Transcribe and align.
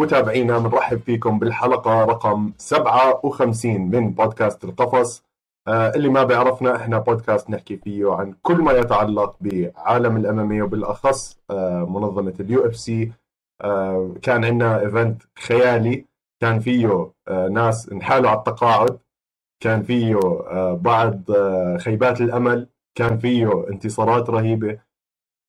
متابعينا 0.00 0.58
بنرحب 0.58 1.00
فيكم 1.00 1.38
بالحلقة 1.38 2.04
رقم 2.04 2.52
57 2.58 3.80
من 3.80 4.10
بودكاست 4.10 4.64
القفص. 4.64 5.24
آه، 5.68 5.92
اللي 5.94 6.08
ما 6.08 6.24
بيعرفنا 6.24 6.76
إحنا 6.76 6.98
بودكاست 6.98 7.50
نحكي 7.50 7.76
فيه 7.76 8.12
عن 8.12 8.34
كل 8.42 8.62
ما 8.62 8.72
يتعلق 8.72 9.36
بعالم 9.40 10.16
ال 10.16 10.27
MMA 10.27 10.62
وبالأخص 10.62 11.38
آه، 11.50 11.84
منظمة 11.90 12.34
ال 12.40 12.66
UFC. 12.66 13.12
كان 14.22 14.44
عندنا 14.44 14.80
event 14.80 15.22
خيالي 15.38 16.06
كان 16.40 16.60
فيه 16.60 17.10
آه، 17.28 17.48
ناس 17.48 17.88
انحالوا 17.88 18.30
على 18.30 18.38
التقاعد 18.38 18.98
كان 19.62 19.82
فيه 19.82 20.16
بعض 20.72 21.22
خيبات 21.78 22.20
الأمل 22.20 22.68
كان 22.94 23.18
فيه 23.18 23.68
انتصارات 23.70 24.30
رهيبة. 24.30 24.78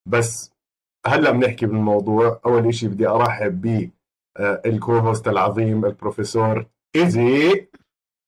بس 0.05 0.51
هلأ 1.07 1.31
بنحكي 1.31 1.65
بالموضوع. 1.65 2.39
أول 2.45 2.73
شيء 2.73 2.89
بدي 2.89 3.07
أرحب 3.07 3.91
ال 4.39 4.97
co-host 4.97 5.27
العظيم 5.27 5.85
البروفيسور 5.85 6.65
إيزي 6.95 7.67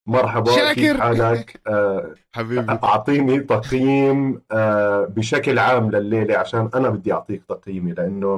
مرحبا 0.08 0.52
شاكر. 0.56 0.74
كيف 0.74 1.00
حالك 1.02 1.62
آه 1.68 2.16
حبيبي. 2.34 2.72
أعطيني 2.72 3.40
تقييم 3.40 4.42
آه 4.52 5.06
بشكل 5.06 5.60
عام 5.60 5.92
لليلة 5.92 6.38
عشان 6.38 6.70
أنا 6.76 6.90
بدي 6.90 7.14
أعطيك 7.14 7.44
تقييمي 7.50 7.92
لأنه 7.94 8.38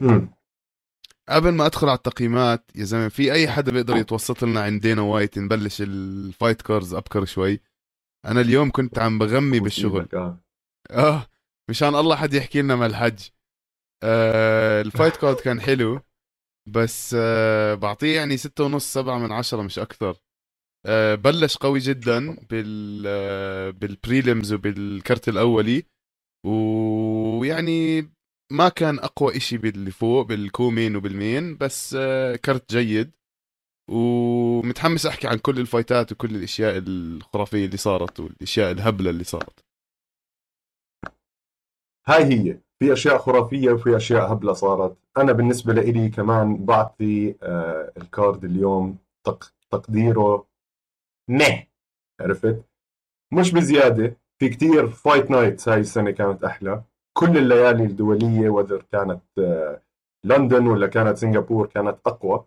مم. 0.00 0.30
قبل 1.28 1.50
ما 1.52 1.66
أدخل 1.66 1.88
على 1.88 1.96
التقييمات 1.96 2.70
يا 2.74 2.84
زلمة 2.84 3.08
في 3.08 3.32
أي 3.32 3.48
حدا 3.48 3.72
بيقدر 3.72 3.96
يتوسط 3.96 4.44
لنا 4.44 4.60
عند 4.60 4.85
دانا 4.85 5.02
وايت 5.02 5.38
نبلش 5.38 5.82
ال 5.82 5.95
fight 5.95 6.62
cards 6.62 6.94
أبكر 6.94 7.24
شوي؟ 7.24 7.60
أنا 8.26 8.40
اليوم 8.40 8.70
كنت 8.70 8.98
عم 8.98 9.18
بغمي 9.18 9.60
بالشغل. 9.60 10.08
آه. 10.14 10.38
آه 10.90 11.26
مشان 11.70 11.94
الله 11.94 12.16
حد 12.16 12.34
يحكي 12.34 12.62
لنا 12.62 12.76
مع 12.76 12.86
الحج. 12.86 13.18
آه 14.02 14.82
ال 14.82 14.88
fight 14.88 15.16
card 15.16 15.36
كان 15.36 15.60
حلو 15.60 16.00
بس 16.68 17.16
آه 17.18 17.74
بعطيه 17.74 18.16
يعني 18.16 18.36
ستة 18.36 18.64
ونص 18.64 18.92
سبعة 18.94 19.18
من 19.18 19.32
عشرة 19.32 19.62
مش 19.62 19.78
أكثر. 19.78 20.16
آه 20.86 21.14
بلش 21.14 21.56
قوي 21.56 21.78
جدا 21.78 22.36
بال 22.50 23.72
بال 23.72 23.90
prelims 23.90 24.52
وبالكرت 24.52 25.28
الأولي 25.28 25.82
ويعني 26.46 28.00
ما 28.52 28.68
كان 28.68 28.98
أقوى 28.98 29.36
إشي 29.36 29.58
باللي 29.58 29.90
فوق 29.90 30.26
بال 30.26 30.42
co-main 30.42 30.96
وبال 30.96 31.22
main 31.22 31.56
بس 31.56 31.96
كرت 32.44 32.72
جيد. 32.72 33.12
ومتحمس 33.90 35.06
أحكي 35.06 35.28
عن 35.28 35.38
كل 35.38 35.58
الفايتات 35.60 36.12
وكل 36.12 36.36
الأشياء 36.36 36.78
الخرافية 36.78 37.66
اللي 37.66 37.76
صارت 37.76 38.20
والأشياء 38.20 38.70
الهبلة 38.72 39.10
اللي 39.10 39.24
صارت. 39.24 39.60
هاي 42.08 42.24
هي. 42.24 42.60
في 42.82 42.92
أشياء 42.92 43.18
خرافية 43.18 43.72
وفي 43.72 43.96
أشياء 43.96 44.32
هبلة 44.32 44.52
صارت. 44.52 44.96
أنا 45.18 45.32
بالنسبة 45.32 45.72
لي 45.72 46.08
كمان 46.08 46.64
بعطي 46.64 47.34
آه 47.42 47.92
ال 47.96 48.06
card 48.06 48.44
اليوم 48.44 48.98
تق... 49.26 49.52
تقديره 49.70 50.46
نه 51.28 51.66
عرفت؟ 52.20 52.62
مش 53.32 53.52
بزيادة. 53.52 54.16
في 54.38 54.48
كتير 54.48 54.88
fight 54.88 55.30
nights 55.30 55.68
هاي 55.68 55.80
السنة 55.80 56.10
كانت 56.10 56.44
أحلى. 56.44 56.82
كل 57.12 57.38
الليالي 57.38 57.84
الدولية 57.84 58.48
whether 58.50 58.82
كانت 58.92 59.22
آه 59.38 59.82
لندن 60.24 60.66
ولا 60.66 60.86
كانت 60.86 61.16
سنغافور 61.18 61.66
كانت 61.66 61.96
أقوى. 62.06 62.44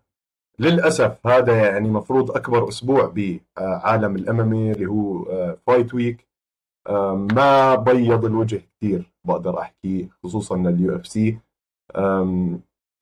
للأسف 0.60 1.28
هذا 1.28 1.56
يعني 1.58 1.90
مفروض 1.90 2.32
أكبر 2.32 2.70
أسبوع 2.70 3.14
بعالم 3.16 4.16
ال 4.16 4.30
MMA 4.30 4.72
اللي 4.72 4.86
هو 4.86 5.26
fight 5.68 5.94
week 5.94 6.28
ما 7.36 7.76
بيض 7.76 8.26
الوجه 8.26 8.62
كثير 8.78 9.13
بقدر 9.28 9.60
أحكي 9.60 10.10
خصوصا 10.24 10.58
لل 10.58 10.96
UFC 10.96 11.08
ال 11.08 11.38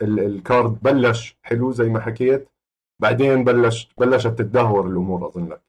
card 0.01 0.81
بلش 0.81 1.37
حلو 1.43 1.71
زي 1.71 1.89
ما 1.89 1.99
حكيت. 1.99 2.47
بعدين 3.01 3.43
بلش 3.43 3.89
بلشت 3.97 4.27
تتدهور 4.27 4.87
الأمور 4.87 5.27
أظن 5.27 5.49
لك. 5.49 5.61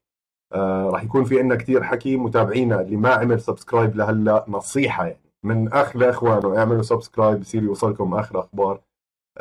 آه 0.53 0.89
راح 0.89 1.03
يكون 1.03 1.23
في 1.23 1.39
عندنا 1.39 1.55
كثير 1.55 1.83
حكي 1.83 2.17
متابعينا 2.17 2.81
اللي 2.81 2.97
ما 2.97 3.09
عمل 3.09 3.41
subscribe 3.41 3.95
لهلأ 3.95 4.45
نصيحة 4.47 5.05
يعني. 5.05 5.19
من 5.43 5.73
اخ 5.73 5.95
لاخوانه 5.95 6.57
اعملوا 6.57 6.81
subscribe 6.81 7.39
بصير 7.39 7.63
يوصلكم 7.63 8.13
آخر 8.13 8.39
أخبار. 8.39 8.81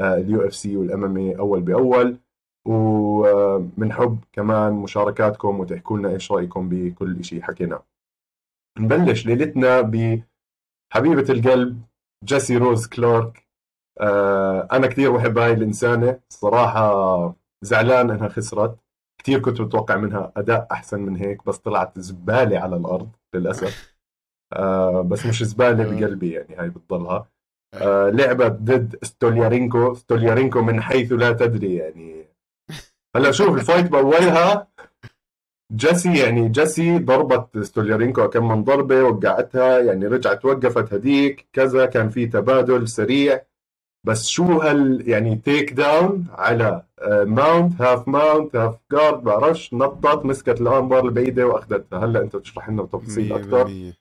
ال 0.00 0.47
UFC 0.47 0.77
وال 0.77 1.05
MMA 1.05 1.37
أول 1.39 1.61
بأول. 1.61 2.17
ومنحب 2.69 4.19
كمان 4.33 4.72
مشاركاتكم 4.72 5.61
وتحكوا 5.61 5.99
لنا 5.99 6.09
إيش 6.09 6.33
رأيكم 6.33 6.69
بكل 6.69 7.25
شيء 7.25 7.43
حكيناه. 7.43 7.83
نبلش 8.78 9.27
ليلتنا 9.27 9.81
بحبيبة 10.92 11.32
القلب 11.32 11.82
جيسي 12.25 12.56
روز 12.56 12.86
كلارك. 12.86 13.47
آه 14.00 14.69
أنا 14.72 14.86
كثير 14.86 15.12
بحب 15.12 15.38
هاي 15.38 15.53
الإنسانة. 15.53 16.20
الصراحة 16.30 17.34
زعلان 17.62 18.10
إنها 18.10 18.28
خسرت. 18.28 18.76
كثير 19.19 19.41
كنت 19.41 19.60
متوقع 19.60 19.97
منها 19.97 20.32
أداء 20.36 20.69
أحسن 20.72 21.00
من 21.00 21.16
هيك 21.16 21.47
بس 21.47 21.58
طلعت 21.58 21.98
زبالة 21.98 22.58
على 22.58 22.76
الأرض 22.76 23.08
للأسف. 23.34 23.94
آه 24.53 25.00
بس 25.03 25.26
مش 25.26 25.42
زبالة 25.42 25.84
آه. 25.84 26.00
بقلبي 26.00 26.30
يعني 26.32 26.56
هاي 26.56 26.69
بتضلها. 26.69 27.26
آه. 27.74 28.10
لعبت 28.10 28.53
ضد 28.53 29.04
ستوليارينكو. 29.04 29.94
ستوليارينكو 29.94 30.62
من 30.62 30.82
حيث 30.82 31.12
لا 31.12 31.32
تدري 31.32 31.74
يعني. 31.74 32.24
هلأ 33.16 33.30
شوف 33.30 33.56
ال 33.56 33.62
fight 33.62 33.91
بأولها 33.91 34.69
جيسي 35.77 36.19
يعني 36.19 36.49
جيسي 36.49 36.99
ضربت 36.99 37.59
ستوليارينكو 37.59 38.28
كم 38.28 38.49
من 38.49 38.65
ضربة 38.65 39.03
وقعتها 39.03 39.78
يعني 39.78 40.06
رجعت 40.06 40.44
وقفت 40.44 40.94
هديك 40.94 41.47
كذا 41.53 41.87
كان 41.87 42.09
في 42.09 42.27
تبادل 42.27 42.88
سريع. 42.88 43.43
بس 44.06 44.27
شو 44.28 44.44
هال 44.44 45.09
يعني 45.09 45.37
takedown 45.37 46.27
على 46.33 46.83
mount 47.09 47.83
half 47.83 48.09
mount 48.09 48.56
half 48.56 48.75
guard 48.93 49.22
بعرفش 49.22 49.75
نطت 49.75 50.25
مسكت 50.25 50.60
ال 50.60 50.67
armbar 50.67 51.05
البعيدة 51.05 51.47
وأخذتها. 51.47 52.04
هلأ 52.04 52.21
أنت 52.21 52.37
تشرح 52.37 52.69
لنا 52.69 52.83
بتفاصيل 52.83 53.33
أكثر 53.33 53.93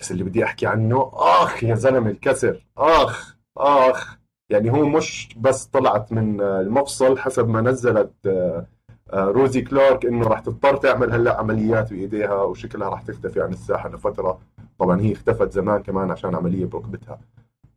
بس 0.00 0.12
اللي 0.12 0.24
بدي 0.24 0.44
أحكي 0.44 0.66
عنه 0.66 1.10
آخ 1.14 1.64
يا 1.64 1.74
زلمة 1.74 2.10
الكسر 2.10 2.64
آخ 2.78 3.36
آخ. 3.56 4.16
يعني 4.50 4.70
هو 4.72 4.86
مش 4.86 5.28
بس 5.36 5.64
طلعت 5.64 6.12
من 6.12 6.40
المفصل 6.40 7.18
حسب 7.18 7.48
ما 7.48 7.60
نزلت 7.60 8.12
آه، 8.26 8.66
روزي 9.14 9.60
كلارك 9.62 10.06
إنه 10.06 10.28
راح 10.28 10.40
تضطر 10.40 10.76
تعمل 10.76 11.12
هلأ 11.12 11.38
عمليات 11.38 11.92
بإيديها 11.92 12.42
وشكلها 12.42 12.88
راح 12.88 13.02
تختفي 13.02 13.40
عن 13.40 13.52
الساحة 13.52 13.88
لفترة. 13.88 14.40
طبعا 14.78 15.00
هي 15.00 15.12
اختفت 15.12 15.52
زمان 15.52 15.82
كمان 15.82 16.10
عشان 16.10 16.34
عملية 16.34 16.64
بركبتها. 16.64 17.20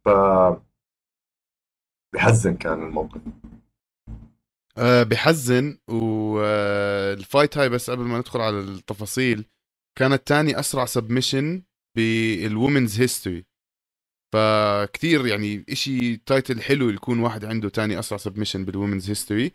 ف 0.06 0.10
بحزن 2.14 2.56
كان 2.56 2.84
الموقف. 2.84 3.22
أه 4.78 5.04
بحزن 5.04 5.78
والفايت 5.88 7.58
هاي 7.58 7.70
بس 7.70 7.90
قبل 7.90 8.04
ما 8.04 8.18
ندخل 8.18 8.42
على 8.42 8.60
التفاصيل 8.60 9.46
كانت 9.98 10.28
تاني 10.28 10.60
أسرع 10.60 10.86
submission 10.86 11.64
بال 11.98 12.21
women's 12.21 13.02
history 13.02 13.46
فكتير 14.34 15.28
يعني 15.28 15.66
إشي 15.70 16.18
title 16.18 16.62
حلو 16.62 16.90
يكون 16.90 17.20
واحد 17.20 17.46
عنده 17.46 17.70
تاني 17.70 18.00
أسرع 18.00 18.18
submission 18.18 18.66
بال 18.66 18.75
women's 18.75 19.10
history 19.10 19.52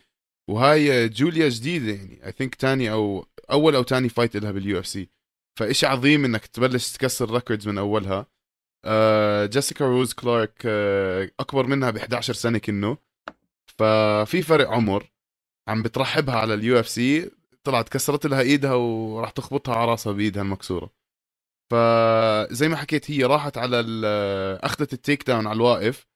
وهاي 0.51 1.09
جوليا 1.09 1.49
جديدة 1.49 1.93
يعني. 1.93 2.27
I 2.27 2.33
think 2.33 2.55
ثاني 2.55 2.93
أو 2.93 3.27
أول 3.51 3.75
أو 3.77 3.83
ثاني 3.83 4.09
fight 4.09 4.37
لها 4.37 4.51
بال 4.51 4.79
UFC 4.79 5.09
فإشي 5.59 5.87
عظيم 5.87 6.25
إنك 6.25 6.47
تبلش 6.47 6.93
تكسر 6.93 7.31
records 7.35 7.69
من 7.69 7.79
أولها. 7.79 8.27
آه 8.85 9.47
جيسيكا 9.47 9.85
روز 9.85 10.13
كلارك 10.13 10.63
آه 10.67 11.31
أكبر 11.41 11.67
منها 11.67 11.91
ب 11.91 11.97
11 11.97 12.35
سنة 12.35 12.59
كنه 12.59 12.97
ففي 13.79 14.43
فرق 14.43 14.69
عمر. 14.69 15.13
عم 15.69 15.83
بترحبها 15.83 16.35
على 16.37 16.55
ال 16.55 16.81
UFC 16.81 17.31
طلعت 17.65 17.89
كسرت 17.89 18.27
لها 18.27 18.41
إيدها 18.41 18.75
وراح 18.75 19.31
تخبطها 19.31 19.75
على 19.75 19.91
راسها 19.91 20.13
بإيدها 20.13 20.43
المكسورة. 20.43 20.91
فزي 21.73 22.69
ما 22.69 22.77
حكيت 22.77 23.11
هي 23.11 23.25
راحت 23.25 23.59
على 23.59 23.81
أخذت 24.63 24.93
ال 24.93 25.27
takedown 25.27 25.47
على 25.47 25.57
الواقف. 25.57 26.07
آه، 26.07 26.11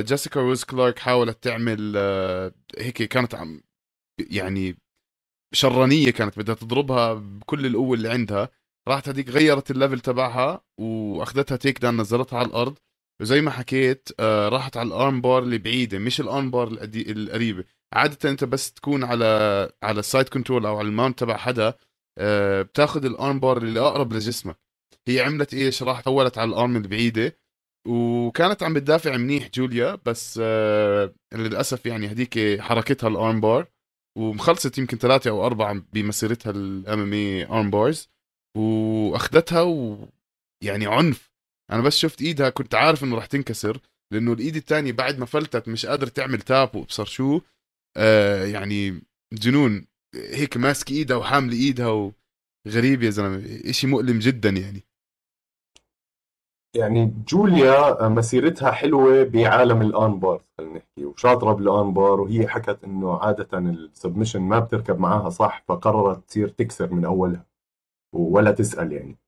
جيسيكا 0.00 0.40
روز 0.40 0.64
كلارك 0.64 0.98
حاولت 0.98 1.42
تعمل 1.44 1.94
آه، 1.96 2.52
هيك 2.78 3.02
كانت 3.02 3.34
عم 3.34 3.60
يعني 4.30 4.78
شرانية 5.54 6.10
كانت 6.10 6.38
بدها 6.38 6.54
تضربها 6.54 7.14
بكل 7.14 7.66
القوة 7.66 7.94
اللي 7.96 8.08
عندها. 8.10 8.48
راحت 8.88 9.08
هذيك 9.08 9.28
غيرت 9.28 9.70
ال 9.70 9.75
level 9.75 10.00
تبعها 10.00 10.64
وأخذتها 10.80 11.56
takedown 11.56 12.00
نزلتها 12.00 12.38
على 12.38 12.48
الأرض. 12.48 12.78
وزي 13.22 13.40
ما 13.40 13.50
حكيت 13.50 14.08
آه، 14.20 14.48
راحت 14.48 14.76
على 14.76 14.86
ال 14.88 15.20
armbar 15.20 15.42
اللي 15.42 15.58
بعيدة 15.58 15.98
مش 15.98 16.20
ال 16.20 16.50
armbar 16.50 16.68
القريبة. 16.96 17.64
عادة 17.94 18.30
أنت 18.30 18.44
بس 18.44 18.72
تكون 18.72 19.04
على 19.04 19.24
على 19.82 20.00
ال 20.00 20.06
side 20.06 20.28
control 20.28 20.66
أو 20.66 20.78
على 20.78 20.88
ال 20.88 20.93
mount 20.93 21.18
تبع 21.18 21.36
حدا 21.36 21.74
بتاخذ 22.62 23.04
ال 23.04 23.40
armbar 23.40 23.58
اللي 23.58 23.80
أقرب 23.80 24.12
لجسمك. 24.12 24.58
هي 25.08 25.20
عملت 25.20 25.54
إيش؟ 25.54 25.82
راح 25.82 26.00
طولت 26.00 26.38
على 26.38 26.48
الأرم 26.48 26.76
البعيدة. 26.76 27.38
وكانت 27.86 28.62
عم 28.62 28.74
بتدافع 28.74 29.16
منيح 29.16 29.48
جوليا 29.54 29.94
بس 30.06 30.40
آه 30.42 31.14
للأسف 31.34 31.86
يعني 31.86 32.12
هديك 32.12 32.60
حركتها 32.60 33.08
ال 33.08 33.40
armbar 33.40 33.66
ومخلصت 34.18 34.78
يمكن 34.78 34.98
ثلاثة 34.98 35.30
أو 35.30 35.46
أربعة 35.46 35.82
بمسيرتها 35.92 36.50
ال 36.50 37.00
MMA 37.00 37.12
armbars 37.12 38.08
واخذتها 38.56 39.62
ويعني 39.62 40.86
عنف. 40.86 41.30
أنا 41.72 41.82
بس 41.82 41.96
شفت 41.96 42.22
إيدها 42.22 42.50
كنت 42.50 42.74
عارف 42.74 43.04
إنه 43.04 43.16
راح 43.16 43.26
تنكسر 43.26 43.80
لأنه 44.12 44.32
الإيد 44.32 44.56
الثانية 44.56 44.92
بعد 44.92 45.18
ما 45.18 45.26
فلتت 45.26 45.68
مش 45.68 45.86
قادر 45.86 46.06
تعمل 46.06 46.40
tap 46.40 46.76
وأبصر 46.76 47.04
شو 47.04 47.40
آه 47.96 48.44
يعني 48.44 49.02
جنون. 49.32 49.86
هيك 50.14 50.56
ماسك 50.56 50.90
إيدها 50.90 51.16
وحامل 51.16 51.52
إيدها 51.52 52.12
وغريب 52.66 53.02
يا 53.02 53.10
زلمة 53.10 53.72
شيء 53.72 53.90
مؤلم 53.90 54.18
جدا 54.18 54.50
يعني. 54.50 54.85
يعني 56.76 57.14
جوليا 57.28 58.08
مسيرتها 58.08 58.70
حلوة 58.70 59.24
بعالم 59.24 59.82
ال 59.82 60.18
armbar 60.18 60.42
خلينا 60.58 60.76
نحكي 60.76 61.04
وشاطرة 61.04 61.52
بال 61.52 61.92
armbar 61.92 62.20
وهي 62.20 62.48
حكت 62.48 62.84
إنه 62.84 63.18
عادة 63.18 63.58
ال 63.58 63.66
submission 63.66 64.42
ما 64.42 64.58
بتركب 64.58 64.98
معاها 65.00 65.30
صح 65.30 65.64
فقررت 65.68 66.28
تصير 66.28 66.48
تكسر 66.48 66.92
من 66.94 67.04
أولها 67.04 67.46
ولا 68.14 68.50
تسأل 68.50 68.92
يعني. 68.92 69.18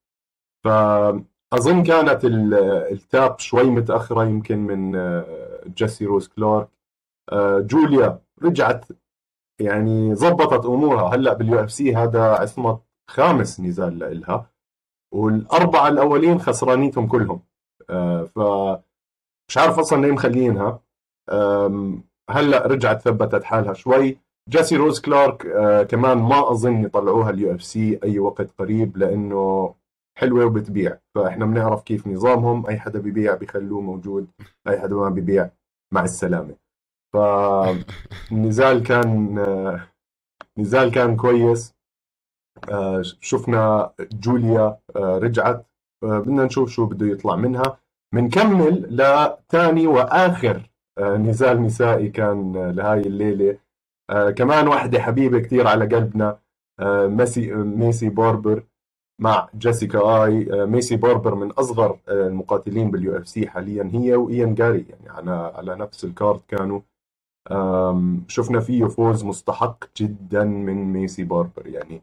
فاظن 0.64 1.82
كانت 1.82 2.20
ال 2.24 2.53
tap 2.53 3.38
شوي 3.38 3.64
متأخرة 3.70 4.24
يمكن 4.24 4.58
من 4.58 4.96
آه، 4.96 5.64
جيسي 5.66 6.06
روز 6.06 6.28
كلارك. 6.28 6.68
آه، 7.32 7.58
جوليا 7.60 8.20
رجعت 8.42 8.86
يعني 9.60 10.14
زبطت 10.14 10.66
أمورها. 10.66 11.14
هلأ 11.14 11.32
بال 11.34 11.60
UFC 11.60 11.96
هذا 11.96 12.22
عصمة 12.22 12.80
خامس 13.10 13.60
نزال 13.60 14.20
لها 14.20 14.50
والأربعة 15.12 15.88
الأولين 15.88 16.38
خسرانيتهم 16.38 17.06
كلهم. 17.06 17.40
آه، 17.90 18.24
ف 18.24 18.38
مش 19.48 19.58
عارف 19.58 19.78
أصلا 19.78 20.02
ليه 20.06 20.12
مخلينها 20.12 20.80
هلأ 22.30 22.66
رجعت 22.66 23.02
ثبتت 23.02 23.44
حالها 23.44 23.72
شوي. 23.74 24.18
جاسي 24.48 24.76
روز 24.76 25.00
كلارك 25.00 25.46
آه، 25.46 25.82
كمان 25.82 26.18
ما 26.18 26.50
أظن 26.50 26.84
يطلعوها 26.84 27.30
ال 27.30 27.54
UFC 27.54 27.98
أي 28.04 28.18
وقت 28.18 28.50
قريب 28.58 28.96
لأنه 28.96 29.74
حلوة 30.18 30.44
وبتبيع. 30.44 30.98
فإحنا 31.14 31.46
بنعرف 31.46 31.82
كيف 31.82 32.06
نظامهم. 32.06 32.66
أي 32.66 32.78
حدا 32.78 32.98
ببيع 32.98 33.34
بيخلوه 33.34 33.80
موجود 33.80 34.26
أي 34.68 34.80
حدا 34.80 34.94
ما 34.96 35.08
ببيع 35.08 35.50
مع 35.92 36.04
السلامة. 36.04 36.54
فالنزال 37.12 38.82
كان 38.88 39.38
آه، 39.38 39.80
نزال 40.58 40.90
كان 40.90 41.16
كويس. 41.16 41.74
شفنا 43.20 43.90
جوليا 44.00 44.78
رجعت 44.96 45.66
بدنا 46.02 46.44
نشوف 46.44 46.70
شو 46.70 46.86
بده 46.86 47.06
يطلع 47.06 47.36
منها. 47.36 47.78
بنكمل 48.14 48.96
لثاني 48.96 49.86
وآخر 49.86 50.70
نزال 51.00 51.62
نسائي 51.62 52.08
كان 52.08 52.70
لهاي 52.70 53.00
الليلة. 53.00 53.58
آه 54.10 54.30
كمان 54.30 54.68
واحدة 54.68 55.00
حبيبة 55.00 55.38
كثير 55.38 55.66
على 55.66 55.86
قلبنا 55.86 56.38
آه 56.80 57.06
ميسي 57.06 57.54
ميسي 57.54 58.08
باربر 58.08 58.62
مع 59.20 59.48
جيسيكا 59.58 60.24
آي. 60.24 60.62
آه 60.62 60.64
ميسي 60.64 60.96
باربر 60.96 61.34
من 61.34 61.50
أصغر 61.50 61.98
آه 62.08 62.26
المقاتلين 62.26 62.90
بال 62.90 63.16
UFC 63.16 63.48
حاليا. 63.48 63.90
هي 63.94 64.14
وإيان 64.14 64.54
جاري 64.54 64.86
يعني 64.90 65.08
على 65.08 65.52
على 65.54 65.76
نفس 65.76 66.04
ال 66.04 66.13
card 66.13 66.46
كانوا. 66.48 66.80
شفنا 68.28 68.60
فيه 68.60 68.84
فوز 68.84 69.24
مستحق 69.24 69.84
جدا 69.96 70.44
من 70.44 70.92
ميسي 70.92 71.24
باربر. 71.24 71.66
يعني 71.66 72.02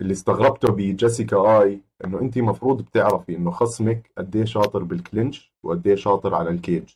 اللي 0.00 0.12
استغربته 0.12 0.72
بجيسيكا 0.72 1.62
اي 1.62 1.80
إنه 2.04 2.20
أنت 2.20 2.38
مفروض 2.38 2.82
بتعرفي 2.82 3.36
إنه 3.36 3.50
خصمك 3.50 4.10
قد 4.18 4.36
إيه 4.36 4.44
شاطر 4.44 4.82
بال 4.82 5.00
clinch 5.00 5.52
وقد 5.62 5.86
إيه 5.86 5.94
شاطر 5.96 6.34
على 6.34 6.50
ال 6.50 6.57
cage. 6.57 6.90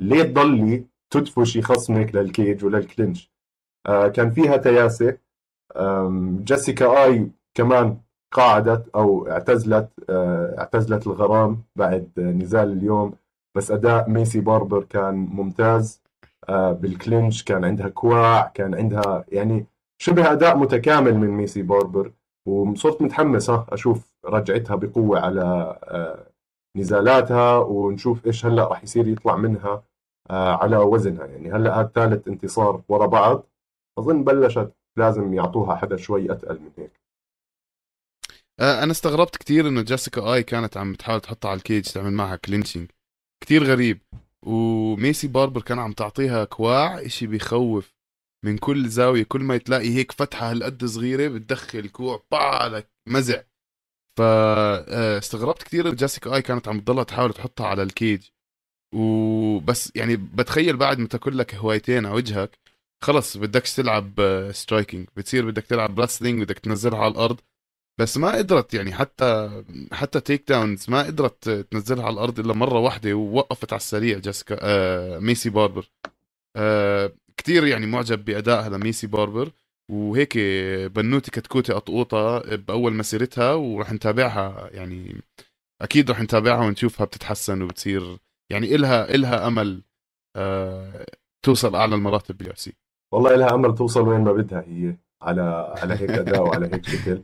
ليه 0.00 0.22
تضلي 0.22 0.84
تدفشي 1.10 1.62
خصمك 1.62 2.14
لل 2.14 2.31
cage 2.31 2.64
ولل 2.64 2.87
clinch 2.87 3.32
آه، 3.86 4.08
كان 4.08 4.30
فيها 4.30 4.56
تياسة. 4.56 5.18
جيسيكا 6.44 7.04
آي 7.04 7.30
كمان 7.54 7.98
قاعدت 8.32 8.88
أو 8.94 9.28
اعتزلت 9.28 9.88
آه، 10.10 10.54
اعتزلت 10.58 11.06
الغرام 11.06 11.62
بعد 11.76 12.10
نزال 12.20 12.72
اليوم. 12.72 13.14
بس 13.56 13.70
أداء 13.70 14.10
ميسي 14.10 14.40
باربر 14.40 14.84
كان 14.84 15.14
ممتاز. 15.14 16.02
آه، 16.48 16.72
بال 16.72 16.89
clinch 16.89 17.42
كان 17.42 17.64
عندها 17.64 17.88
كواع 17.88 18.48
كان 18.54 18.74
عندها 18.74 19.24
يعني 19.28 19.66
شبه 20.02 20.32
أداء 20.32 20.58
متكامل 20.58 21.14
من 21.14 21.28
ميسي 21.28 21.62
باربر. 21.62 22.12
وصرت 22.48 23.02
متحمس 23.02 23.50
أشوف 23.50 24.14
رجعتها 24.24 24.76
بقوة 24.76 25.20
على 25.20 26.24
نزالاتها 26.76 27.56
ونشوف 27.58 28.26
إيش 28.26 28.46
هلأ 28.46 28.64
راح 28.68 28.82
يصير 28.82 29.08
يطلع 29.08 29.36
منها 29.36 29.82
على 30.30 30.76
وزنها. 30.76 31.26
يعني 31.26 31.52
هلأ 31.52 31.80
هذا 31.80 31.90
ثالث 31.94 32.28
انتصار 32.28 32.82
ورا 32.88 33.06
بعض 33.06 33.46
أظن 33.98 34.24
بلشت 34.24 34.72
لازم 34.98 35.34
يعطوها 35.34 35.76
حدا 35.76 35.96
شوي 35.96 36.32
أتقل 36.32 36.60
من 36.60 36.70
هيك. 36.78 37.00
آه، 38.60 38.82
أنا 38.82 38.92
استغربت 38.92 39.36
كثير 39.36 39.68
إنه 39.68 39.82
جيسيكا 39.82 40.34
آي 40.34 40.42
كانت 40.42 40.76
عم 40.76 40.92
بتحاول 40.92 41.20
تحطها 41.20 41.48
على 41.48 41.58
ال 41.58 41.63
cage 41.63 41.84
تعمل 41.84 42.12
معها 42.12 42.36
clinching 42.36 42.90
كثير 43.44 43.64
غريب. 43.64 43.98
وميسي 44.46 45.28
باربر 45.28 45.62
كان 45.62 45.78
عم 45.78 45.92
تعطيها 45.92 46.44
كواع 46.44 47.00
إشي 47.00 47.26
بيخوف. 47.26 47.97
من 48.44 48.58
كل 48.58 48.88
زاوية 48.88 49.22
كل 49.22 49.40
ما 49.40 49.56
تلاقي 49.56 49.94
هيك 49.94 50.12
فتحة 50.12 50.50
هالقد 50.50 50.84
صغيرة 50.84 51.28
بتدخل 51.28 51.88
كوع 51.88 52.22
بمزع. 52.30 53.42
فاستغربت 54.16 55.60
آه، 55.62 55.64
كثير 55.64 55.94
جيسيكا 55.94 56.34
آي 56.34 56.42
كانت 56.42 56.68
عم 56.68 56.80
تضلها 56.80 57.04
تحاول 57.04 57.32
تحطها 57.32 57.66
على 57.66 57.82
ال 57.82 57.89
cage. 57.89 58.22
وبس 58.94 59.92
يعني 59.94 60.16
بتخيل 60.16 60.76
بعد 60.76 60.98
ما 60.98 61.08
تاكل 61.08 61.38
لك 61.38 61.54
هوايتين 61.54 62.06
على 62.06 62.14
وجهك 62.14 62.58
خلص 63.02 63.36
بدكش 63.36 63.74
تلعب 63.76 64.12
striking 64.52 65.08
بتصير 65.16 65.46
بدك 65.50 65.64
تلعب 65.64 66.00
wrestling 66.00 66.42
بدك 66.42 66.58
تنزلها 66.58 66.98
على 66.98 67.12
الأرض. 67.12 67.40
بس 67.98 68.16
ما 68.18 68.32
قدرت 68.36 68.74
يعني 68.74 68.92
حتى 68.94 69.62
حتى 69.92 70.20
takedowns 70.20 70.90
ما 70.90 71.02
قدرت 71.02 71.50
تنزلها 71.50 72.04
على 72.04 72.14
الأرض 72.14 72.40
إلا 72.40 72.54
مرة 72.54 72.78
واحدة 72.78 73.14
ووقفت 73.14 73.72
على 73.72 73.80
السريع 73.80 74.18
جيسيكا 74.18 74.56
آه 74.60 75.18
ميسي 75.18 75.50
باربر. 75.50 75.90
آه 76.56 77.12
كثير 77.38 77.66
يعني 77.66 77.86
معجب 77.86 78.24
بادائها 78.24 78.68
لميسي 78.68 79.06
باربر 79.06 79.50
وهيك 79.90 80.38
بنوتي 80.94 81.30
كتكوتي 81.30 81.72
قطقوطه 81.72 82.56
بأول 82.56 82.94
مسيرتها 82.94 83.54
ورح 83.54 83.92
نتابعها 83.92 84.70
يعني 84.72 85.22
أكيد 85.82 86.10
رح 86.10 86.20
نتابعها 86.20 86.66
ونشوفها 86.66 87.06
بتتحسن 87.06 87.62
وبتصير 87.62 88.18
يعني 88.52 88.74
إلها 88.74 89.14
إلها 89.14 89.46
أمل 89.46 89.82
آه 90.36 91.06
توصل 91.42 91.74
أعلى 91.74 91.94
المراتب 91.94 92.36
بال 92.38 92.52
UFC 92.56 92.72
والله 93.12 93.36
لها 93.36 93.54
أمل 93.54 93.74
توصل 93.74 94.08
وين 94.08 94.20
ما 94.20 94.32
بدها 94.32 94.60
هي 94.60 94.96
على 95.22 95.74
على 95.78 95.94
هيك 95.94 96.10
أداء 96.10 96.42
وعلى 96.42 96.66
هيك 96.66 96.84
شكل. 96.88 97.22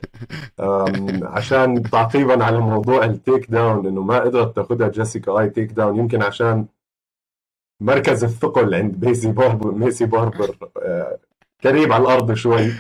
عشان 1.23 1.83
تعقيبا 1.83 2.45
على 2.45 2.59
موضوع 2.61 3.05
ال 3.05 3.51
takedown 3.51 3.87
انه 3.87 4.03
ما 4.03 4.21
قدرت 4.21 4.57
تاخذها 4.57 4.89
جيسيكا 4.89 5.41
آي 5.41 5.51
takedown 5.51 5.99
يمكن 5.99 6.23
عشان 6.23 6.67
مركز 7.85 8.25
الثقل 8.25 8.75
عند 8.75 9.05
ميسي 9.05 9.33
باربر 9.33 9.71
ميسي 9.73 10.07
باربر 10.07 10.57
آه، 10.83 11.19
قريب 11.65 11.93
على 11.93 12.03
الأرض 12.03 12.33
شوي. 12.33 12.73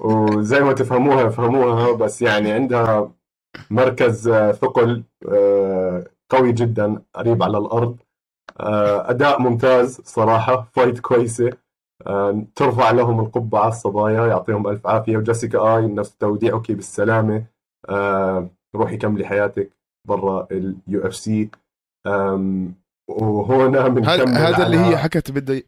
وزي 0.00 0.60
ما 0.60 0.72
تفهموها 0.72 1.28
فهموها 1.28 1.92
بس 1.92 2.22
يعني 2.22 2.52
عندها 2.52 3.12
مركز 3.70 4.28
آه، 4.28 4.52
ثقل 4.52 5.02
آه، 5.32 6.04
قوي 6.30 6.52
جدا 6.52 7.02
قريب 7.14 7.42
على 7.42 7.58
الأرض. 7.58 7.96
أداء 9.10 9.42
ممتاز 9.42 10.00
صراحة 10.04 10.68
fight 10.72 10.98
كويسة. 11.00 11.50
آه، 12.06 12.42
ترفع 12.56 12.90
لهم 12.90 13.20
القبعة 13.20 13.68
الصبايا 13.68 14.26
يعطيهم 14.26 14.68
ألف 14.68 14.86
عافية. 14.86 15.16
وجيسيكا 15.16 15.76
آي 15.76 15.86
نفس 15.86 16.16
توديعك 16.16 16.72
بالسلامة. 16.72 17.44
آه، 17.88 18.48
روحي 18.74 18.96
كملي 18.96 19.26
حياتك 19.26 19.70
برا 20.08 20.48
ال 20.52 21.06
UFC 21.06 21.50
وهنا 23.08 23.88
بنكمل 23.88 24.38
هذا 24.38 24.66
اللي 24.66 24.78
هي 24.78 24.98
حكت 24.98 25.30
بدها 25.30 25.62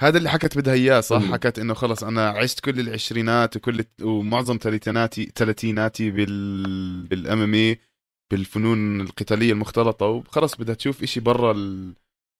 هذا 0.00 0.18
اللي 0.18 0.30
حكت 0.30 0.58
بدها 0.58 0.74
إياه 0.74 1.00
صح؟ 1.00 1.20
مم. 1.20 1.32
حكت 1.32 1.58
إنه 1.58 1.74
خلص 1.74 2.04
أنا 2.04 2.28
عشت 2.28 2.60
كل 2.60 2.80
العشرينات 2.80 3.56
وكل 3.56 3.84
ومعظم 4.02 4.58
ثلاثيناتي 4.62 5.32
ثلاثيناتي 5.36 6.10
بال 6.10 7.06
بال 7.06 7.54
MMA 7.54 7.80
بالفنون 8.32 9.00
القتالية 9.00 9.52
المختلطة 9.52 10.06
وخلص 10.06 10.56
بدها 10.56 10.74
تشوف 10.74 11.02
إشي 11.02 11.20
برا 11.20 11.52
ال... 11.52 11.94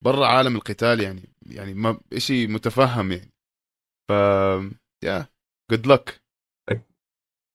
برا 0.04 0.26
عالم 0.26 0.56
القتال 0.56 1.00
يعني 1.00 1.28
يعني 1.46 1.74
ما 1.74 2.00
شيء 2.18 2.48
متفهم 2.48 3.12
يعني 3.12 3.30
ف 4.08 4.12
يا 5.04 5.26
good 5.70 5.86
luck 5.86 6.19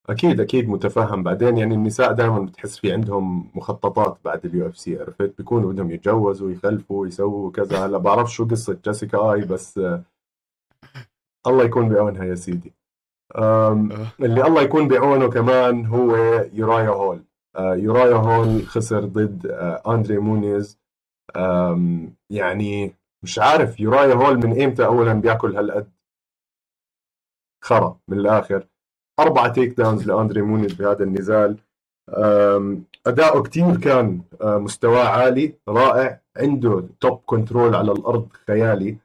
أكيد 0.09 0.39
أكيد 0.39 0.69
متفهم. 0.69 1.23
بعدين 1.23 1.57
يعني 1.57 1.73
النساء 1.73 2.11
دائما 2.11 2.39
بتحس 2.39 2.79
في 2.79 2.93
عندهم 2.93 3.51
مخططات 3.55 4.17
بعد 4.25 4.45
ال 4.45 4.67
UFC 4.67 4.99
عرفت؟ 4.99 5.37
بيكونوا 5.37 5.71
بدهم 5.71 5.91
يتجوزوا 5.91 6.51
يخلفوا 6.51 7.07
يسووا 7.07 7.51
كذا. 7.51 7.85
هلا 7.85 7.97
بعرف 7.97 8.31
شو 8.31 8.47
قصة 8.47 8.79
جيسيكا 8.85 9.33
آي 9.33 9.41
بس 9.41 9.77
الله 11.47 11.63
يكون 11.63 11.89
بعونها 11.89 12.25
يا 12.25 12.35
سيدي. 12.35 12.73
آه. 13.35 13.89
اللي 14.19 14.47
الله 14.47 14.61
يكون 14.61 14.87
بعونه 14.87 15.29
كمان 15.29 15.85
هو 15.85 16.15
يورايا 16.53 16.89
هول. 16.89 17.23
آه، 17.55 17.75
يورايا 17.75 18.15
هول 18.15 18.67
خسر 18.67 19.05
ضد 19.05 19.47
آه، 19.47 19.93
أندري 19.93 20.17
مونيز. 20.17 20.79
يعني 22.29 22.95
مش 23.23 23.39
عارف 23.39 23.79
يورايا 23.79 24.13
هول 24.13 24.37
من 24.37 24.53
إيمتى 24.53 24.85
اولا 24.85 25.13
بياكل 25.13 25.55
هالقد؟ 25.57 25.91
خرا 27.63 27.99
من 28.07 28.19
الآخر. 28.19 28.67
أربعة 29.19 29.47
takedowns 29.47 30.07
لأندري 30.07 30.41
مونيز 30.41 30.73
بهذا 30.73 31.03
النزال. 31.03 31.57
أداؤه 33.07 33.43
كثير 33.43 33.77
كان 33.77 34.21
مستواه 34.41 35.07
عالي 35.07 35.53
رائع 35.67 36.21
عنده 36.37 36.83
top 36.99 37.19
control 37.25 37.75
على 37.75 37.91
الأرض 37.91 38.27
خيالي. 38.47 38.97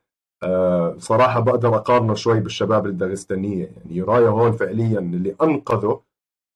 آه 0.43 0.95
صراحة 0.99 1.41
بقدر 1.41 1.77
أقارنه 1.77 2.15
شوي 2.15 2.41
بالشباب 2.41 2.87
الداغستانية. 2.87 3.65
يعني 3.65 3.97
يورايا 3.97 4.29
هول 4.29 4.53
فعليا 4.53 4.99
اللي 4.99 5.35
أنقذه 5.43 6.01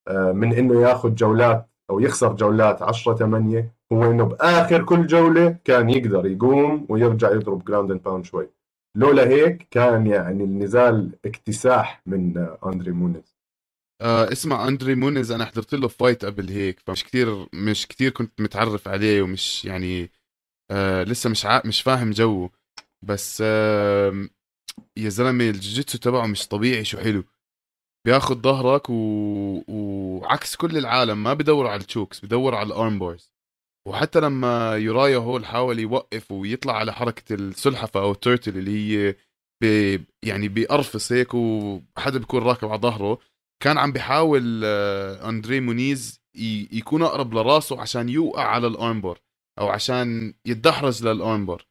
آه 0.09 0.33
من 0.33 0.53
إنه 0.55 0.81
ياخذ 0.81 1.15
جولات 1.15 1.67
أو 1.91 2.01
يخسر 2.01 2.33
جولات 2.33 2.83
10 2.83 3.15
8 3.15 3.73
هو 3.93 4.11
إنه 4.11 4.25
بآخر 4.25 4.83
كل 4.83 5.07
جولة 5.07 5.57
كان 5.65 5.91
يقدر 5.91 6.27
يقوم 6.27 6.87
ويرجع 6.89 7.31
يضرب 7.33 7.65
ground 7.65 7.91
and 7.91 8.03
pound 8.03 8.25
شوي. 8.25 8.49
لولا 8.97 9.29
هيك 9.29 9.67
كان 9.71 10.07
يعني 10.07 10.45
النزال 10.45 11.11
اكتساح 11.25 12.03
من 12.07 12.39
آه 12.39 12.59
أندري 12.67 12.93
مونيز 12.93 13.34
آه 14.01 14.33
اسمع 14.33 14.69
أندري 14.69 14.95
مونيز 14.95 15.31
أنا 15.31 15.45
حضرت 15.45 15.75
له 15.75 15.89
fight 15.89 16.25
قبل 16.25 16.49
هيك 16.51 16.81
فمش 16.81 17.05
كتير 17.05 17.47
مش 17.55 17.87
كتير 17.87 18.11
كنت 18.11 18.41
متعرف 18.41 18.89
عليه 18.89 19.23
ومش 19.23 19.65
يعني 19.65 20.13
آه 20.71 21.03
لسه 21.05 21.31
مش 21.31 21.47
ع... 21.47 21.63
مش 21.67 21.83
فاهم 21.83 22.11
جوه. 22.11 22.51
بس 23.03 23.43
آه 23.47 24.29
يا 24.99 25.09
زلمة 25.09 25.45
الجوجيتسو 25.51 25.99
تبعه 25.99 26.27
مش 26.27 26.49
طبيعي 26.49 26.85
شو 26.85 26.99
حلو. 26.99 27.25
بياخذ 28.07 28.37
ظهرك 28.43 28.91
و... 28.91 28.95
وعكس 29.69 30.57
كل 30.57 30.79
العالم 30.79 31.23
ما 31.23 31.35
بدور 31.35 31.67
على 31.67 31.81
ال 31.81 31.87
chokes 31.87 32.25
بدور 32.25 32.55
على 32.55 32.67
ال 32.67 32.99
armbars 32.99 33.33
وحتى 33.89 34.21
لما 34.21 34.73
يورايا 34.77 35.19
هول 35.19 35.47
حاول 35.47 35.79
يوقف 35.79 36.33
ويطلع 36.33 36.77
على 36.79 36.93
حركة 36.93 37.35
السلحفة 37.35 38.01
أو 38.01 38.13
ال 38.13 38.19
turtle 38.19 38.59
اللي 38.59 38.71
هي 39.09 39.17
ب... 39.65 40.01
يعني 40.25 40.49
بيقرفص 40.49 41.13
هيك 41.13 41.35
وحدا 41.35 42.19
بيكون 42.19 42.43
راكب 42.43 42.69
على 42.69 42.81
ظهره. 42.81 43.19
كان 43.63 43.79
عم 43.79 43.93
بيحاول 43.93 44.61
آه، 44.65 45.29
أندري 45.29 45.61
مونيز. 45.61 46.21
يكون 46.73 47.03
أقرب 47.03 47.35
لراسه 47.35 47.81
عشان 47.81 48.09
يوقع 48.09 48.43
على 48.43 48.67
ال 48.67 48.74
armbar 48.74 49.19
أو 49.59 49.69
عشان 49.69 50.35
يتدحرج 50.47 51.05
لل 51.07 51.22
armbar 51.22 51.67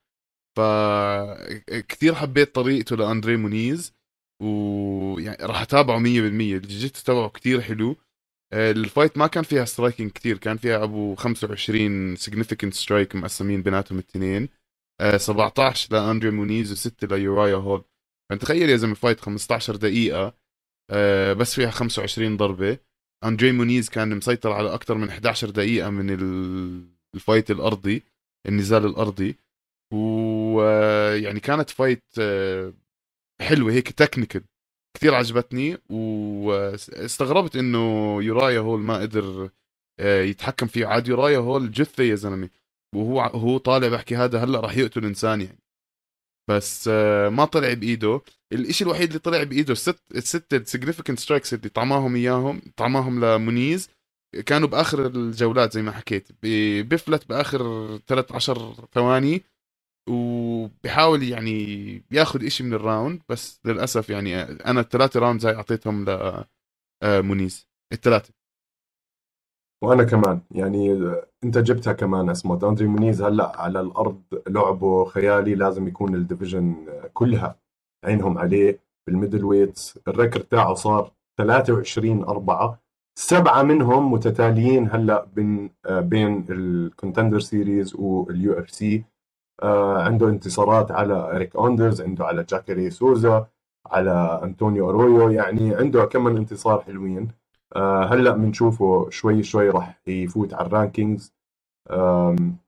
فكثير 0.58 2.16
حبيت 2.16 2.56
طريقته 2.56 2.96
لأندري 2.96 3.38
مونيز 3.38 3.94
ويعني 4.44 5.46
راح 5.46 5.62
أتابعه 5.62 6.00
100% 6.00 6.04
الجوجيتسو 6.06 7.02
تبعه 7.06 7.30
كثير 7.30 7.62
حلو. 7.62 7.96
آه، 8.54 8.72
ال 8.72 8.79
fight 8.79 9.18
ما 9.18 9.28
كان 9.28 9.44
فيها 9.44 9.66
striking 9.66 10.12
كثير 10.12 10.38
كان 10.38 10.58
فيها 10.58 10.84
أبو 10.84 11.16
25 11.16 12.16
significant 12.16 12.74
strike 12.74 13.16
مقسمين 13.16 13.62
بيناتهم 13.64 14.00
الاثنين. 14.00 14.50
17 15.18 15.94
لأندري 15.94 16.32
مونيز 16.32 16.88
و6 16.88 17.04
ليورايا 17.12 17.56
هول. 17.56 17.84
فانت 18.30 18.42
تخيل 18.42 18.70
يا 18.70 18.76
زلمة 18.78 18.94
fight 18.94 19.20
15 19.20 19.76
دقيقة. 19.76 20.34
آه، 20.92 21.34
بس 21.34 21.56
فيها 21.56 21.70
25 21.70 22.38
ضربة. 22.38 22.78
أندري 23.24 23.52
مونيز 23.52 23.90
كان 23.90 24.18
مسيطر 24.18 24.52
على 24.52 24.74
أكثر 24.74 24.96
من 24.96 25.10
11 25.10 25.50
دقيقة 25.50 25.90
من 25.90 26.10
ال 27.16 27.22
fight 27.22 27.52
الأرضي 27.52 28.04
النزال 28.48 28.86
الأرضي. 28.86 29.36
ويعني 29.94 31.40
كانت 31.40 31.70
fight 31.70 32.04
آه، 32.20 32.74
حلوة 33.42 33.72
هيك 33.72 33.92
technical 33.92 34.44
كثير 34.98 35.16
عجبتني. 35.16 35.78
واستغربت 35.90 37.56
إنه 37.56 38.18
يورايا 38.24 38.60
هول 38.60 38.80
ما 38.80 38.98
قدر 38.98 39.50
آه، 40.00 40.22
يتحكم 40.22 40.68
فيه. 40.68 40.86
عاد 40.86 41.08
يورايا 41.08 41.38
هول 41.38 41.72
جثة 41.72 42.04
يا 42.04 42.16
زلمة. 42.16 42.50
وهو 42.96 43.22
هو 43.22 43.58
طالع 43.58 43.88
بحكي 43.88 44.16
هذا 44.16 44.44
هلأ 44.44 44.60
راح 44.60 44.78
يقتل 44.78 45.06
إنسان 45.06 45.42
يعني. 45.42 45.63
بس 46.50 46.90
آه، 46.94 47.30
ما 47.30 47.46
طلع 47.46 47.74
بإيده. 47.74 48.22
الإشي 48.54 48.84
الوحيد 48.84 49.08
اللي 49.08 49.20
طلع 49.20 49.44
بإيده 49.44 49.72
الست 49.72 50.00
الست 50.16 50.54
ال 50.54 50.59
significant 50.59 51.20
strikes 51.20 51.54
اللي 51.54 51.70
طعماهم 51.70 52.16
إياهم 52.16 52.62
طعماهم 52.78 53.26
لمونيز 53.26 53.90
كانوا 54.46 54.68
بآخر 54.68 55.08
الجولات 55.08 55.74
زي 55.74 55.82
ما 55.82 55.92
حكيت. 55.92 56.28
بفلت 56.84 57.30
بآخر 57.30 57.98
13 58.08 58.88
ثواني 58.94 59.44
وبحاول 60.10 61.24
يعني 61.24 62.04
ياخذ 62.12 62.46
إشي 62.46 62.64
من 62.64 62.74
ال 62.74 62.82
round 62.82 63.22
بس 63.30 63.60
للأسف 63.66 64.10
يعني 64.10 64.42
أنا 64.44 64.80
الثلاثه 64.82 65.20
rounds 65.20 65.46
هاي 65.46 65.56
أعطيتهم 65.56 66.06
لمونيز 67.04 67.68
آه، 67.92 67.96
الثلاثه 67.96 68.34
وأنا 69.84 70.04
كمان. 70.04 70.42
يعني 70.52 71.12
أنت 71.44 71.58
جبتها 71.58 71.94
كمان 71.94 72.30
اسمه 72.30 72.70
أندري 72.70 72.88
مونيز 72.88 73.22
هلأ 73.22 73.62
على 73.62 73.80
الأرض 73.82 74.22
لعبه 74.48 75.06
خيالي 75.06 75.56
لازم 75.56 75.88
يكون 75.88 76.16
ال 76.16 76.22
division 76.22 76.76
كلها 77.14 77.56
عينهم 78.06 78.38
عليه 78.38 78.80
بال 79.08 79.46
middleweights. 79.46 80.00
ال 80.08 80.13
record 80.13 80.46
تاعه 80.46 80.74
صار 80.74 81.12
23 81.38 82.24
4 82.24 82.80
سبعة 83.20 83.64
منهم 83.64 84.12
متتاليين 84.12 84.90
هلأ 84.92 85.26
بين 85.36 85.70
بين 85.90 86.46
ال 86.50 86.59
Contender 86.59 87.40
Series 87.40 87.96
وال 87.96 88.54
UFC. 88.60 89.04
آه، 89.64 90.04
عنده 90.04 90.30
انتصارات 90.30 90.92
على 90.92 91.14
إريك 91.36 91.56
أوندرز 91.56 92.02
عنده 92.02 92.26
على 92.26 92.44
جاكري 92.44 92.90
سوزا 92.90 93.48
على 93.86 94.40
أنطونيو 94.44 94.90
أرويو. 94.90 95.30
يعني 95.30 95.76
عنده 95.76 96.06
كم 96.06 96.28
انتصار 96.28 96.82
حلوين. 96.82 97.43
هلا 97.76 98.32
بنشوفه 98.32 99.10
شوي 99.10 99.44
شوي 99.44 99.70
راح 99.70 100.02
يفوت 100.08 100.54
على 100.54 100.68
ال 100.68 100.75
rankings 100.75 101.34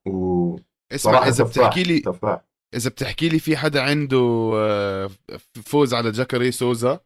و 0.05 0.55
اسمع 0.91 1.27
إذا 1.27 1.43
بتحكي 1.43 1.83
لي 1.83 1.99
تفاح. 1.99 2.41
إذا 2.75 2.89
بتحكي 2.89 3.29
لي 3.29 3.39
في 3.39 3.57
حدا 3.57 3.81
عنده 3.81 4.51
آه، 4.55 5.09
فوز 5.65 5.93
على 5.93 6.11
جاكري 6.11 6.51
سوزا 6.51 6.99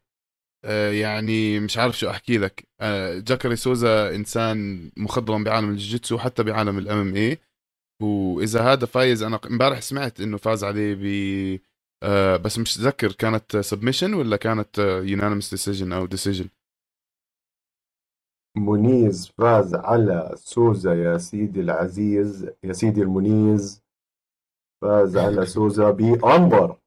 يعني 0.91 1.59
مش 1.59 1.77
عارف 1.77 1.99
شو 1.99 2.09
أحكي 2.09 2.37
لك. 2.37 2.67
جاكري 3.17 3.55
سوزا 3.55 4.15
إنسان 4.15 4.89
مخضرم 4.97 5.43
بعالم 5.43 5.69
الجيتسو 5.69 6.17
حتى 6.17 6.43
بعالم 6.43 6.77
ال 6.77 6.97
MMA 6.97 7.37
وإذا 8.01 8.61
هذا 8.61 8.85
فايز 8.85 9.23
أنا 9.23 9.39
إمبارح 9.45 9.81
سمعت 9.81 10.21
إنه 10.21 10.37
فاز 10.37 10.63
عليه 10.63 10.95
ب 10.95 11.59
آه 12.03 12.37
بس 12.37 12.59
مش 12.59 12.77
اتذكر 12.77 13.11
كانت 13.11 13.57
submission 13.57 14.13
ولا 14.13 14.37
كانت 14.37 14.79
unanimous 15.05 15.49
decision 15.51 15.93
أو 15.93 16.05
decision 16.05 16.47
منيز 18.59 19.31
فاز 19.37 19.75
على 19.75 20.31
سوزا 20.35 20.93
يا 20.93 21.17
سيدي 21.17 21.59
العزيز 21.61 22.49
يا 22.63 22.73
سيدي 22.73 23.01
المنيز. 23.01 23.81
فاز 24.81 25.17
على 25.17 25.45
سوزا 25.45 25.91
بانبر 25.91 26.77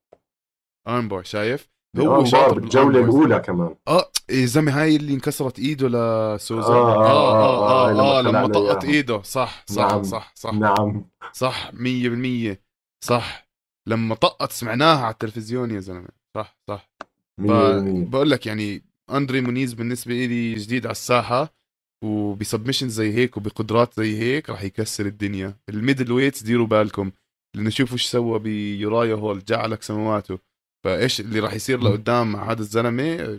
انبر 0.88 1.22
شايف؟ 1.22 1.72
هو 1.98 2.24
شاطر 2.24 2.58
بالجوله 2.58 3.00
الأولى 3.00 3.40
كمان. 3.40 3.74
آه 3.88 4.10
يا 4.30 4.46
زلمة 4.46 4.82
هاي 4.82 4.96
اللي 4.96 5.14
انكسرت 5.14 5.58
إيده 5.58 5.88
لسوزا 5.88 6.72
آه 6.74 6.94
آه 6.94 7.06
آه, 7.06 7.40
آه, 7.40 7.90
آه, 7.90 7.90
آه, 7.90 8.18
آه 8.18 8.22
لما 8.22 8.46
طقت 8.46 8.84
إيده. 8.84 9.22
صح 9.22 9.64
صح 9.66 9.90
نعم 9.90 10.02
صح 10.02 10.32
صح. 10.34 10.52
نعم. 10.54 11.04
صح 11.32 11.70
100% 11.72 12.56
صح. 13.04 13.48
لما 13.88 14.14
طقت 14.14 14.52
سمعناها 14.52 15.04
على 15.04 15.12
التلفزيون 15.12 15.70
يا 15.70 15.80
زلمة. 15.80 16.08
صح 16.36 16.56
صح. 16.68 16.90
بقول 17.38 18.30
لك 18.30 18.46
يعني 18.46 18.84
أندري 19.10 19.40
مونيز 19.40 19.72
بالنسبة 19.74 20.12
لي 20.14 20.54
جديد 20.54 20.86
على 20.86 20.92
الساحة. 20.92 21.61
وب 22.02 22.16
submission 22.16 22.88
زي 22.88 23.12
هيك 23.12 23.36
وبقدرات 23.36 23.94
زي 23.94 24.18
هيك 24.18 24.50
راح 24.50 24.62
يكسر 24.62 25.06
الدنيا. 25.06 25.56
ال 25.68 26.12
middleweights 26.12 26.42
ديروا 26.42 26.66
بالكم 26.66 27.12
لأنه 27.56 27.70
شوفوا 27.70 27.92
إيش 27.92 28.06
سوى 28.06 28.38
بيورايا 28.38 29.14
هول 29.14 29.44
جعلك 29.44 29.82
سمواته. 29.82 30.38
فإيش 30.84 31.20
اللي 31.20 31.40
راح 31.40 31.54
يصير 31.54 31.80
لقدام 31.80 32.32
مع 32.32 32.50
هذا 32.50 32.60
الزلمة 32.60 33.38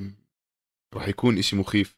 راح 0.95 1.07
يكون 1.07 1.37
إشي 1.37 1.55
مخيف. 1.55 1.97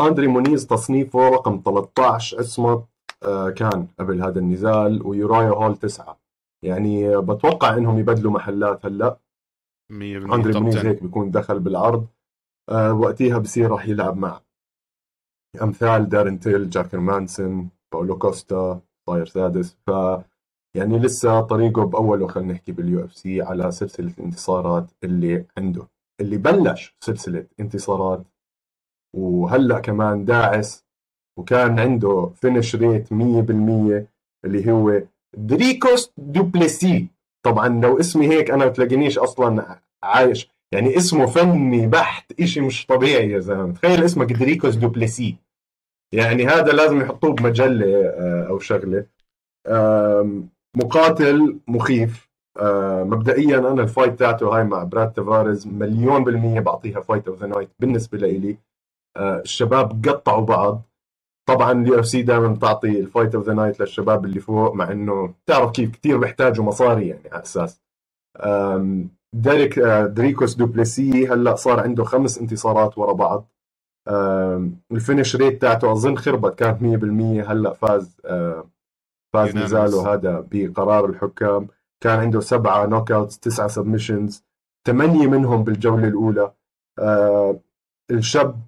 أندري 0.00 0.26
مونيز 0.26 0.66
تصنيفه 0.66 1.28
رقم 1.28 1.62
13 1.64 2.40
اسمه 2.40 2.86
آه، 3.22 3.50
كان 3.50 3.88
قبل 3.98 4.22
هذا 4.22 4.38
النزال 4.38 5.06
ويورايا 5.06 5.48
هول 5.48 5.76
تسعة. 5.76 6.20
يعني 6.64 7.16
بتوقع 7.16 7.76
إنهم 7.76 7.98
يبدلوا 7.98 8.32
محلات 8.32 8.86
هلأ. 8.86 9.18
100% 9.92 10.34
أندري 10.34 10.60
مونيز 10.60 10.76
هيك 10.76 11.02
بيكون 11.02 11.30
دخل 11.30 11.60
بالعرض. 11.60 12.06
أه 12.70 12.92
وقتها 12.92 13.38
بصير 13.38 13.70
راح 13.70 13.88
يلعب 13.88 14.16
مع 14.16 14.40
أمثال 15.62 16.08
دارين 16.08 16.40
تيل 16.40 16.70
جاك 16.70 16.98
هرمانسون 17.00 17.68
باولو 17.92 18.18
كوستا 18.18 18.80
صاير 19.06 19.26
سادس. 19.26 19.76
ف 19.86 19.90
يعني 20.76 20.98
لسه 20.98 21.40
طريقه 21.40 21.84
بأوله 21.84 22.26
خلينا 22.26 22.52
نحكي 22.52 22.72
بال 22.72 23.04
UFC 23.04 23.42
على 23.42 23.70
سلسلة 23.70 24.12
الانتصارات 24.18 24.90
اللي 25.04 25.44
عنده 25.58 25.88
اللي 26.20 26.36
بلش 26.36 26.96
سلسلة 27.00 27.46
انتصارات. 27.60 28.24
وهلأ 29.16 29.80
كمان 29.80 30.24
داعس 30.24 30.84
وكان 31.38 31.78
عنده 31.78 32.30
فينش 32.34 32.76
ريت 32.76 33.12
100% 33.12 33.12
اللي 34.44 34.72
هو 34.72 35.02
دريكوس 35.36 36.12
دوبلسي 36.18 37.06
طبعا 37.42 37.68
لو 37.68 38.00
اسمي 38.00 38.28
هيك 38.28 38.50
أنا 38.50 38.66
بتلاقينيش 38.66 39.18
أصلا 39.18 39.78
عايش. 40.02 40.50
يعني 40.72 40.96
اسمه 40.96 41.26
فني 41.26 41.86
بحت 41.86 42.40
إشي 42.40 42.60
مش 42.60 42.86
طبيعي 42.86 43.30
يا 43.30 43.38
زلمة. 43.38 43.72
تخيل 43.72 44.04
اسمك 44.04 44.32
دريكوس 44.32 44.74
دوبلسي 44.74 45.36
يعني 46.12 46.46
هذا 46.46 46.72
لازم 46.72 47.00
يحطوه 47.00 47.34
بمجلة 47.34 48.06
آه، 48.06 48.46
أو 48.48 48.58
شغلة. 48.58 49.06
مقاتل 50.76 51.60
مخيف. 51.68 52.26
آه 52.60 53.04
مبدئيا 53.04 53.58
أنا 53.58 53.82
ال 53.82 53.88
fight 53.88 54.18
تاعته 54.18 54.56
هاي 54.56 54.64
مع 54.64 54.84
براد 54.84 55.12
تفارز 55.12 55.66
مليون 55.66 56.24
بالمية 56.24 56.60
بعطيها 56.60 57.00
fight 57.00 57.28
of 57.28 57.40
the 57.40 57.46
night 57.46 57.70
بالنسبة 57.78 58.18
لإلي. 58.18 58.58
آه 59.16 59.40
الشباب 59.40 60.08
قطعوا 60.08 60.44
بعض. 60.44 60.82
طبعا 61.48 61.72
ال 61.72 61.98
UFC 62.00 62.22
دائما 62.22 62.48
بتعطي 62.48 63.00
ال 63.00 63.06
fight 63.06 63.34
of 63.34 63.46
the 63.46 63.54
night 63.54 63.80
للشباب 63.80 64.24
اللي 64.24 64.40
فوق 64.40 64.74
مع 64.74 64.92
إنه 64.92 65.34
تعرف 65.46 65.70
كيف 65.70 65.90
كثير 65.90 66.16
بيحتاجوا 66.18 66.64
مصاري 66.64 67.08
يعني 67.08 67.28
على 67.32 67.42
أساس. 67.42 67.82
ديريك 69.32 69.78
دريكوس 69.78 70.54
دوبلسي 70.54 71.28
هلأ 71.28 71.54
صار 71.54 71.80
عنده 71.80 72.04
خمس 72.04 72.38
انتصارات 72.38 72.98
ورا 72.98 73.12
بعض. 73.12 73.48
ال 74.92 74.98
finish 74.98 75.36
rate 75.36 75.62
تاعته 75.62 75.92
أظن 75.92 76.16
خربت 76.16 76.58
كانت 76.58 76.82
100% 76.82 77.50
هلأ 77.50 77.72
فاز 77.72 78.16
آه، 78.24 78.64
فاز. 79.32 79.56
نزاله 79.56 80.12
هذا 80.14 80.46
بقرار 80.50 81.04
الحكام. 81.06 81.68
كان 82.00 82.18
عنده 82.20 82.40
سبعة 82.40 82.86
knockouts 82.86 83.38
تسعة 83.38 83.68
submissions 83.68 84.44
ثمانية 84.86 85.26
منهم 85.26 85.64
بالجولة 85.64 86.08
الأولى. 86.08 86.52
آه 86.98 87.60
الشاب 88.10 88.60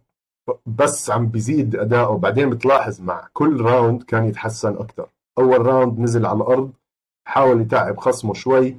بس 0.66 1.11
عم 1.11 1.26
بيزيد 1.26 1.76
أداؤه. 1.76 2.18
بعدين 2.18 2.50
بتلاحظ 2.50 3.00
مع 3.00 3.28
كل 3.33 3.61
round 3.61 4.02
كان 4.02 4.25
يتحسن 4.25 4.76
أكثر 4.76 5.09
أول 5.38 5.66
round 5.67 5.99
نزل 6.00 6.26
على 6.26 6.37
الأرض 6.37 6.73
حاول 7.26 7.61
يتعب 7.61 7.97
خصمه 7.97 8.35
شوي 8.35 8.78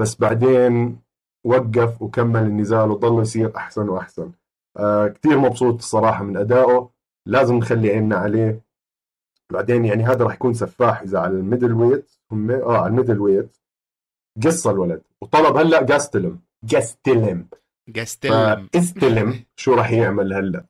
بس 0.00 0.16
بعدين 0.20 0.98
وقف 1.46 2.02
وكمل 2.02 2.42
النزال 2.42 2.90
وضل 2.90 3.22
يصير 3.22 3.56
أحسن 3.56 3.88
وأحسن. 3.88 4.30
آه 4.76 5.08
كتير 5.08 5.38
مبسوط 5.38 5.74
الصراحة 5.74 6.24
من 6.24 6.36
أدائه. 6.36 6.90
لازم 7.26 7.54
نخلي 7.54 7.90
عيننا 7.90 8.16
عليه. 8.16 8.60
بعدين 9.52 9.84
يعني 9.84 10.04
هذا 10.04 10.24
راح 10.24 10.34
يكون 10.34 10.54
سفاح 10.54 11.02
إذا 11.02 11.18
على 11.18 11.32
ال 11.32 11.72
middleweight. 11.72 12.10
هم 12.32 12.50
آه 12.50 12.78
على 12.78 12.86
ال 12.86 13.18
middleweight. 13.18 13.56
قصة 14.44 14.70
الولد. 14.70 15.02
وطلب 15.20 15.56
هلأ 15.56 15.82
جاستلم 15.82 16.40
جاستلم 16.64 17.48
جاستلم 17.88 18.68
فاستلم. 18.72 19.44
شو 19.56 19.74
راح 19.74 19.90
يعمل 19.92 20.32
هلأ؟ 20.32 20.64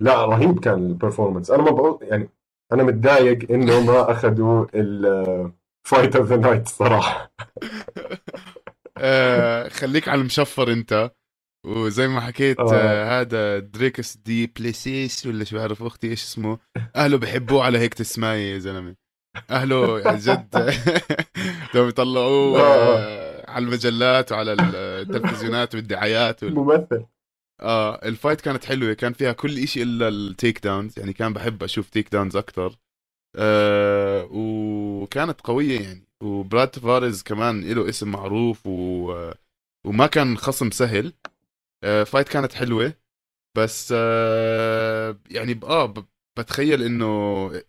لا 0.00 0.24
رهيب 0.24 0.60
كان 0.60 0.86
ال 0.86 0.91
performance 0.91 1.50
أنا 1.50 1.62
ما 1.62 1.70
بقول 1.70 1.98
يعني 2.02 2.28
أنا 2.72 2.82
متضايق 2.82 3.50
إنه 3.50 3.80
ما 3.80 4.10
أخذوا 4.10 4.66
ال 4.74 4.98
fight 4.98 6.16
of 6.16 6.26
the 6.26 6.36
night 6.36 6.66
الصراحه 6.66 7.32
آه، 8.98 9.68
خليك 9.68 10.08
على 10.08 10.20
المشفر 10.20 10.72
أنت. 10.72 11.10
وزي 11.64 12.08
ما 12.08 12.20
حكيت 12.20 12.60
آه. 12.60 12.74
آه. 12.74 13.20
هذا 13.20 13.58
دريكس 13.58 14.16
دي 14.16 14.46
بليسيس 14.46 15.26
ولا 15.26 15.44
شو 15.44 15.56
بعرف 15.56 15.82
أختي 15.82 16.08
إيش 16.08 16.22
اسمه 16.22 16.58
أهله 16.96 17.16
بحبوه 17.18 17.64
على 17.64 17.78
هيك 17.78 17.94
تسمايه 17.94 18.54
يا 18.54 18.58
زلمة 18.58 18.94
أهله 19.50 20.08
عن 20.08 20.18
جد 20.18 20.56
لما 21.74 21.88
يطلعوه 21.88 22.60
آه. 22.60 22.98
آه، 22.98 23.50
على 23.50 23.64
المجلات 23.64 24.32
وعلى 24.32 24.52
التلفزيونات 24.52 25.74
والدعايات 25.74 26.42
وال... 26.44 26.54
ممثل 26.54 27.04
آه 27.60 28.00
ال 28.04 28.10
fight 28.10 28.40
كانت 28.40 28.64
حلوة 28.64 28.92
كان 28.92 29.12
فيها 29.12 29.32
كل 29.32 29.58
إشي 29.58 29.82
إلا 29.82 30.08
ال 30.08 30.64
takedowns 30.64 30.98
يعني 30.98 31.12
كان 31.12 31.32
بحب 31.32 31.62
أشوف 31.62 31.90
takedowns 31.90 32.36
أكثر 32.36 32.76
آه 33.36 34.28
وكانت 34.30 35.40
قوية 35.40 35.80
يعني 35.80 36.08
وبراد 36.22 36.68
تفاريز 36.68 37.22
كمان 37.22 37.72
له 37.72 37.88
اسم 37.88 38.08
معروف 38.08 38.66
و... 38.66 39.32
وما 39.86 40.06
كان 40.06 40.36
خصم 40.36 40.70
سهل 40.70 41.06
آه 41.06 41.33
fight 41.82 42.28
كانت 42.28 42.52
حلوة. 42.52 42.94
بس 43.56 43.94
آه 43.96 45.18
يعني 45.30 45.60
آه 45.64 45.94
بتخيل 46.38 46.82
إنه 46.82 47.06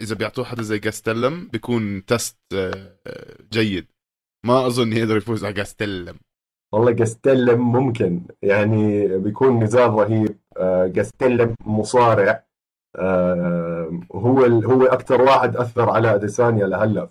إذا 0.02 0.16
بيعطوه 0.16 0.46
حدا 0.46 0.62
زي 0.64 0.80
جاستلم 0.80 1.48
بيكون 1.48 2.06
تست 2.06 2.38
آه 2.54 2.98
آه، 3.08 3.38
جيد. 3.52 3.88
ما 4.46 4.68
أظن 4.68 4.94
يقدر 4.94 5.18
يفوز 5.18 5.46
على 5.46 5.54
جاستلم 5.54 6.16
والله 6.74 6.92
جاستلم 6.92 7.72
ممكن. 7.72 8.22
يعني 8.42 9.08
بيكون 9.18 9.64
نزال 9.64 9.90
رهيب. 9.90 10.40
آه، 10.58 10.88
جاستلم 10.88 11.56
مصارع. 11.66 12.46
آه، 12.96 14.02
هو 14.16 14.42
هو 14.46 14.86
أكثر 14.86 15.22
واحد 15.22 15.56
أثر 15.58 15.90
على 15.90 16.16
اديسانيا 16.16 16.68
لهلأ. 16.68 17.06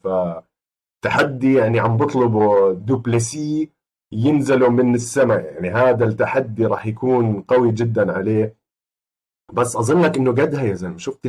فتحدي 1.05 1.55
يعني 1.55 1.81
عم 1.81 1.97
بطلبوا 1.97 2.73
دوبلسي 2.73 3.71
ينزلوا 4.15 4.69
من 4.69 4.95
السماء. 4.95 5.55
يعني 5.55 5.71
هذا 5.71 6.05
التحدي 6.05 6.67
راح 6.67 6.87
يكون 6.87 7.43
قوي 7.43 7.73
جدا 7.73 8.13
عليه. 8.13 8.57
بس 9.53 9.77
اظن 9.77 10.03
لك 10.03 10.17
إنه 10.17 10.31
قدها 10.31 10.63
يا 10.63 10.75
زلمة 10.75 10.99
شفت 10.99 11.27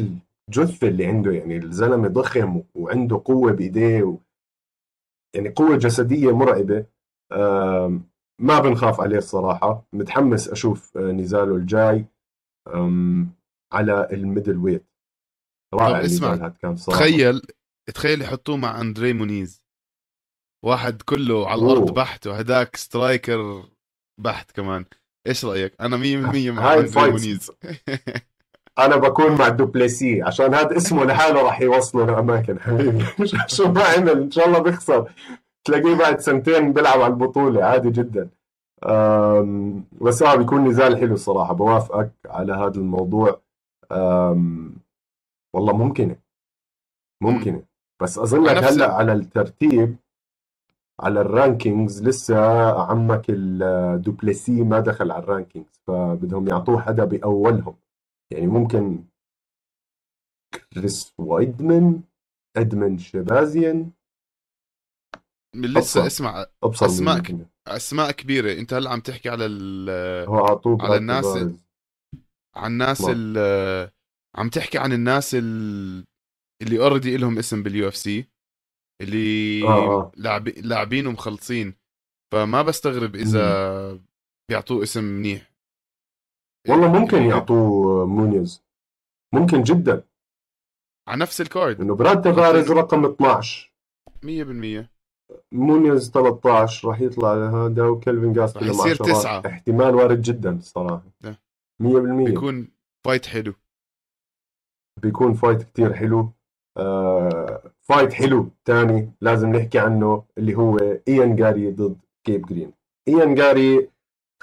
الجثة 0.49 0.87
اللي 0.87 1.05
عنده؟ 1.05 1.31
يعني 1.31 1.57
الزلمة 1.57 2.07
ضخم 2.07 2.63
وعنده 2.75 3.21
قوة 3.25 3.51
بإيديه 3.51 4.03
و... 4.03 4.17
يعني 5.35 5.49
قوة 5.49 5.77
جسدية 5.77 6.37
مرعبة. 6.37 6.85
ما 8.41 8.59
بنخاف 8.59 9.01
عليه 9.01 9.17
الصراحة. 9.17 9.87
متحمس 9.93 10.49
أشوف 10.49 10.97
آه، 10.97 11.11
نزاله 11.11 11.55
الجاي 11.55 12.05
على 13.73 14.07
ال 14.11 14.57
middleweight. 14.57 14.85
رائع 15.73 16.05
اسمع، 16.05 16.49
كان 16.49 16.75
صراحة. 16.75 16.99
تخيل 16.99 17.41
تخيل 17.93 18.21
يحطوه 18.21 18.57
مع 18.57 18.81
أندري 18.81 19.13
مونيز. 19.13 19.64
واحد 20.65 21.01
كله 21.01 21.49
على 21.49 21.61
الأرض. 21.61 21.93
بحت 21.93 22.27
وهداك 22.27 22.75
striker 22.75 23.63
بحت 24.21 24.51
كمان. 24.51 24.85
إيش 25.27 25.45
رأيك؟ 25.45 25.73
أنا 25.81 25.97
100% 25.97 26.51
مع 26.51 26.73
اندري. 26.73 27.11
مونيز. 27.11 27.51
أنا 28.79 28.95
بكون 28.95 29.35
مع 29.37 29.47
دوبلسي 29.49 30.21
عشان 30.21 30.53
هذا 30.53 30.77
اسمه 30.77 31.05
لحاله 31.05 31.41
راح 31.41 31.61
يوصله 31.61 32.05
لاماكن 32.05 32.59
حبيبي 32.59 33.05
شو 33.47 33.71
ما 33.71 33.83
عمل 33.83 34.09
إن 34.09 34.31
شاء 34.31 34.47
الله 34.47 34.59
بيخسر. 34.59 35.11
تلاقيه 35.67 35.95
بعد 35.95 36.19
سنتين 36.19 36.73
بيلعب 36.73 37.01
على 37.01 37.13
البطولة 37.13 37.63
عادي 37.63 37.89
جدا. 37.89 38.29
بس 40.01 40.21
آه 40.23 40.35
بيكون 40.35 40.67
نزال 40.67 40.97
حلو 40.97 41.13
الصراحه 41.13 41.53
بوافقك 41.53 42.11
على 42.25 42.53
هذا 42.53 42.75
الموضوع. 42.79 43.41
والله 45.53 45.73
ممكنة. 45.77 46.15
ممكنة. 47.23 47.63
بس 48.01 48.17
اظن 48.17 48.43
لك 48.43 48.57
نفس- 48.57 48.73
هلأ 48.73 48.93
على 48.93 49.13
الترتيب 49.13 49.95
على 50.99 51.21
ال 51.21 51.31
rankings 51.31 52.03
لسه 52.03 52.37
عمك 52.81 53.25
الدوبلسي 53.29 54.63
ما 54.63 54.79
دخل 54.79 55.11
على 55.11 55.23
ال 55.23 55.30
rankings 55.30 55.81
فبدهم 55.87 56.47
يعطوه 56.47 56.81
حدا 56.81 57.05
بأولهم 57.05 57.75
يعني 58.31 58.47
ممكن 58.47 59.03
كريس 60.73 61.13
وايدمان 61.17 62.03
ادمن 62.57 62.97
شبازيان 62.97 63.91
لسه 65.55 65.79
أبصر. 65.79 66.07
اسمع 66.07 66.45
أبصر 66.63 66.85
أسماء 66.85 67.17
من 67.17 67.25
هنا. 67.25 67.45
أسماء 67.67 68.11
كبيرة 68.11 68.59
أنت 68.59 68.73
هلأ 68.73 68.89
عم 68.89 68.99
تحكي 68.99 69.29
على 69.29 69.45
ال 69.45 69.89
هو 70.29 70.47
أعطوه 70.47 70.81
على 70.81 70.97
الناس. 70.97 71.25
عن 72.55 72.71
الناس. 72.71 73.05
ال 73.09 73.91
عم 74.35 74.49
تحكي 74.49 74.77
عن 74.77 74.93
الناس 74.93 75.35
ال- 75.35 76.05
اللي 76.61 76.79
already 76.79 77.17
لهم 77.17 77.37
اسم 77.37 77.63
بال 77.63 77.87
UFC 77.87 78.29
اللي 79.01 79.63
آه، 79.67 79.67
آه. 80.01 80.11
لاعبي- 80.15 80.61
لاعبين 80.61 81.07
ومخلصين 81.07 81.73
فما 82.33 82.61
بستغرب 82.61 83.15
إذا 83.15 83.99
بيعطوه 84.49 84.83
اسم 84.83 85.03
منيح. 85.03 85.51
والله 86.69 86.99
ممكن 86.99 87.17
يعني 87.17 87.29
يعطوه 87.29 88.05
مونيز. 88.05 88.63
ممكن 89.33 89.63
جدا. 89.63 90.03
على 91.09 91.21
نفس 91.21 91.41
ال 91.41 91.48
card. 91.48 91.81
إنه 91.81 91.95
براد 91.95 92.21
تفاريز 92.21 92.71
رقم 92.71 93.05
12 93.05 93.73
100% 94.23 94.89
مونيز 95.51 96.11
13 96.11 96.87
راح 96.87 97.01
يطلع 97.01 97.33
لهذا 97.33 97.87
وكلفن 97.87 98.33
جاستلوم 98.33 98.63
راح 98.63 98.69
يصير 98.69 98.93
10 99.03 99.05
تسعة. 99.05 99.43
احتمال 99.47 99.95
وارد 99.95 100.21
جدا 100.21 100.57
الصراحة. 100.57 101.03
ده. 101.21 101.39
100% 101.81 102.25
بيكون 102.25 102.67
fight 103.05 103.25
حلو. 103.25 103.53
بيكون 105.01 105.33
fight 105.33 105.63
كتير 105.63 105.93
حلو. 105.93 106.33
fight 107.81 108.13
حلو. 108.13 108.49
تاني 108.65 109.11
لازم 109.21 109.49
نحكي 109.55 109.79
عنه 109.79 110.23
اللي 110.37 110.55
هو 110.55 110.77
ايان 111.07 111.35
جاري 111.35 111.71
ضد 111.71 111.95
جيب 112.23 112.45
جرين 112.45 112.71
ايان 113.07 113.35
جاري 113.35 113.89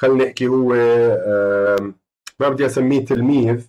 خلينا 0.00 0.24
نحكي 0.24 0.46
هو 0.46 0.74
آه 0.74 1.92
ما 2.40 2.48
بدي 2.48 2.66
أسميه 2.66 3.04
تلميذ 3.04 3.68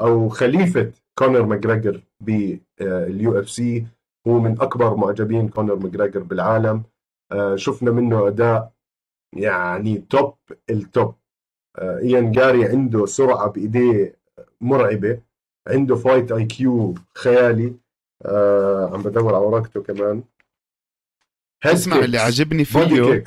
أو 0.00 0.28
خليفة 0.28 0.92
كونر 1.18 1.46
ماجريجر 1.46 2.02
بال 2.20 3.38
UFC 3.38 3.86
هو 4.28 4.38
من 4.38 4.60
أكبر 4.60 4.96
معجبين 4.96 5.48
كونر 5.48 5.76
ماجريجر 5.76 6.22
بالعالم. 6.22 6.82
آه 7.32 7.56
شفنا 7.56 7.90
منه 7.90 8.28
أداء 8.28 8.72
يعني 9.36 9.98
top 9.98 10.34
ال 10.70 10.81
top 10.81 11.14
آه 11.78 11.98
ايان 11.98 12.32
جاري 12.32 12.64
عنده 12.68 13.06
سرعة 13.06 13.48
بإيديه 13.48 14.16
مرعبة 14.60 15.20
عنده 15.68 15.96
fight 15.96 16.32
IQ 16.32 16.94
خيالي. 17.14 17.74
آه 18.24 18.90
عم 18.92 19.02
بدور 19.02 19.34
على 19.34 19.44
ورقته 19.44 19.82
كمان. 19.82 20.22
اسمع 21.64 21.98
اللي 21.98 22.18
kicks, 22.18 22.20
عاجبني 22.22 22.64
body 22.64 22.68
فيه 22.68 23.24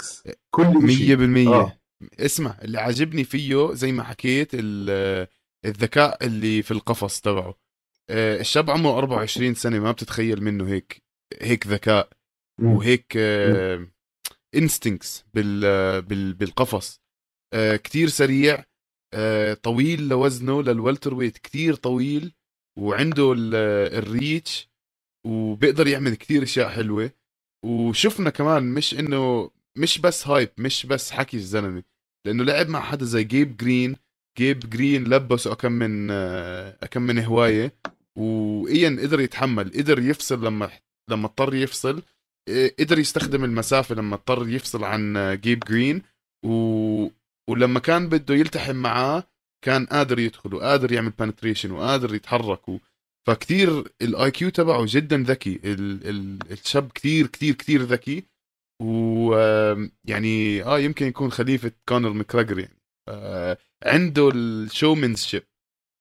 كل 0.52 0.92
شيء 0.92 1.18
100% 1.18 1.48
آه. 1.54 1.78
اسمع 2.20 2.58
اللي 2.62 2.80
عاجبني 2.80 3.24
فيه 3.24 3.74
زي 3.74 3.92
ما 3.92 4.04
حكيت 4.04 4.50
ال- 4.54 5.28
الذكاء 5.66 6.26
اللي 6.26 6.62
في 6.64 6.72
القفص 6.72 7.22
تبعه. 7.22 7.56
آه، 8.10 8.40
الشاب 8.40 8.70
عمره 8.70 8.98
24 8.98 9.54
سنة 9.56 9.80
ما 9.80 9.92
بتتخيل 9.92 10.44
منه 10.44 10.68
هيك 10.68 11.04
هيك 11.42 11.68
ذكاء. 11.68 12.10
وهيك 12.62 13.18
instincts 14.56 15.26
بال 15.34 16.02
بال 16.02 16.34
بالقفص. 16.34 17.02
آه، 17.54 17.76
كتير 17.76 18.08
سريع 18.08 18.64
آه، 19.14 19.54
طويل 19.54 20.08
لوزنه 20.08 20.64
لل 20.64 21.14
welterweight 21.14 21.38
كتير 21.38 21.76
طويل 21.76 22.34
وعنده 22.80 23.34
ال- 23.34 23.56
ال 23.98 24.08
reach. 24.08 24.71
وبيقدر 25.28 25.88
يعمل 25.88 26.16
كتير 26.16 26.44
أشياء 26.44 26.70
حلوة. 26.70 27.12
وشفنا 27.66 28.30
كمان 28.30 28.64
مش 28.64 29.00
إنه 29.00 29.52
مش 29.78 30.00
بس 30.00 30.28
hype 30.28 30.50
مش 30.58 30.86
بس 30.86 31.12
حكي 31.12 31.38
الزلمة. 31.38 31.84
لأنه 32.26 32.44
لعب 32.44 32.70
مع 32.70 32.82
حدا 32.82 33.06
زي 33.06 33.24
جيب 33.24 33.58
جرين 33.58 33.96
جيب 34.38 34.60
جرين 34.60 35.04
لبسه 35.04 35.56
كم 35.56 35.72
من 35.72 36.08
آه، 36.12 36.86
كم 36.86 37.02
من 37.02 37.24
هواية. 37.24 37.74
وإيان 38.18 39.00
قدر 39.00 39.20
يتحمل 39.20 39.72
قدر 39.72 40.00
يفصل 40.00 40.46
لما 40.46 40.70
لما 41.10 41.26
اضطر 41.26 41.54
يفصل. 41.54 42.04
آه، 42.50 42.72
قدر 42.80 43.00
يستخدم 43.00 43.44
المسافة 43.44 43.96
لما 43.96 44.16
اضطر 44.16 44.50
يفصل 44.50 44.84
عن 44.84 45.18
آه، 45.18 45.34
جيب 45.34 45.60
جرين 45.60 46.02
و... 46.46 47.08
ولما 47.50 47.80
كان 47.80 48.10
بده 48.10 48.36
يلتحم 48.36 48.76
معاه 48.76 49.24
كان 49.66 49.86
قادر 49.86 50.20
يدخل 50.20 50.54
وقادر 50.56 50.92
يعمل 50.92 51.10
penetration 51.10 51.72
وقادر 51.72 52.16
يتحرك. 52.16 52.70
و... 52.70 52.78
فكتير 53.28 53.94
ال 54.02 54.32
IQ 54.32 54.50
تبعه 54.50 54.86
جدا 54.88 55.18
ذكي. 55.18 55.56
ال... 55.56 56.08
ال... 56.10 56.52
الشاب 56.52 56.92
كتير 56.92 57.28
كتير 57.28 57.54
كتير 57.54 57.82
ذكي. 57.82 58.28
ويعني 58.82 60.64
آه 60.64 60.80
يمكن 60.80 61.06
يكون 61.06 61.32
خليفة 61.32 61.72
كونر 61.90 62.10
ماكراجر 62.10 62.60
يعني. 62.60 62.78
آه 63.10 63.58
عنده 63.86 64.30
ال 64.36 65.20
showmanship 65.24 65.44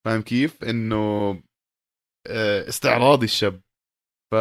فاهم 0.06 0.22
كيف؟ 0.22 0.64
إنه 0.64 1.30
آه 2.26 2.68
استعراضي 2.68 3.24
الشاب. 3.24 3.60
ف 4.32 4.36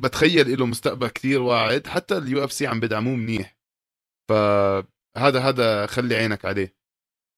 بتخيل 0.00 0.58
له 0.58 0.66
مستقبل 0.66 1.08
كتير 1.08 1.42
واعد. 1.42 1.86
حتى 1.86 2.18
ال 2.18 2.44
UFC 2.44 2.66
عم 2.66 2.80
بدعموه 2.80 3.16
منيح. 3.16 3.56
فهذا 4.30 5.40
هذا 5.40 5.86
خلي 5.86 6.16
عينك 6.16 6.44
عليه. 6.44 6.76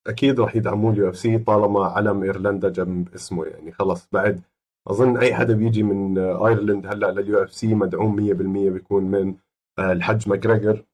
أكيد 0.09 0.39
راح 0.39 0.55
يدعموا 0.55 0.91
ال 0.91 1.09
UFC 1.09 1.37
طالما 1.37 1.85
علم 1.85 2.23
إيرلندا 2.23 2.69
جنب 2.69 3.13
اسمه 3.15 3.45
يعني. 3.45 3.71
خلص 3.71 4.07
بعد 4.11 4.41
أظن 4.87 5.17
أي 5.17 5.35
حدا 5.35 5.53
بيجي 5.53 5.83
من 5.83 6.17
آيرلند 6.17 6.87
هلأ 6.87 7.11
لل 7.11 7.43
UFC 7.43 7.75
مدعوم 7.75 8.15
100% 8.15 8.71
بيكون 8.71 9.03
من 9.03 9.35
آه، 9.79 9.91
الحج 9.91 10.29
ماجريجر 10.29 10.85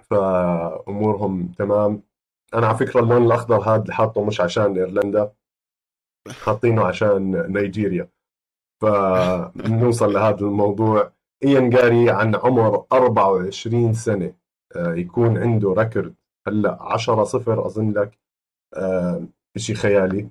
فأمورهم 0.00 1.52
تمام. 1.58 2.02
أنا 2.54 2.66
على 2.66 2.76
فكرة 2.78 3.00
اللون 3.00 3.26
الأخضر 3.26 3.60
هذا 3.60 3.82
اللي 3.82 3.94
حاطه 3.94 4.24
مش 4.24 4.40
عشان 4.40 4.76
إيرلندا 4.76 5.32
حاطينه 6.44 6.86
عشان 6.86 7.52
نيجيريا. 7.52 8.08
فنوصل 8.82 10.12
لهذا 10.12 10.40
الموضوع. 10.40 11.12
إيان 11.44 11.70
جاري 11.70 12.10
عن 12.10 12.34
عمر 12.36 12.84
24 12.92 13.94
سنة 13.94 14.34
آه، 14.76 14.94
يكون 14.94 15.38
عنده 15.38 15.72
record 15.78 16.14
هلأ 16.48 16.78
10 16.82 17.24
صفر 17.24 17.66
أظن 17.66 17.90
لك 17.92 18.18
آه، 18.76 19.22
شيء 19.56 19.76
خيالي. 19.76 20.28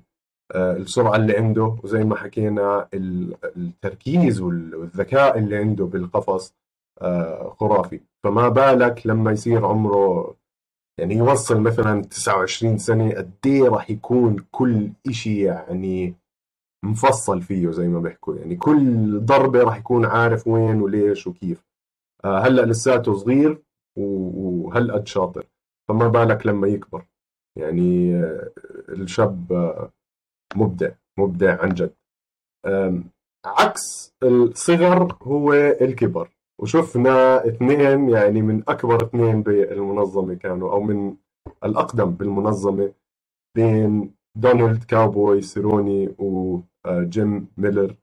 آه، 0.55 0.73
السرعة 0.77 1.15
اللي 1.15 1.37
عنده 1.37 1.77
وزي 1.83 2.03
ما 2.03 2.15
حكينا 2.15 2.87
ال- 2.93 3.35
التركيز 3.57 4.41
وال- 4.41 4.75
والذكاء 4.75 5.37
اللي 5.37 5.57
عنده 5.57 5.85
بالقفص 5.85 6.53
آه، 7.01 7.49
خرافي. 7.59 7.99
فما 8.23 8.49
بالك 8.49 9.07
لما 9.07 9.31
يصير 9.31 9.65
عمره 9.65 10.35
يعني 10.99 11.15
يوصل 11.15 11.61
مثلا 11.61 12.01
29 12.03 12.77
سنة 12.77 13.13
قد 13.13 13.31
إيه 13.45 13.69
راح 13.69 13.89
يكون 13.91 14.45
كل 14.51 14.91
شيء 15.11 15.41
يعني 15.45 16.15
مفصل 16.85 17.41
فيه 17.41 17.71
زي 17.71 17.87
ما 17.87 17.99
بيحكوا. 17.99 18.35
يعني 18.35 18.55
كل 18.55 19.19
ضربة 19.19 19.63
راح 19.63 19.77
يكون 19.77 20.05
عارف 20.05 20.47
وين 20.47 20.81
وليش 20.81 21.27
وكيف. 21.27 21.65
آه، 22.25 22.39
هلأ 22.39 22.61
لساته 22.65 23.13
صغير 23.13 23.61
و- 23.97 24.67
وهالقد 24.67 25.07
شاطر. 25.07 25.45
فما 25.89 26.07
بالك 26.07 26.47
لما 26.47 26.67
يكبر. 26.67 27.05
يعني 27.57 28.15
آه، 28.15 28.51
الشاب 28.89 29.53
آه، 29.53 29.91
مبدع 30.55 30.91
مبدع 31.19 31.61
عن 31.61 31.69
جد. 31.69 31.93
عكس 33.45 34.13
الصغر 34.23 35.17
هو 35.23 35.53
الكبر. 35.53 36.29
وشفنا 36.61 37.47
اثنين 37.47 38.09
يعني 38.09 38.41
من 38.41 38.63
أكبر 38.67 39.03
اثنين 39.05 39.43
بالمنظمة 39.43 40.33
كانوا 40.33 40.71
أو 40.71 40.81
من 40.81 41.15
الأقدم 41.63 42.11
بالمنظمة 42.11 42.93
بين 43.55 44.13
دونالد 44.35 44.83
كاوبوي 44.83 45.41
سيروني 45.41 46.15
وجيم 46.17 47.47
ميلر. 47.57 47.95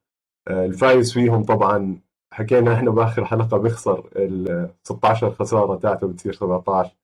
آه، 0.48 0.66
الفايز 0.66 1.12
فيهم 1.12 1.44
طبعا 1.44 2.00
حكينا 2.32 2.74
إحنا 2.74 2.90
بآخر 2.90 3.24
حلقة 3.24 3.56
بيخسر 3.58 4.10
ال 4.16 4.70
16 4.82 5.30
خسارة 5.30 5.76
تاعته 5.76 6.06
بتصير 6.06 6.32
17 6.32 6.96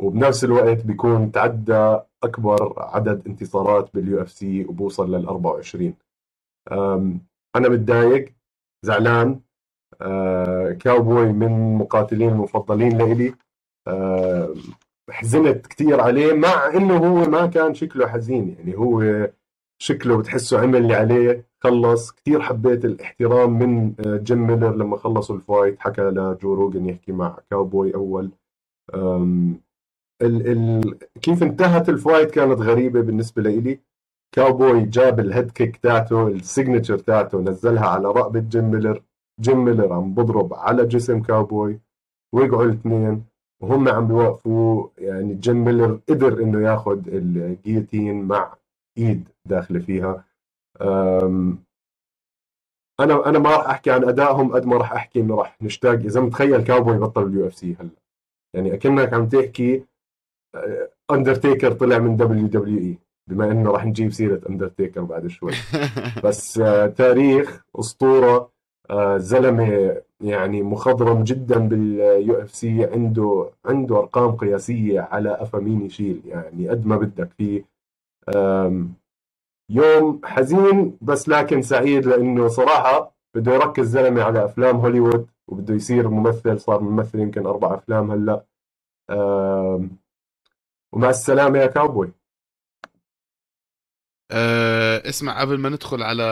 وبنفس 0.00 0.44
الوقت 0.44 0.86
بيكون 0.86 1.32
تعدى 1.32 1.98
أكبر 2.24 2.74
عدد 2.78 3.26
انتصارات 3.26 3.94
بال 3.94 4.22
UFC 4.22 4.64
وبوصل 4.64 5.14
لل 5.14 5.26
24 5.26 5.94
أم، 6.72 7.20
أنا 7.56 7.68
متضايق 7.68 8.32
زعلان 8.84 9.40
أه، 10.02 10.72
كاوبوي 10.72 11.32
من 11.32 11.74
مقاتلين 11.78 12.28
المفضلين 12.28 12.98
لإلي. 12.98 13.34
أه، 13.88 14.54
حزنت 15.10 15.66
كثير 15.66 16.00
عليه 16.00 16.32
مع 16.32 16.68
إنه 16.74 16.96
هو 16.96 17.30
ما 17.30 17.46
كان 17.46 17.74
شكله 17.74 18.06
حزين 18.08 18.48
يعني 18.58 18.76
هو 18.78 19.28
شكله 19.82 20.18
بتحسه 20.18 20.60
عمل 20.60 20.76
اللي 20.82 20.94
عليه 20.94 21.46
خلص. 21.60 22.12
كثير 22.12 22.42
حبيت 22.42 22.84
الاحترام 22.84 23.58
من 23.58 23.94
أه، 24.00 24.16
جيم 24.16 24.46
ميلر 24.46 24.76
لما 24.76 24.96
خلصوا 24.96 25.36
ال 25.36 25.42
fight. 25.42 25.80
حكى 25.80 26.02
لجو 26.02 26.54
روجن 26.54 26.86
يحكي 26.86 27.12
مع 27.12 27.38
كاوبوي 27.50 27.94
أول. 27.94 28.30
ال 30.22 30.48
ال 30.48 30.98
كيف 31.22 31.42
انتهت 31.42 31.88
ال 31.88 31.95
fight 31.95 32.30
كانت 32.30 32.60
غريبة 32.60 33.00
بالنسبة 33.00 33.42
لإلي. 33.42 33.80
كاوبوي 34.34 34.80
جاب 34.80 35.20
ال 35.20 35.26
head 35.26 35.50
kick 35.50 35.76
تاعته 35.76 36.28
ال 36.28 36.35
signature 36.35 36.98
تاعته 36.98 37.40
نزلها 37.40 37.86
على 37.86 38.08
رقبه 38.08 38.40
جيم 38.40 38.70
ميلر. 38.70 39.02
جيم 39.40 39.64
ميلر 39.64 39.92
عم 39.92 40.14
بضرب 40.14 40.54
على 40.54 40.86
جسم 40.86 41.22
كاوبوي. 41.22 41.80
وقعوا 42.34 42.64
الاثنين. 42.64 43.24
وهم 43.62 43.88
عم 43.88 44.06
بيوقفوا. 44.08 44.88
يعني 44.98 45.34
جيم 45.34 45.64
ميلر 45.64 46.00
قدر 46.08 46.42
إنه 46.42 46.68
ياخذ 46.68 47.08
ال 47.08 47.18
guillotine 47.18 48.22
مع 48.24 48.54
إيد 48.98 49.28
داخلة 49.46 49.80
فيها. 49.80 50.24
أنا 53.00 53.28
أنا 53.28 53.38
ما 53.38 53.50
راح 53.50 53.68
أحكي 53.68 53.90
عن 53.90 54.04
أدائهم 54.04 54.52
قد 54.52 54.66
ما 54.66 54.76
راح 54.76 54.92
أحكي 54.92 55.20
إنه 55.20 55.34
راح 55.34 55.62
نشتاق. 55.62 55.94
إذا 55.94 56.20
متخيل 56.20 56.64
كاوبوي 56.64 56.98
بطل 56.98 57.26
ال 57.26 57.46
UFC 57.46 57.76
هلأ. 57.80 57.90
يعني 58.54 58.74
أكنك 58.74 59.12
عم 59.14 59.28
تحكي 59.28 59.84
اندرتيكر 61.10 61.72
طلع 61.72 61.98
من 61.98 62.16
WWE 62.16 62.98
بما 63.30 63.50
إنه 63.50 63.70
راح 63.70 63.86
نجيب 63.86 64.12
سيرة 64.12 64.40
اندرتيكر 64.48 65.00
بعد 65.02 65.26
شوي. 65.26 65.52
بس 66.24 66.58
آه، 66.58 66.86
تاريخ 66.86 67.64
أسطورة 67.78 68.50
آه، 68.90 69.16
زلمة 69.18 69.96
يعني 70.20 70.62
مخضرم 70.62 71.24
جدا 71.24 71.58
بال 71.58 72.34
UFC 72.42 72.84
عنده 72.84 73.50
عنده 73.64 73.98
أرقام 73.98 74.32
قياسية 74.36 75.00
على 75.00 75.30
قفا 75.30 75.58
مين 75.58 75.82
يشيل 75.86 76.22
يعني 76.26 76.68
قد 76.68 76.86
ما 76.86 76.96
بدك 76.96 77.32
فيه. 77.38 77.64
آم، 78.36 78.94
يوم 79.70 80.20
حزين 80.24 80.98
بس 81.02 81.28
لكن 81.28 81.62
سعيد 81.62 82.06
لأنه 82.06 82.48
صراحة 82.48 83.14
بده 83.36 83.52
يركز 83.54 83.86
زلمة 83.86 84.22
على 84.22 84.44
أفلام 84.44 84.76
هوليوود 84.76 85.26
وبده 85.48 85.74
يصير 85.74 86.08
ممثل 86.08 86.60
صار 86.60 86.80
ممثل 86.82 87.18
يمكن 87.18 87.46
أربع 87.46 87.74
أفلام 87.74 88.10
هلأ. 88.10 88.44
ومع 90.94 91.10
السلامة 91.10 91.58
يا 91.58 91.66
كاوبوي. 91.66 92.12
أه 94.30 95.08
اسمع 95.08 95.40
قبل 95.40 95.58
ما 95.58 95.68
ندخل 95.68 96.02
على 96.02 96.22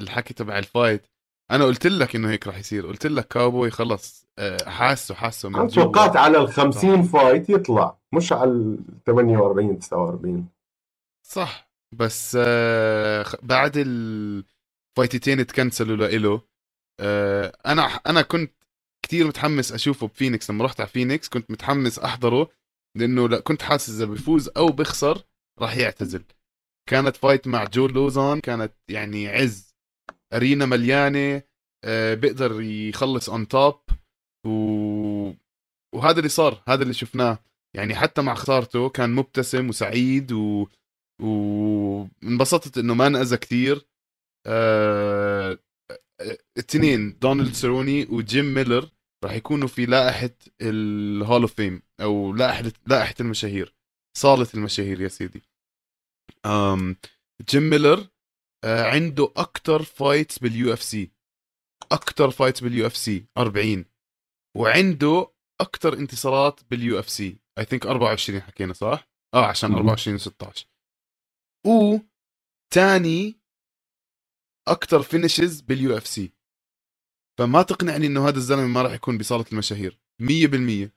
الحكي 0.00 0.34
تبع 0.34 0.58
ال 0.58 0.66
fight 0.66 1.06
أنا 1.50 1.64
قلت 1.64 1.86
لك 1.86 2.16
إنه 2.16 2.30
هيك 2.30 2.46
راح 2.46 2.58
يصير. 2.58 2.86
قلت 2.86 3.06
لك 3.06 3.28
كاوبوي 3.28 3.70
خلص 3.70 4.26
أه 4.38 4.70
حاسه 4.70 5.14
حاسه 5.14 5.48
من. 5.48 5.68
توقعت 5.68 6.16
على 6.16 6.38
ال 6.38 6.48
50 6.48 7.02
fight 7.02 7.50
يطلع 7.50 7.98
مش 8.14 8.32
على 8.32 8.50
ال 8.50 8.78
48 9.06 9.78
49 9.78 10.48
صح. 11.26 11.70
بس 11.92 12.38
أه 12.40 13.24
بعد 13.42 13.72
الفايتتين 13.76 15.46
تكنسلوا 15.46 15.96
لإله. 15.96 16.42
أه 17.00 17.52
أنا 17.66 17.82
أنا 17.82 18.22
كنت 18.22 18.52
كتير 19.02 19.26
متحمس 19.26 19.72
أشوفه 19.72 20.06
بفينيكس. 20.06 20.50
لما 20.50 20.64
رحت 20.64 20.80
على 20.80 20.88
فينيكس 20.88 21.28
كنت 21.28 21.50
متحمس 21.50 21.98
أحضره. 21.98 22.48
لأنه 22.98 23.28
لا 23.28 23.40
كنت 23.40 23.62
حاسس 23.62 23.90
إذا 23.90 24.04
بيفوز 24.04 24.50
أو 24.56 24.66
بيخسر 24.66 25.22
راح 25.60 25.76
يعتزل. 25.76 26.24
كانت 26.90 27.16
fight 27.16 27.48
مع 27.48 27.64
جو 27.64 27.86
لوزان 27.86 28.40
كانت 28.40 28.72
يعني 28.90 29.28
عز. 29.28 29.74
arena 30.34 30.66
مليانة 30.66 31.42
آه، 31.84 32.14
بيقدر 32.14 32.60
يخلص 32.60 33.30
on 33.30 33.48
top 33.48 33.80
و... 34.46 34.50
وهذا 35.94 36.18
اللي 36.18 36.28
صار 36.28 36.62
هذا 36.68 36.82
اللي 36.82 36.94
شفناه. 36.94 37.38
يعني 37.76 37.94
حتى 37.94 38.22
مع 38.22 38.34
خسارته 38.34 38.88
كان 38.88 39.10
مبتسم 39.14 39.68
وسعيد 39.68 40.32
و 40.32 40.66
وانبسطت 41.22 42.78
إنه 42.78 42.94
ما 42.94 43.06
انأذى 43.06 43.36
كثير. 43.36 43.86
آه... 44.46 45.58
الاثنين 46.56 47.18
دونالد 47.18 47.52
سيروني 47.52 48.06
وجيم 48.10 48.54
ميلر. 48.54 48.90
راح 49.24 49.32
يكونوا 49.32 49.68
في 49.68 49.86
لائحة 49.86 50.30
ال 50.62 50.78
Hall 50.78 51.40
of 51.40 51.54
Fame 51.54 51.82
أو 52.00 52.32
لائحة 52.32 52.72
لائحة 52.86 53.14
المشاهير 53.20 53.74
صالة 54.16 54.46
المشاهير 54.54 55.00
يا 55.00 55.08
سيدي. 55.08 55.42
أم 56.46 56.96
جيم 57.48 57.62
ميلر 57.62 58.08
آه، 58.64 58.82
عنده 58.82 59.32
أكثر 59.36 59.82
fights 59.82 60.38
بال 60.38 60.72
UFC 60.72 61.10
أكثر 61.92 62.30
fights 62.30 62.60
بال 62.60 62.86
UFC 62.86 63.26
40 63.38 63.84
وعنده 64.56 65.32
أكثر 65.60 65.92
انتصارات 65.92 66.60
بال 66.70 66.98
UFC 66.98 67.38
I 67.58 67.64
think 67.64 67.86
24 67.86 68.40
حكينا 68.40 68.72
صح؟ 68.72 69.08
آه 69.34 69.46
عشان 69.46 69.74
24 69.74 70.18
و16 70.18 70.64
و 71.66 71.98
تاني 72.74 73.40
أكثر 74.68 75.02
finishes 75.02 75.60
بال 75.60 75.96
UFC 75.96 76.32
فما 77.38 77.62
تقنعني 77.62 78.06
إنه 78.06 78.28
هذا 78.28 78.36
الزلمة 78.36 78.66
ما 78.66 78.82
راح 78.82 78.92
يكون 78.92 79.18
بصالة 79.18 79.44
المشاهير. 79.52 79.98
100% 80.22 80.90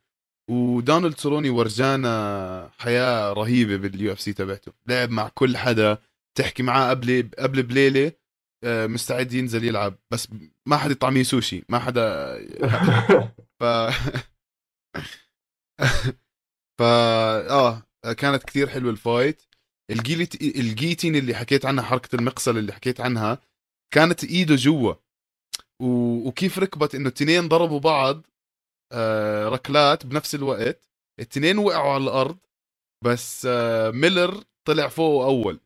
ودونالد 0.50 1.18
سيروني 1.18 1.50
ورجانا 1.50 2.72
حياة 2.78 3.34
رهيبة 3.34 3.76
بال 3.76 4.12
UFC 4.12 4.34
تبعته. 4.34 4.74
لعب 4.88 5.10
مع 5.10 5.30
كل 5.30 5.58
حدا 5.58 5.98
تحكي 6.38 6.64
معاه 6.64 6.90
قبل 6.90 7.30
قبل 7.40 7.64
بليلة 7.64 8.12
آه، 8.64 8.88
مستعد 8.88 9.34
ينزل 9.34 9.64
يلعب. 9.64 9.98
بس 10.12 10.28
ما 10.66 10.78
حدا 10.78 10.92
يطعميه 10.92 11.24
سوشي 11.24 11.64
ما 11.70 11.80
حدا 11.80 12.36
ف 13.60 13.64
ف 16.80 16.82
آه 16.82 17.84
كانت 18.18 18.44
كثير 18.44 18.70
حلوة 18.70 18.92
ال 18.92 18.99
fight. 18.99 19.42
ال 19.92 20.02
guil 20.02 20.42
ال 20.42 20.48
guillotine 20.48 21.16
اللي 21.16 21.36
حكيت 21.36 21.66
عنها 21.66 21.84
حركة 21.84 22.16
المقصلة 22.16 22.58
اللي 22.58 22.74
حكيت 22.74 23.02
عنها 23.02 23.42
كانت 23.94 24.24
إيده 24.24 24.56
جوا. 24.56 24.94
و... 25.82 25.88
وكيف 26.28 26.60
ركبت 26.60 26.96
إنه 26.96 27.10
التنين 27.10 27.48
ضربوا 27.48 27.80
بعض 27.80 28.22
آه 28.92 29.50
ركلات 29.50 30.06
بنفس 30.06 30.36
الوقت. 30.36 30.88
التنين 31.20 31.58
وقعوا 31.58 31.94
على 31.94 32.04
الأرض 32.04 32.38
بس 33.04 33.46
آه 33.50 33.92
ميلر 33.92 34.44
طلع 34.68 34.88
فوق 34.88 35.24
أول. 35.24 35.60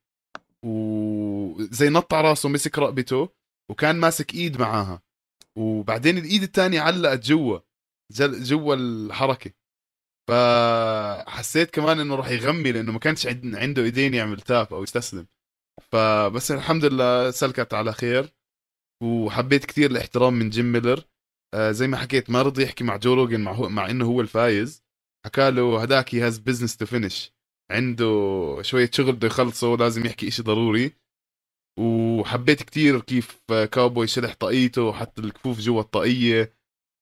وزي 0.65 1.89
نط 1.89 2.13
على 2.13 2.30
راسه 2.30 2.49
مسك 2.49 2.80
رقبته 2.80 3.30
وكان 3.71 3.95
ماسك 3.95 4.34
إيد 4.34 4.60
معاها. 4.60 5.01
وبعدين 5.58 6.17
الإيد 6.17 6.43
الثانية 6.43 6.82
علقت 6.82 7.25
جوا 7.25 7.60
جوا 8.21 8.75
الحركة. 8.75 9.51
فحسيت 10.30 11.69
كمان 11.71 11.99
إنه 11.99 12.15
راح 12.15 12.30
يغمي 12.30 12.71
لأنه 12.71 12.91
ما 12.91 12.99
كانش 12.99 13.28
عنده 13.28 13.84
إيدين 13.84 14.13
يعمل 14.13 14.41
tap 14.41 14.73
أو 14.73 14.84
يستسلم. 14.84 15.28
فبس 15.91 16.51
الحمد 16.51 16.86
لله 16.86 17.32
سلكت 17.32 17.73
على 17.73 17.93
خير. 17.93 18.35
وحبيت 19.03 19.65
كثير 19.65 19.91
الاحترام 19.91 20.34
من 20.34 20.49
جيم 20.49 20.71
ميلر. 20.71 21.03
آه 21.53 21.71
زي 21.71 21.88
ما 21.88 21.97
حكيت 21.97 22.29
ما 22.29 22.41
رضي 22.41 22.63
يحكي 22.63 22.84
مع 22.84 22.97
جو 22.97 23.13
روجن 23.13 23.41
مع, 23.41 23.51
هو 23.51 23.69
مع 23.69 23.89
إنه 23.89 24.05
هو 24.05 24.21
الفايز. 24.21 24.84
حكى 25.25 25.51
له 25.51 25.81
هداك 25.81 26.15
he 26.15 26.21
has 26.21 26.38
business 26.38 26.78
to 26.78 26.86
finish 26.86 27.34
عنده 27.71 28.05
شوية 28.62 28.89
شغل 28.93 29.12
بده 29.13 29.27
يخلصه 29.27 29.75
لازم 29.77 30.05
يحكي 30.05 30.27
إشي 30.27 30.43
ضروري. 30.43 30.93
وحبيت 31.79 32.63
كتير 32.63 33.01
كيف 33.01 33.41
كاوبوي 33.71 34.08
شلح 34.08 34.34
طاقيته 34.34 34.81
وحط 34.81 35.19
الكفوف 35.19 35.60
جوا 35.60 35.81
الطاقية 35.81 36.53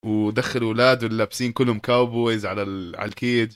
ودخل 0.06 0.62
أولاده 0.62 1.08
اللي 1.08 1.18
لابسين 1.18 1.52
كلهم 1.52 1.80
cowboys 1.80 2.46
على 2.46 2.62
على 2.98 3.10
ال 3.10 3.17
cage. 3.17 3.54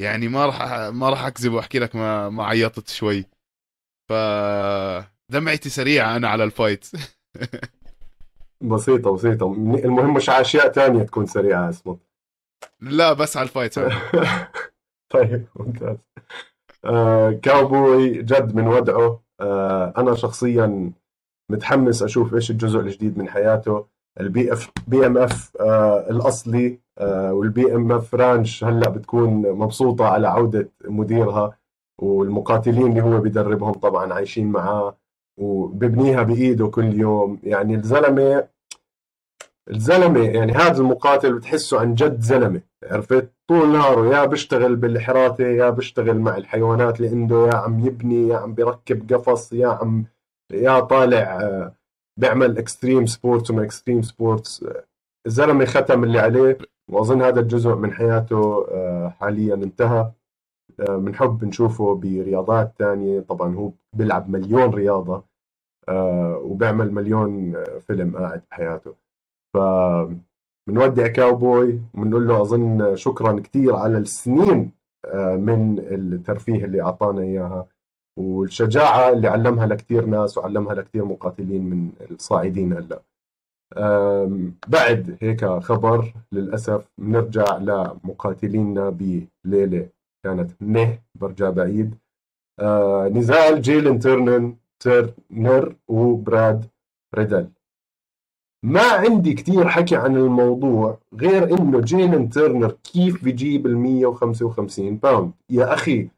يعني 0.00 0.28
ما 0.28 0.46
راح 0.46 0.62
ما 0.94 1.10
راح 1.10 1.24
أكذب 1.24 1.52
وأحكي 1.52 1.78
لك 1.78 1.96
ما 1.96 2.28
ما 2.30 2.44
عيطت 2.44 2.88
شوي. 2.88 3.24
ف 4.08 4.12
دمعتي 5.32 5.68
سريعة 5.68 6.16
أنا 6.16 6.28
على 6.28 6.44
ال 6.44 6.50
fight. 6.50 6.86
بسيطة 8.60 9.14
بسيطة. 9.14 9.46
المهم 9.84 10.14
مش 10.14 10.30
على 10.30 10.40
أشياء 10.40 10.72
ثانية 10.72 11.02
تكون 11.02 11.26
سريعة 11.26 11.68
اسمه 11.68 11.96
لا 12.80 13.12
بس 13.12 13.36
على 13.36 13.44
ال 13.44 13.48
fight. 13.48 13.74
طيب 15.14 15.46
ممتاز. 15.56 15.96
آه 16.84 17.30
كاوبوي 17.30 18.22
جد 18.22 18.54
منودعه. 18.54 19.20
آه 19.40 19.94
أنا 19.98 20.14
شخصيا 20.14 20.92
متحمس 21.50 22.02
أشوف 22.02 22.34
إيش 22.34 22.50
الجزء 22.50 22.80
الجديد 22.80 23.18
من 23.18 23.28
حياته. 23.28 23.86
ال 24.20 24.31
BF 24.31 24.52
BMF 24.52 25.56
آه 25.60 26.10
الأصلي. 26.10 26.80
آه 26.98 27.32
وال 27.32 27.74
BMF 27.74 28.14
ranch 28.14 28.64
هلأ 28.64 28.88
بتكون 28.88 29.30
مبسوطة 29.52 30.04
على 30.08 30.28
عودة 30.28 30.68
مديرها 30.84 31.58
والمقاتلين 31.98 32.86
اللي 32.86 33.02
هو 33.02 33.20
بيدربهم 33.20 33.72
طبعا 33.72 34.12
عايشين 34.14 34.52
معاه. 34.52 34.96
وببنيها 35.38 36.22
بإيده 36.22 36.68
كل 36.68 37.00
يوم. 37.00 37.38
يعني 37.42 37.74
الزلمة 37.74 38.48
الزلمة 39.70 40.20
يعني 40.20 40.52
هذا 40.52 40.78
المقاتل 40.78 41.32
بتحسه 41.32 41.80
عن 41.80 41.94
جد 41.94 42.20
زلمة 42.20 42.60
عرفت؟ 42.84 43.32
طول 43.48 43.72
نهاره 43.72 44.06
يا 44.16 44.24
بيشتغل 44.24 44.76
بالحراثة 44.76 45.44
يا 45.44 45.70
بيشتغل 45.70 46.18
مع 46.18 46.36
الحيوانات 46.36 47.00
اللي 47.00 47.10
عنده 47.10 47.46
يا 47.46 47.54
عم 47.54 47.86
يبني 47.86 48.28
يا 48.28 48.36
عم 48.36 48.54
بيركب 48.54 49.12
قفص 49.12 49.52
يا 49.52 49.68
عم 49.68 50.04
يا 50.52 50.80
طالع 50.80 51.40
آه، 51.42 51.74
بيعمل 52.20 52.58
extreme 52.58 53.06
sports 53.06 53.50
وما 53.50 53.62
extreme 53.62 54.02
sports 54.02 54.64
الزلمة 55.26 55.64
ختم 55.64 56.04
اللي 56.04 56.18
عليه 56.18 56.58
وأظن 56.90 57.22
هذا 57.22 57.40
الجزء 57.40 57.74
من 57.74 57.92
حياته 57.92 58.66
آه، 58.70 59.08
حاليا 59.08 59.54
انتهى. 59.54 60.12
بنحب 60.78 61.42
آه، 61.42 61.48
نشوفه 61.48 61.94
برياضات 61.94 62.72
ثانية 62.78 63.20
طبعا 63.20 63.54
هو 63.54 63.70
بيلعب 63.96 64.30
مليون 64.30 64.70
رياضة 64.74 65.24
وبيعمل 66.42 66.92
مليون 66.94 67.64
فيلم 67.80 68.16
قاعد 68.16 68.42
بحياته. 68.50 68.94
ف 69.54 69.58
بنودع 70.68 71.06
كاوبوي 71.06 71.80
وبنقول 71.94 72.28
له 72.28 72.40
أظن 72.42 72.96
شكرا 72.96 73.40
كثير 73.40 73.76
على 73.76 73.98
السنين 73.98 74.70
آه، 75.06 75.36
من 75.36 75.78
الترفيه 75.78 76.64
اللي 76.64 76.82
أعطانا 76.82 77.20
إياها 77.22 77.66
والشجاعة 78.18 79.08
اللي 79.12 79.28
علمها 79.28 79.66
لكثير 79.66 80.06
ناس 80.06 80.38
وعلمها 80.38 80.74
لكثير 80.74 81.04
مقاتلين 81.04 81.62
من 81.70 81.90
الصاعدين 82.10 82.72
هلأ. 82.72 83.02
بعد 84.68 85.18
هيك 85.20 85.44
خبر 85.46 86.12
للأسف 86.32 86.88
بنرجع 86.98 87.56
لمقاتلينا 87.56 88.90
بليلة 88.90 89.88
كانت 90.24 90.50
نه 90.60 90.98
برجع 91.14 91.50
بعيد. 91.50 91.94
آه، 91.94 92.05
نزال 93.10 93.62
جيلن 93.62 93.98
تيرنر 93.98 94.54
تيرنر 94.80 95.76
وبراد 95.88 96.66
ريدل. 97.14 97.50
ما 98.62 98.82
عندي 98.92 99.34
كثير 99.34 99.68
حكي 99.68 99.96
عن 99.96 100.16
الموضوع 100.16 100.98
غير 101.14 101.58
إنه 101.58 101.80
جيلن 101.80 102.30
تيرنر 102.30 102.70
كيف 102.70 103.24
بيجيب 103.24 103.66
ال 103.66 103.76
155 103.76 104.96
pound؟ 104.96 105.32
يا 105.50 105.74
أخي 105.74 106.08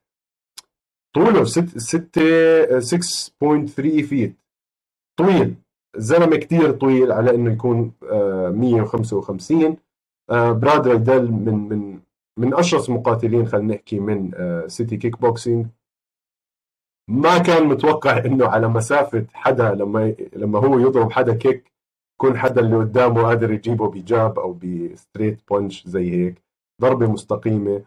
طوله 1.15 1.45
6 1.45 2.81
6.3 2.81 4.03
feet 4.03 4.37
طويل 5.19 5.55
الزلمه 5.97 6.37
كثير 6.37 6.71
طويل 6.71 7.13
على 7.13 7.35
إنه 7.35 7.53
يكون 7.53 7.93
155 8.03 9.65
آه، 9.65 9.77
آه، 10.31 10.53
براد 10.53 10.89
ريدل 10.89 11.31
من 11.33 11.69
من 11.69 12.01
من 12.39 12.55
أشرس 12.55 12.91
مقاتلين 12.91 13.47
خلينا 13.47 13.75
نحكي 13.75 14.01
من 14.01 14.33
City 14.67 14.97
Kickboxing 14.97 15.67
ما 17.09 17.39
كان 17.39 17.67
متوقع 17.67 18.19
إنه 18.25 18.47
على 18.47 18.69
مسافة 18.69 19.27
حدا 19.35 19.75
لما 19.75 20.15
لما 20.37 20.59
هو 20.59 20.79
يضرب 20.79 21.13
حدا 21.13 21.35
kick 21.35 21.73
يكون 22.21 22.39
حدا 22.39 22.61
اللي 22.61 22.77
قدامه 22.77 23.23
قادر 23.23 23.51
يجيبه 23.53 23.91
ب 23.91 24.03
jab 24.03 24.39
أو 24.39 24.53
ب 24.53 24.63
straight 24.63 25.41
punch 25.51 25.87
زي 25.87 26.11
هيك. 26.11 26.43
ضربة 26.81 27.07
مستقيمة. 27.07 27.83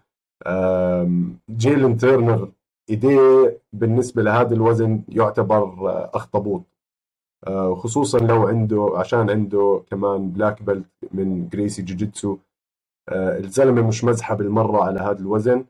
جيلن 1.50 1.98
تيرنر 1.98 2.52
إيديه 2.90 3.58
بالنسبة 3.74 4.24
لهذا 4.24 4.54
الوزن 4.54 5.02
يعتبر 5.10 5.74
أخطبوط. 6.16 6.64
آه، 7.48 7.76
خصوصا 7.76 8.20
لو 8.20 8.48
عنده 8.48 8.92
عشان 8.96 9.30
عنده 9.30 9.84
كمان 9.92 10.30
black 10.30 10.64
belt 10.64 10.86
من 11.12 11.50
Gracie 11.50 11.82
jiu-jitsu 11.82 12.38
آه، 13.10 13.38
الزلمة 13.40 13.88
مش 13.88 14.04
مزحة 14.04 14.36
بالمرة 14.36 14.84
على 14.84 15.00
هذا 15.00 15.20
الوزن. 15.20 15.66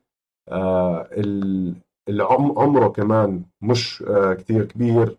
آه، 2.10 2.54
عمره 2.58 2.88
كمان 2.88 3.44
مش 3.62 4.04
كثير 4.38 4.66
كبير 4.66 5.18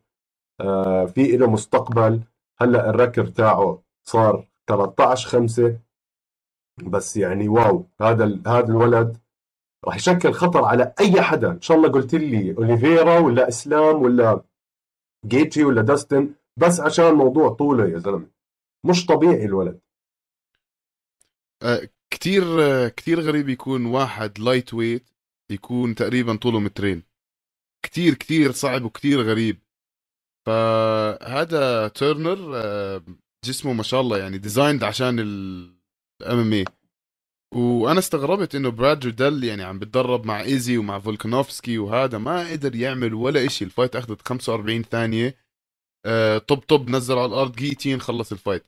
في 1.14 1.36
له 1.36 1.50
مستقبل. 1.50 2.20
هلأ 2.60 2.90
ال 2.90 2.95
record 2.95 3.26
تاعه 3.26 3.82
صار 4.04 4.48
13 4.68 5.28
5 5.28 5.78
بس 6.84 7.16
يعني 7.16 7.48
wow 7.48 7.86
هذا 8.00 8.24
هذا 8.46 8.66
الولد 8.68 9.16
راح 9.84 9.96
يشكل 9.96 10.32
خطر 10.32 10.64
على 10.64 10.94
أي 11.00 11.22
حدا. 11.22 11.50
إن 11.50 11.60
شاء 11.60 11.76
الله 11.76 11.88
قلت 11.88 12.14
لي 12.14 12.56
أوليفيرا 12.56 13.18
ولا 13.18 13.48
إسلام 13.48 14.02
ولا 14.02 14.42
جيتشي 15.26 15.64
ولا 15.64 15.82
داستن. 15.82 16.34
بس 16.56 16.80
عشان 16.80 17.14
موضوع 17.14 17.48
طوله 17.48 17.88
يا 17.88 17.98
زلمة 17.98 18.26
مش 18.84 19.06
طبيعي 19.06 19.44
الولد. 19.44 19.80
أه 21.62 21.88
كثير 22.10 22.44
كثير 22.88 23.20
غريب 23.20 23.48
يكون 23.48 23.86
واحد 23.86 24.38
lightweight 24.38 25.11
يكون 25.52 25.94
تقريبا 25.94 26.36
طوله 26.36 26.60
مترين 26.60 27.02
كثير 27.84 28.14
كثير 28.14 28.52
صعب 28.52 28.84
وكثير 28.84 29.22
غريب. 29.22 29.58
فهذا 30.46 31.88
تيرنر 31.88 32.52
آه، 32.56 33.02
جسمه 33.44 33.72
ما 33.72 33.82
شاء 33.82 34.00
الله 34.00 34.18
يعني 34.18 34.38
designed 34.38 34.84
عشان 34.84 35.18
ال 35.20 36.38
MMA 36.38 36.64
وأنا 37.54 37.98
استغربت 37.98 38.54
إنه 38.54 38.68
براد 38.70 39.04
ريدل 39.04 39.44
يعني 39.44 39.62
عم 39.62 39.78
بتدرب 39.78 40.26
مع 40.26 40.40
إيزي 40.40 40.78
ومع 40.78 40.98
فولكانوفسكي 40.98 41.78
وهذا 41.78 42.18
ما 42.18 42.50
قدر 42.50 42.76
يعمل 42.76 43.14
ولا 43.14 43.46
إشي. 43.46 43.64
ال 43.64 43.70
fight 43.70 43.96
أخذت 43.96 44.28
45 44.28 44.82
ثانية. 44.82 45.36
آه 46.06 46.38
طب 46.38 46.56
طب 46.58 46.90
نزل 46.90 47.14
على 47.18 47.26
الأرض 47.26 47.56
guillotine 47.56 48.00
خلص 48.00 48.32
ال 48.32 48.37
fight. 48.37 48.64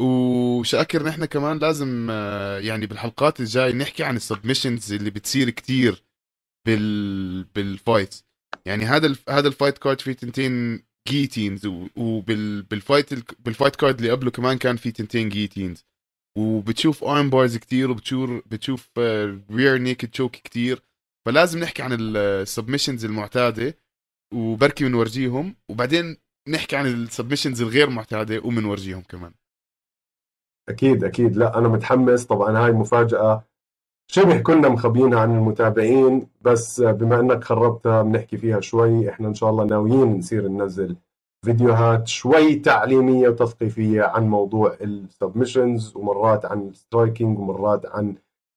وشاكر 0.00 1.02
نحن 1.02 1.24
كمان 1.24 1.58
لازم 1.58 2.08
آه 2.10 2.58
يعني 2.58 2.86
بالحلقات 2.86 3.40
الجاي 3.40 3.72
نحكي 3.72 4.04
عن 4.04 4.16
ال 4.16 4.22
submissions 4.22 4.92
اللي 4.92 5.10
بتصير 5.10 5.50
كتير. 5.50 6.05
بال 6.66 7.44
بال 7.44 7.64
fights 7.64 8.24
يعني 8.66 8.84
هذا 8.84 9.06
ال... 9.06 9.16
هذا 9.28 9.48
ال 9.48 9.53
fight 9.53 9.78
card 9.78 10.00
فيه 10.00 10.12
تنتين 10.12 10.82
guillotines 11.08 11.66
وبال 11.96 12.40
fight 12.40 13.14
بال 13.40 13.50
fight 13.50 13.76
card 13.76 13.98
اللي 13.98 14.10
قبله 14.10 14.30
كمان 14.30 14.58
كان 14.58 14.76
في 14.76 14.90
تنتين 14.92 15.28
guillotines 15.28 15.84
وبتشوف 16.38 17.04
arm 17.04 17.30
bars 17.30 17.56
كتير 17.56 17.90
وبتشوف 17.90 18.30
بتشوف 18.30 18.90
rear 19.50 19.78
naked 19.78 20.08
choke 20.08 20.32
كتير. 20.32 20.82
فلازم 21.26 21.58
نحكي 21.58 21.82
عن 21.82 21.96
ال 22.00 22.09
submissions 22.09 23.04
المعتادة 23.04 23.78
وبركي 24.34 24.84
بنورجيهم 24.84 25.56
وبعدين 25.68 26.16
نحكي 26.48 26.76
عن 26.76 26.86
ال 26.86 26.92
submissions 26.92 27.62
الغير 27.62 27.90
معتادة 27.90 28.38
وبنورجيهم 28.38 29.02
كمان. 29.02 29.32
أكيد 30.68 31.04
أكيد. 31.04 31.36
لا 31.36 31.58
أنا 31.58 31.68
متحمس. 31.68 32.24
طبعا 32.24 32.58
هاي 32.58 32.72
مفاجأة 32.72 33.44
شبه 34.08 34.38
كنا 34.38 34.68
مخبينها 34.68 35.20
عن 35.20 35.36
المتابعين 35.36 36.26
بس 36.40 36.80
بما 36.80 37.20
إنك 37.20 37.44
خربتها 37.44 38.02
بنحكي 38.02 38.36
فيها 38.36 38.60
شوي 38.60 39.10
إحنا 39.10 39.28
إن 39.28 39.34
شاء 39.34 39.50
الله 39.50 39.64
ناويين 39.64 40.18
نصير 40.18 40.48
ننزل 40.48 40.96
فيديوهات 41.44 42.08
شوي 42.08 42.54
تعليمية 42.54 43.28
وتثقيفية 43.28 44.02
عن 44.02 44.28
موضوع 44.28 44.76
ال 44.80 44.90
submissions 44.90 45.96
ومرات 45.96 46.44
عن 46.44 46.68
ال 46.68 46.76
striking 46.76 47.38
ومرات 47.38 47.86
عن 47.86 48.14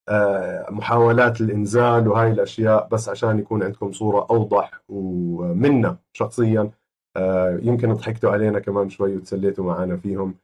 آه، 0.09 0.71
محاولات 0.71 1.41
الإنزال 1.41 2.07
وهاي 2.07 2.31
الأشياء 2.31 2.87
بس 2.91 3.09
عشان 3.09 3.39
يكون 3.39 3.63
عندكم 3.63 3.91
صورة 3.91 4.27
أوضح 4.29 4.81
ومنا 4.89 5.97
شخصيا. 6.13 6.71
آه، 7.17 7.59
يمكن 7.63 7.93
ضحكتوا 7.93 8.31
علينا 8.31 8.59
كمان 8.59 8.89
شوي 8.89 9.15
وتسليتوا 9.15 9.65
معنا 9.65 9.97
فيهم. 9.97 10.35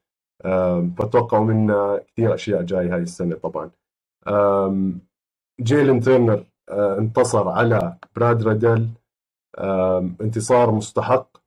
فتوقعوا 0.97 1.45
منا 1.45 2.01
كثير 2.07 2.33
أشياء 2.33 2.61
جاي 2.61 2.89
هاي 2.89 3.01
السنة 3.01 3.35
طبعا. 3.35 3.69
جيلن 5.61 5.99
تيرنر 5.99 6.45
آه، 6.69 6.97
انتصر 6.97 7.49
على 7.49 7.97
براد 8.15 8.43
ريدل 8.43 8.89
انتصار 10.21 10.71
مستحق 10.71 11.37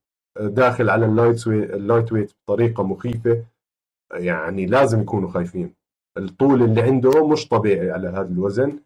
داخل 0.40 0.90
على 0.90 1.06
ال 1.06 2.12
lightweight 2.12 2.32
بطريقة 2.42 2.82
مخيفة. 2.82 3.44
يعني 4.14 4.66
لازم 4.66 5.00
يكونوا 5.00 5.30
خايفين. 5.30 5.74
الطول 6.18 6.62
اللي 6.62 6.82
عنده 6.82 7.26
مش 7.28 7.48
طبيعي 7.48 7.90
على 7.90 8.08
هذا 8.08 8.28
الوزن. 8.28 8.78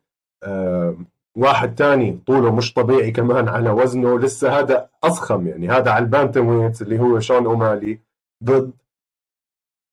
واحد 1.37 1.75
تاني 1.75 2.19
طوله 2.27 2.55
مش 2.55 2.73
طبيعي 2.73 3.11
كمان 3.11 3.49
على 3.49 3.71
وزنه. 3.71 4.19
لسه 4.19 4.59
هذا 4.59 4.89
أضخم 5.05 5.47
يعني. 5.47 5.69
هذا 5.69 5.91
على 5.91 6.05
ال 6.05 6.47
bantamweight 6.47 6.83
اللي 6.83 6.99
هو 7.01 7.21
شون 7.21 7.47
أومالي 7.47 7.99
ضد 8.45 8.73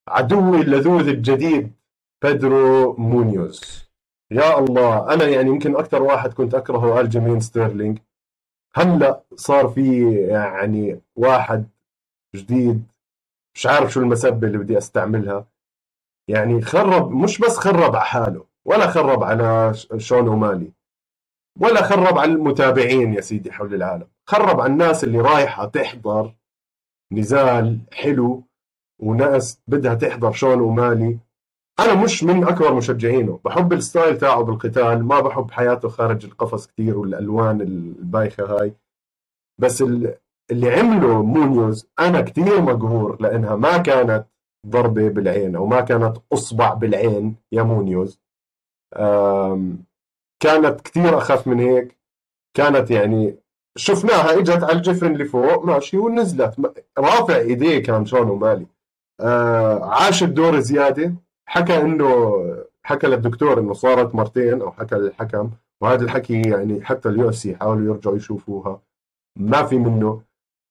عدوي 0.08 0.62
اللدود 0.62 1.08
الجديد 1.08 1.72
بيدرو 2.24 2.96
مونيوز. 2.98 3.89
يا 4.32 4.60
الله 4.60 5.14
أنا 5.14 5.28
يعني 5.28 5.50
يمكن 5.50 5.76
أكثر 5.76 6.04
واحد 6.04 6.34
كنت 6.34 6.56
أكرهه 6.56 7.00
الجيمين 7.02 7.40
ستيرلينج. 7.40 8.00
هلأ 8.76 9.24
صار 9.36 9.68
في 9.68 10.12
يعني 10.22 11.02
واحد 11.16 11.70
جديد 12.36 12.84
مش 13.56 13.66
عارف 13.68 13.92
شو 13.92 14.00
المسبة 14.00 14.48
اللي 14.48 14.58
بدي 14.58 14.78
أستعملها. 14.78 15.48
يعني 16.28 16.62
خرب 16.62 17.12
مش 17.12 17.40
بس 17.40 17.58
خرب 17.58 17.96
على 17.96 18.06
حاله 18.06 18.46
ولا 18.66 18.88
خرب 18.88 19.24
على 19.24 19.74
شون 19.98 20.28
اومالي 20.28 20.72
ولا 21.60 21.82
خرب 21.84 22.18
على 22.18 22.32
المتابعين 22.32 23.14
يا 23.14 23.22
سيدي 23.22 23.52
حول 23.52 23.74
العالم. 23.74 24.08
خرب 24.26 24.62
على 24.62 24.72
الناس 24.74 25.04
اللي 25.04 25.22
رايحة 25.22 25.66
تحضر 25.66 26.36
نزال 27.12 27.80
حلو 27.94 28.44
وناس 29.00 29.62
بدها 29.68 29.94
تحضر 29.96 30.32
شون 30.32 30.60
اومالي 30.60 31.20
أنا 31.80 32.04
مش 32.04 32.24
من 32.24 32.48
أكبر 32.48 32.74
مشجعينه. 32.74 33.40
بحب 33.46 33.74
الستايل 33.74 34.18
تاعه 34.18 34.42
بالقتال 34.42 35.04
ما 35.04 35.20
بحب 35.20 35.52
حياته 35.52 35.90
خارج 35.90 36.26
القفص 36.26 36.68
كثير 36.68 36.98
والألوان 36.98 37.62
البايخة 37.62 38.46
هاي. 38.46 38.74
بس 39.60 39.82
اللي 40.52 40.70
عمله 40.72 41.24
مونيوز 41.24 41.88
أنا 42.00 42.22
كثير 42.22 42.62
مقهور 42.62 43.22
لأنها 43.22 43.56
ما 43.56 43.78
كانت 43.78 44.26
ضربة 44.68 45.10
بالعين 45.10 45.56
أو 45.56 45.66
ما 45.66 45.82
كانت 45.82 46.18
أصبع 46.34 46.74
بالعين 46.74 47.36
يا 47.52 47.64
مونيوز. 47.64 48.20
كانت 50.40 50.82
كثير 50.84 51.18
أخف 51.18 51.48
من 51.48 51.60
هيك. 51.60 51.98
كانت 52.58 52.92
يعني 52.92 53.36
شفناها 53.78 54.40
إجت 54.40 54.64
على 54.64 54.74
الجفن 54.74 55.14
اللي 55.14 55.26
فوق 55.26 55.66
ماشي 55.66 55.98
ونزلت. 55.98 56.56
رافع 56.98 57.36
إيديه 57.36 57.84
كان 57.84 58.06
شون 58.06 58.30
أومالي. 58.30 58.68
آه 59.22 59.86
عاش 59.86 60.24
الدور 60.24 60.60
زيادة. 60.60 61.14
حكى 61.50 61.82
إنه 61.82 62.36
حكى 62.84 63.08
للدكتور 63.08 63.60
إنه 63.60 63.74
صارت 63.74 64.16
مرتين 64.16 64.62
أو 64.62 64.72
حكى 64.72 64.96
للحكم 64.96 65.50
وهذا 65.82 66.04
الحكي 66.04 66.42
يعني 66.42 66.86
حتى 66.86 67.10
ال 67.10 67.30
UFC 67.30 67.56
حاولوا 67.56 67.94
يرجعوا 67.96 68.16
يشوفوها. 68.16 68.82
ما 69.40 69.64
في 69.64 69.78
منه. 69.78 70.22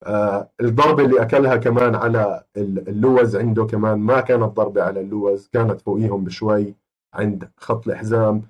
آه 0.06 0.50
الضربة 0.60 1.04
اللي 1.04 1.22
أكلها 1.22 1.56
كمان 1.56 1.94
على 1.94 2.44
اللوز 2.56 3.36
عنده 3.36 3.64
كمان 3.64 3.98
ما 3.98 4.20
كانت 4.20 4.42
ضربة 4.56 4.82
على 4.82 5.00
اللوز 5.00 5.48
كانت 5.52 5.80
فوقيهم 5.80 6.24
بشوي 6.24 6.74
عند 7.14 7.50
خط 7.56 7.88
الحزام 7.88 8.42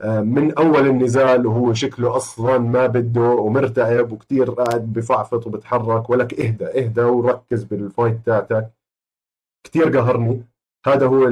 آه 0.00 0.20
من 0.20 0.58
أول 0.58 0.86
النزال 0.86 1.46
وهو 1.46 1.72
شكله 1.74 2.16
أصلا 2.16 2.58
ما 2.58 2.86
بده 2.86 3.20
ومرتعب 3.20 4.12
وكثير 4.12 4.50
قاعد 4.50 4.92
بفعفط 4.92 5.46
وبتحرك 5.46 6.10
ولك 6.10 6.40
إهدى 6.40 6.66
إهدى 6.66 7.02
وركز 7.02 7.64
بال 7.64 7.82
fight 7.82 8.26
تاعتك. 8.26 8.70
كثير 9.64 9.98
قهرني. 9.98 10.42
هذا 10.88 11.06
هو 11.06 11.30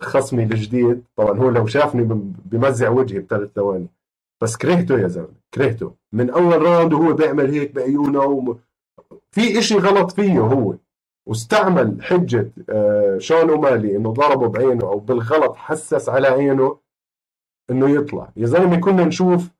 خصمي 0.00 0.42
الجديد. 0.42 1.02
طبعا 1.16 1.38
هو 1.38 1.50
لو 1.50 1.66
شافني 1.66 2.02
بمزع 2.44 2.88
وجهي 2.88 3.18
بثلاث 3.18 3.50
ثواني. 3.54 3.88
بس 4.42 4.56
كرهته 4.56 4.98
يا 4.98 5.08
زلمة 5.08 5.34
كرهته. 5.54 5.94
من 6.12 6.30
أول 6.30 6.62
round 6.62 6.92
وهو 6.92 7.12
بيعمل 7.12 7.50
هيك 7.50 7.74
بعيونه 7.74 8.20
وم... 8.20 8.58
في 9.30 9.58
إشي 9.58 9.74
غلط 9.74 10.10
فيه 10.12 10.38
هو. 10.38 10.74
واستعمل 11.28 12.02
حجة 12.02 12.50
آه، 12.70 13.18
شون 13.18 13.50
أومالي 13.50 13.96
إنه 13.96 14.12
ضربه 14.12 14.48
بعينه 14.48 14.84
أو 14.84 14.98
بالغلط 14.98 15.56
حسس 15.56 16.08
على 16.08 16.28
عينه 16.28 16.78
إنه 17.70 17.90
يطلع. 17.90 18.32
يا 18.36 18.46
زلمة 18.46 18.76
كنا 18.80 19.04
نشوف 19.04 19.50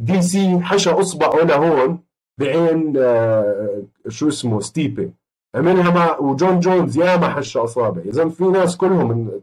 دي 0.00 0.22
سي 0.22 0.60
حشى 0.60 0.90
إصبعه 0.90 1.44
لهون 1.44 1.98
بعين 2.40 2.94
آه، 2.96 3.82
شو 4.08 4.28
اسمه 4.28 4.60
ستيبي. 4.60 5.12
عملها 5.54 5.90
مع 5.90 6.18
وجون 6.18 6.60
جونز 6.60 6.98
ياما 6.98 7.28
حش 7.28 7.56
أصابع. 7.56 8.02
يا 8.04 8.12
زلمه 8.12 8.30
في 8.30 8.44
ناس 8.44 8.76
كلهم 8.76 9.42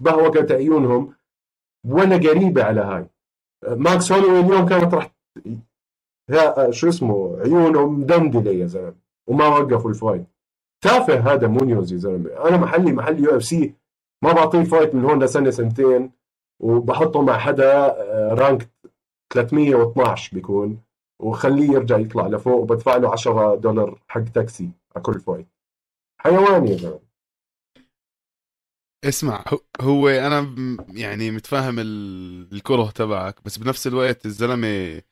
بهوكت 0.00 0.52
عيونهم 0.52 1.14
ولا 1.86 2.16
قريبة 2.16 2.64
على 2.64 2.80
هاي. 2.80 3.06
ماكس 3.76 4.12
هولوي 4.12 4.40
اليوم 4.40 4.66
كانت 4.66 4.94
راح 4.94 5.10
شو 6.70 6.88
اسمه 6.88 7.36
عيونه 7.40 7.86
مدندله 7.86 8.50
يا 8.50 8.66
زلمة 8.66 8.94
وما 9.28 9.46
وقفوا 9.46 9.90
ال 9.90 9.95
fight. 9.95 10.24
تافه 10.84 11.32
هذا 11.32 11.46
مونيوز 11.46 11.92
يا 11.92 11.98
زلمة. 11.98 12.30
أنا 12.48 12.56
محلي 12.56 12.92
محل 12.92 13.24
UFC 13.24 13.74
ما 14.24 14.32
بعطيه 14.32 14.64
fight 14.64 14.94
من 14.94 15.04
هون 15.04 15.22
لسنة 15.22 15.50
سنتين 15.50 16.10
وبحطه 16.62 17.22
مع 17.22 17.38
حدا 17.38 17.86
rank 18.32 18.62
آه، 18.62 18.68
312 19.34 20.34
بيكون 20.34 20.78
وخليه 21.22 21.70
يرجع 21.70 21.98
يطلع 21.98 22.26
لفوق 22.26 22.60
وبدفع 22.60 22.96
له 22.96 23.12
10 23.12 23.54
دولار 23.54 23.98
حق 24.08 24.24
تاكسي. 24.24 24.70
كل 25.02 25.20
fight 25.20 25.48
حيواني 26.20 26.70
يا 26.70 26.76
زلمه 26.76 27.00
اسمع 29.04 29.44
هو 29.80 30.08
أنا 30.08 30.56
يعني 30.94 31.30
متفاهم 31.30 31.76
الكره 31.78 32.90
تبعك 32.90 33.44
بس 33.44 33.58
بنفس 33.58 33.86
الوقت 33.86 34.26
الزلمة 34.26 35.02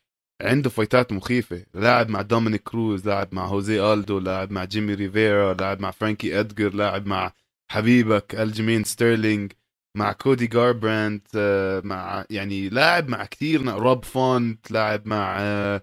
عنده 0.43 0.70
فايتات 0.70 1.12
مخيفة. 1.12 1.66
لاعب 1.74 2.09
مع 2.11 2.22
دومينيك 2.22 2.62
كروز 2.62 3.07
لاعب 3.09 3.35
مع 3.35 3.47
هوزي 3.47 3.93
ألدو 3.93 4.18
لاعب 4.18 4.51
مع 4.53 4.64
جيمي 4.64 4.95
ريفيرا 4.95 5.55
لاعب 5.55 5.80
مع 5.80 5.91
فرانكي 5.91 6.41
ادجر 6.41 6.74
لاعب 6.74 7.07
مع 7.07 7.33
حبيبك 7.70 8.35
ألجيمين 8.35 8.85
ستيرلينج 8.85 9.53
مع 9.97 10.12
كودي 10.12 10.47
جاربراند 10.47 11.20
آه، 11.37 11.80
مع 11.85 12.24
يعني 12.30 12.68
لاعب 12.68 13.09
مع 13.09 13.24
كثير 13.24 13.62
روب 13.66 14.05
فونت 14.05 14.70
لاعب 14.70 15.07
مع 15.09 15.37
آه، 15.41 15.83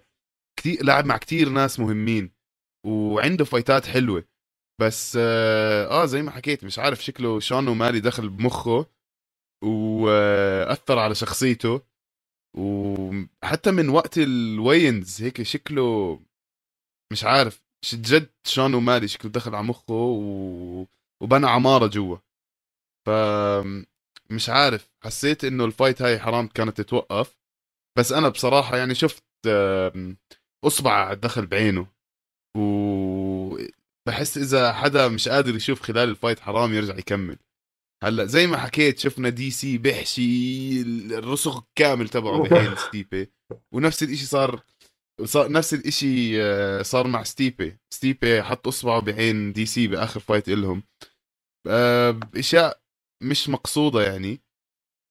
كثير 0.60 0.84
لاعب 0.86 1.06
مع 1.06 1.18
كثير 1.18 1.50
ناس 1.50 1.80
مهمين. 1.80 2.39
وعنده 2.86 3.45
فايتات 3.45 3.86
حلوة. 3.86 4.23
بس 4.82 5.17
آه, 5.21 5.88
آه 5.88 6.05
زي 6.05 6.21
ما 6.21 6.32
حكيت 6.32 6.63
مش 6.63 6.80
عارف 6.80 7.03
شكله 7.03 7.39
شون 7.39 7.67
أومالي 7.68 7.99
دخل 7.99 8.30
بمخه 8.30 8.86
وأثر 9.63 10.99
على 10.99 11.15
شخصيته. 11.15 11.82
وحتى 12.57 13.71
من 13.71 13.89
وقت 13.89 14.17
ال 14.18 14.28
weigh-ins 14.28 15.22
هيك 15.21 15.41
شكله 15.41 16.19
مش 17.13 17.23
عارف 17.23 17.63
جد 17.93 18.30
شون 18.47 18.73
أومالي 18.74 19.07
شكله 19.07 19.32
دخل 19.32 19.55
على 19.55 19.67
مخه. 19.67 19.93
وبنى 21.21 21.47
عمارة 21.47 21.88
جوا. 21.88 22.17
ف 23.07 23.09
مش 24.32 24.49
عارف 24.49 24.91
حسيت 25.03 25.43
إنه 25.43 25.65
ال 25.66 25.72
fight 25.72 26.01
هاي 26.01 26.19
حرام 26.19 26.47
كانت 26.47 26.82
تتوقف. 26.82 27.38
بس 27.97 28.11
أنا 28.11 28.30
بصراحة 28.30 28.77
يعني 28.77 28.95
شفت 28.95 29.23
أصبع 30.65 31.13
دخل 31.13 31.45
بعينه. 31.45 31.88
وبحس 32.58 34.38
إذا 34.38 34.74
حدا 34.74 35.08
مش 35.08 35.30
قادر 35.30 35.56
يشوف 35.56 35.82
خلال 35.82 36.10
ال 36.10 36.14
fight 36.14 36.39
حرام 36.39 36.74
يرجع 36.74 36.97
يكمل. 36.97 37.38
هلأ 38.04 38.26
زي 38.26 38.47
ما 38.47 38.58
حكيت 38.58 39.00
شفنا 39.00 39.30
دي 39.30 39.52
سي 39.52 39.78
بيحشي 39.78 40.82
الرسغ 40.82 41.62
كامل 41.76 42.10
تبعه 42.10 42.43
بعين 42.50 42.76
ستيبي. 42.76 43.32
ونفس 43.74 44.04
الإشي 44.04 44.26
صار 44.26 44.64
صار 45.24 45.52
نفس 45.52 45.74
الإشي 45.74 46.43
آه، 46.43 46.82
صار 46.82 47.08
مع 47.08 47.24
ستيبي. 47.24 47.78
ستيبي 47.93 48.43
حط 48.43 48.68
إصبعه 48.68 49.02
بعين 49.02 49.54
دي 49.54 49.66
سي 49.66 49.88
بآخر 49.88 50.20
fight 50.20 50.49
إلهم. 50.50 50.84
آه، 51.68 52.20
أشياء 52.36 52.82
مش 53.24 53.50
مقصودة 53.50 54.04
يعني. 54.04 54.41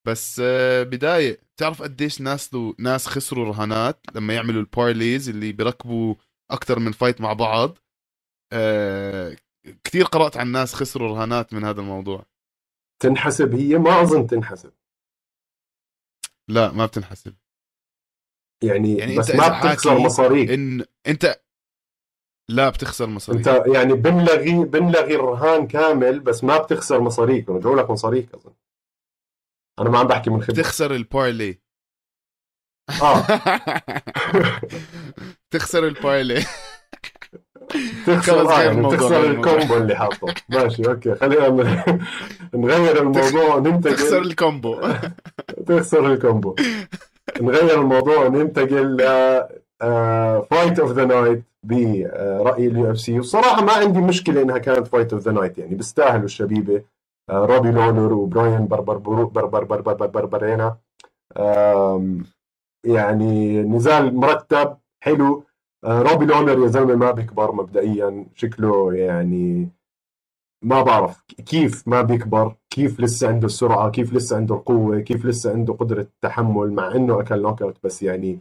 بس 0.07 0.41
آه، 0.43 0.83
بداية 0.83 1.39
تعرف 1.59 1.81
قديش 1.81 2.21
ناس 2.21 2.53
لو 2.53 2.75
ناس 2.79 3.07
خسروا 3.07 3.45
رهانات 3.45 3.99
لما 4.15 4.33
يعملوا 4.33 4.61
ال 4.61 4.70
parlays 4.70 5.29
اللي 5.29 5.51
بيركبوا 5.51 6.15
أكثر 6.51 6.79
من 6.79 6.91
fight 6.91 7.21
مع 7.21 7.33
بعض. 7.33 7.77
آه، 8.53 9.35
كثير 9.83 10.05
قرأت 10.05 10.37
عن 10.37 10.51
ناس 10.51 10.73
خسروا 10.73 11.07
رهانات 11.07 11.53
من 11.53 11.63
هذا 11.63 11.81
الموضوع. 11.81 12.25
تنحسب 13.01 13.55
هي 13.55 13.77
ما 13.77 14.01
أظن 14.01 14.27
تنحسب. 14.27 14.73
لا 16.47 16.71
ما 16.71 16.85
بتنحسب. 16.85 17.35
يعني, 18.63 18.97
يعني 18.97 19.17
بس 19.17 19.31
ما 19.35 19.47
بتخسر 19.59 19.99
مصاريك. 19.99 20.49
إن 20.49 20.85
أنت 21.07 21.41
لا 22.49 22.69
بتخسر 22.69 23.07
مصاريك 23.07 23.47
أنت 23.47 23.67
يعني 23.75 23.93
بنلغي 23.93 24.65
بنلغي 24.65 25.15
الرهان 25.15 25.67
كامل 25.67 26.19
بس 26.19 26.43
ما 26.43 26.57
بتخسر 26.57 27.01
مصاريك. 27.01 27.49
رجعوا 27.49 27.75
لك 27.75 27.89
مصاريك 27.89 28.33
أظن. 28.33 28.53
أنا 29.79 29.89
ما 29.89 29.99
عم 29.99 30.07
بحكي 30.07 30.29
من 30.29 30.41
خبرة. 30.41 30.53
بتخسر 30.53 30.95
ال 30.95 31.04
parlay 31.04 31.61
آه. 33.01 33.21
تخسر 35.51 35.87
ال 35.87 35.95
parlay 35.95 36.43
تخسر 38.07 38.49
آه 38.51 38.61
يعني 38.61 38.97
تخسر. 38.97 39.29
ال 39.31 39.39
combo 39.39 39.77
اللي 39.77 39.95
حاطه. 39.95 40.33
ماشي 40.49 40.87
okay. 40.87 41.15
خلينا 41.15 41.49
نغير 42.53 43.01
الموضوع 43.01 43.55
وننتقل. 43.55 43.95
تخسر 43.95 44.21
ال 44.21 44.30
combo. 44.30 44.81
تخسر 45.67 46.13
ال 46.13 46.19
combo. 46.19 46.55
نغير 47.41 47.81
الموضوع 47.81 48.25
وننتقل 48.25 48.97
fight 50.51 50.79
of 50.79 50.91
the 50.91 51.05
night 51.05 51.43
برأي 51.63 52.67
ال 52.67 52.91
UFC 52.91 53.17
والصراحه 53.17 53.61
ما 53.61 53.71
عندي 53.73 53.99
مشكلة 53.99 54.41
إنها 54.41 54.57
كانت 54.57 54.87
fight 54.87 55.13
of 55.13 55.21
the 55.21 55.31
night 55.31 55.57
يعني 55.57 55.75
بيستاهلوا 55.75 56.25
الشبيبة 56.25 56.83
آه، 57.29 57.45
روبي 57.45 57.71
لولر 57.71 58.13
وبراين 58.13 58.67
بربر 58.67 58.97
بربر 58.97 59.45
بربر 59.45 59.81
بربر 59.81 60.05
باربرينا. 60.07 60.77
يعني 62.83 63.61
نزال 63.63 64.15
مرتب 64.15 64.77
حلو. 65.03 65.43
آه، 65.83 66.01
روبي 66.01 66.25
لولر 66.25 66.63
يا 66.63 66.67
زلمة 66.67 66.95
ما 66.95 67.11
بيكبر 67.11 67.51
مبدئيا. 67.51 68.25
شكله 68.35 68.93
يعني 68.93 69.69
ما 70.63 70.81
بعرف 70.83 71.23
كيف 71.45 71.87
ما 71.87 72.01
بيكبر 72.01 72.55
كيف 72.69 72.99
لسه 72.99 73.27
عنده 73.27 73.45
السرعة 73.45 73.89
كيف 73.91 74.13
لسه 74.13 74.35
عنده 74.37 74.55
القوة 74.55 74.99
كيف 74.99 75.25
لسه 75.25 75.51
عنده 75.51 75.73
قدرة 75.73 76.07
تحمل 76.21 76.71
مع 76.73 76.91
إنه 76.95 77.19
أكل 77.19 77.41
knockout 77.41 77.77
بس 77.83 78.03
يعني 78.03 78.39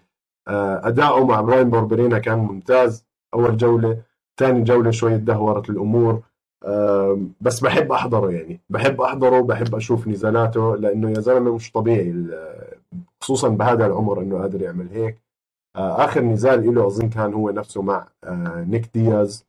آه، 0.48 0.88
أداؤه 0.88 1.26
مع 1.26 1.40
براين 1.40 1.70
باربرينا 1.70 2.18
كان 2.18 2.38
ممتاز. 2.38 3.04
أول 3.34 3.56
جولة 3.56 4.02
ثاني 4.38 4.62
جولة 4.62 4.90
شوي 4.90 5.18
تدهورت 5.18 5.70
الأمور. 5.70 6.22
آم، 6.66 7.32
بس 7.40 7.60
بحب 7.60 7.92
أحضره 7.92 8.30
يعني. 8.30 8.60
بحب 8.70 9.00
أحضره 9.00 9.40
بحب 9.40 9.74
أشوف 9.74 10.08
نزالاته 10.08 10.76
لأنه 10.76 11.10
يا 11.10 11.20
زلمة 11.20 11.54
مش 11.54 11.72
طبيعي 11.72 12.14
خصوصا 13.20 13.48
بهذا 13.48 13.86
العمر 13.86 14.20
إنه 14.22 14.38
قادر 14.38 14.62
يعمل 14.62 14.88
هيك. 14.88 15.18
آه، 15.76 16.04
آخر 16.04 16.20
نزال 16.22 16.74
له 16.74 16.86
أظن 16.86 17.08
كان 17.08 17.34
هو 17.34 17.50
نفسه 17.50 17.82
مع 17.82 18.08
آه، 18.24 18.64
نيك 18.68 18.90
دياز. 18.94 19.46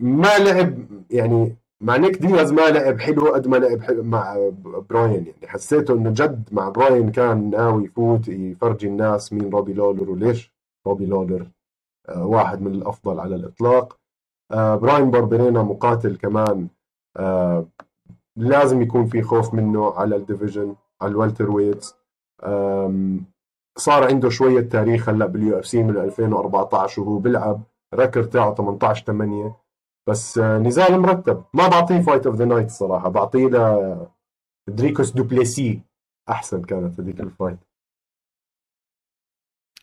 ما 0.00 0.38
لعب 0.38 0.78
يعني 1.10 1.56
مع 1.80 1.96
نيك 1.96 2.16
دياز 2.18 2.52
ما 2.52 2.62
لعب 2.70 3.00
حلو 3.00 3.34
قد 3.34 3.48
ما 3.48 3.56
لعب 3.56 3.80
حلو 3.82 4.02
مع 4.02 4.50
براين. 4.90 5.26
يعني 5.26 5.46
حسيته 5.46 5.94
إنه 5.94 6.10
جد 6.10 6.48
مع 6.52 6.68
براين 6.68 7.10
كان 7.10 7.50
ناوي 7.50 7.84
يفوت 7.84 8.28
يفرجي 8.28 8.86
الناس 8.88 9.32
مين 9.32 9.50
روبي 9.50 9.72
لولر 9.72 10.10
وليش 10.10 10.52
روبي 10.86 11.06
لولر 11.06 11.50
آه، 12.08 12.26
واحد 12.26 12.62
من 12.62 12.72
الأفضل 12.72 13.20
على 13.20 13.34
الإطلاق. 13.36 13.98
آه، 14.52 14.76
براين 14.76 15.10
باربرينا 15.10 15.62
مقاتل 15.62 16.16
كمان. 16.16 16.68
آه، 17.16 17.66
لازم 18.36 18.82
يكون 18.82 19.06
في 19.06 19.22
خوف 19.22 19.54
منه 19.54 19.92
على 19.94 20.16
ال 20.16 20.23
division 20.23 20.76
على 21.00 21.10
ال 21.10 21.50
welterweights. 21.50 21.97
صار 23.78 24.04
عنده 24.04 24.30
شوية 24.30 24.60
تاريخ 24.60 25.08
هلأ 25.08 25.26
بال 25.26 25.58
UFC 25.58 25.82
من 25.82 25.96
2014 25.96 27.02
وهو 27.02 27.18
بيلعب 27.18 27.62
record 27.94 28.24
تاعه 28.24 28.54
18 28.54 29.04
8 29.04 29.56
بس 30.08 30.38
آه، 30.38 30.58
نزال 30.58 31.00
مرتب. 31.00 31.44
ما 31.54 31.68
بعطيه 31.68 32.00
fight 32.00 32.26
of 32.26 32.36
the 32.36 32.44
night 32.44 32.66
الصراحه 32.66 33.08
بعطيه 33.08 33.46
ل 33.46 34.06
دريكوس 34.68 35.10
دوبليسي. 35.10 35.82
أحسن 36.28 36.62
كانت 36.62 37.00
هذيك 37.00 37.20
ال 37.20 37.26
fight 37.26 37.58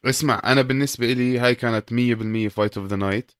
اسمع 0.06 0.42
أنا 0.46 0.62
بالنسبة 0.62 1.14
لي 1.14 1.40
هاي 1.40 1.56
كانت 1.56 1.94
100% 1.94 2.54
fight 2.54 2.78
of 2.78 2.88
the 2.88 2.96
night 2.96 3.32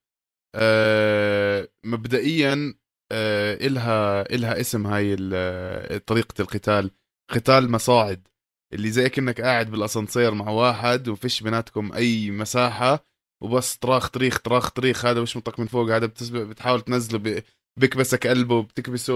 مبدئيا 1.84 2.74
آه، 3.12 3.54
إلها 3.54 4.22
إلها 4.34 4.60
اسم 4.60 4.86
هاي 4.86 5.16
آه، 5.34 5.98
طريقة 5.98 6.42
القتال. 6.42 6.90
قتال 7.30 7.70
مصاعد. 7.70 8.28
اللي 8.72 8.90
زي 8.90 9.08
كأنك 9.08 9.40
قاعد 9.40 9.70
بالأسانسير 9.70 10.34
مع 10.34 10.48
واحد 10.50 11.08
وفيش 11.08 11.42
بيناتكم 11.42 11.92
أي 11.92 12.30
مساحة 12.30 13.06
وبس 13.42 13.76
طراخ 13.76 14.08
طريخ 14.08 14.38
طراخ 14.38 14.70
طريخ 14.70 15.04
هذا 15.06 15.22
مش 15.22 15.36
منطق 15.36 15.60
من 15.60 15.66
فوق؟ 15.66 15.90
هذا 15.90 16.06
بتسبق 16.06 16.42
بتحاول 16.42 16.80
تنزله 16.80 17.42
بكبسك 17.78 18.26
قلبه 18.26 18.62
بتكبسه 18.62 19.14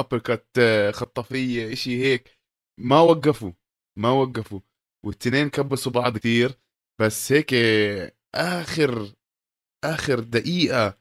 uppercut 0.00 0.60
خطافية 0.94 1.72
إشي 1.72 2.04
هيك. 2.04 2.30
ما 2.80 3.00
وقفوا 3.00 3.52
ما 3.98 4.10
وقفوا. 4.10 4.60
والتنين 5.06 5.50
كبسوا 5.50 5.92
بعض 5.92 6.18
كتير. 6.18 6.54
بس 7.00 7.32
هيك 7.32 7.54
آخر 8.34 9.12
آخر 9.84 10.20
دقيقة 10.20 10.98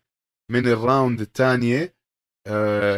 من 0.52 0.68
ال 0.68 0.77
round 0.77 1.22
الثانية 1.22 1.96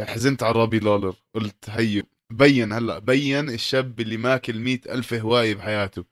حزنت 0.03 0.43
على 0.43 0.53
روبي 0.53 0.79
لولر. 0.79 1.15
قلت 1.35 1.69
هي 1.69 2.03
بين 2.33 2.73
هلا 2.73 2.99
بين 2.99 3.49
الشاب 3.49 3.99
اللي 3.99 4.17
ماكل 4.17 4.59
مئة 4.59 4.93
ألف 4.93 5.13
هواية 5.13 5.55
بحياته. 5.55 6.05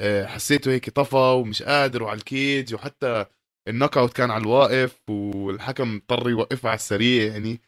آه، 0.00 0.26
حسيته 0.26 0.70
هيك 0.72 0.90
طفى 0.90 1.16
ومش 1.16 1.62
قادر 1.62 2.02
وعلى 2.02 2.18
ال 2.18 2.29
cage 2.29 2.74
وحتى 2.74 3.26
ال 3.68 3.98
knockout 3.98 4.12
كان 4.12 4.30
على 4.30 4.42
الواقف 4.42 5.10
والحكم 5.10 5.94
اضطر 5.96 6.30
يوقفها 6.30 6.70
على 6.70 6.78
السريع 6.78 7.32
يعني. 7.32 7.60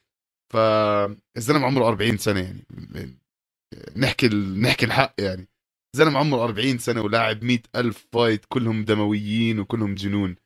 فالزلمه 0.53 1.67
عمره 1.67 1.89
40 1.89 2.17
سنة 2.17 2.41
يعني. 2.41 3.19
نحكي 3.97 4.27
ال... 4.27 4.61
نحكي 4.61 4.87
الحق 4.87 5.15
يعني. 5.19 5.49
زلمه 5.97 6.19
عمره 6.19 6.45
40 6.45 6.79
سنة 6.79 7.01
ولاعب 7.03 7.45
100 7.45 7.59
ألف 7.77 8.07
fight 8.13 8.45
كلهم 8.49 8.85
دمويين 8.85 9.61
وكلهم 9.61 9.95
جنون. 9.95 10.37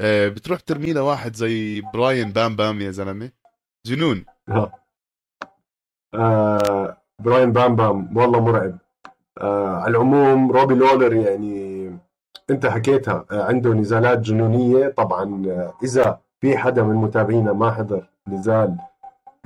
آه، 0.00 0.28
بتروح 0.28 0.60
ترمي 0.60 0.92
له 0.92 1.02
واحد 1.02 1.36
زي 1.36 1.80
براين 1.80 2.32
بام 2.32 2.56
بام 2.56 2.80
يا 2.80 2.90
زلمة؟ 2.90 3.32
جنون. 3.86 4.24
آه 6.14 6.96
براين 7.18 7.52
بام 7.52 7.76
بام 7.76 8.16
والله 8.16 8.40
مرعب. 8.40 8.78
آه 9.40 9.76
على 9.76 9.90
العموم 9.90 10.52
روبي 10.52 10.74
لولر 10.74 11.12
يعني 11.12 11.90
انت 12.50 12.66
حكيتها 12.66 13.24
آه 13.32 13.44
عنده 13.44 13.70
نزالات 13.74 14.18
جنونية. 14.18 14.88
طبعا 14.88 15.42
آه 15.48 15.72
إذا 15.82 16.18
في 16.40 16.56
حدا 16.58 16.82
من 16.82 16.94
متابعينا 16.94 17.52
ما 17.52 17.70
حضر 17.70 18.08
نزال 18.28 18.76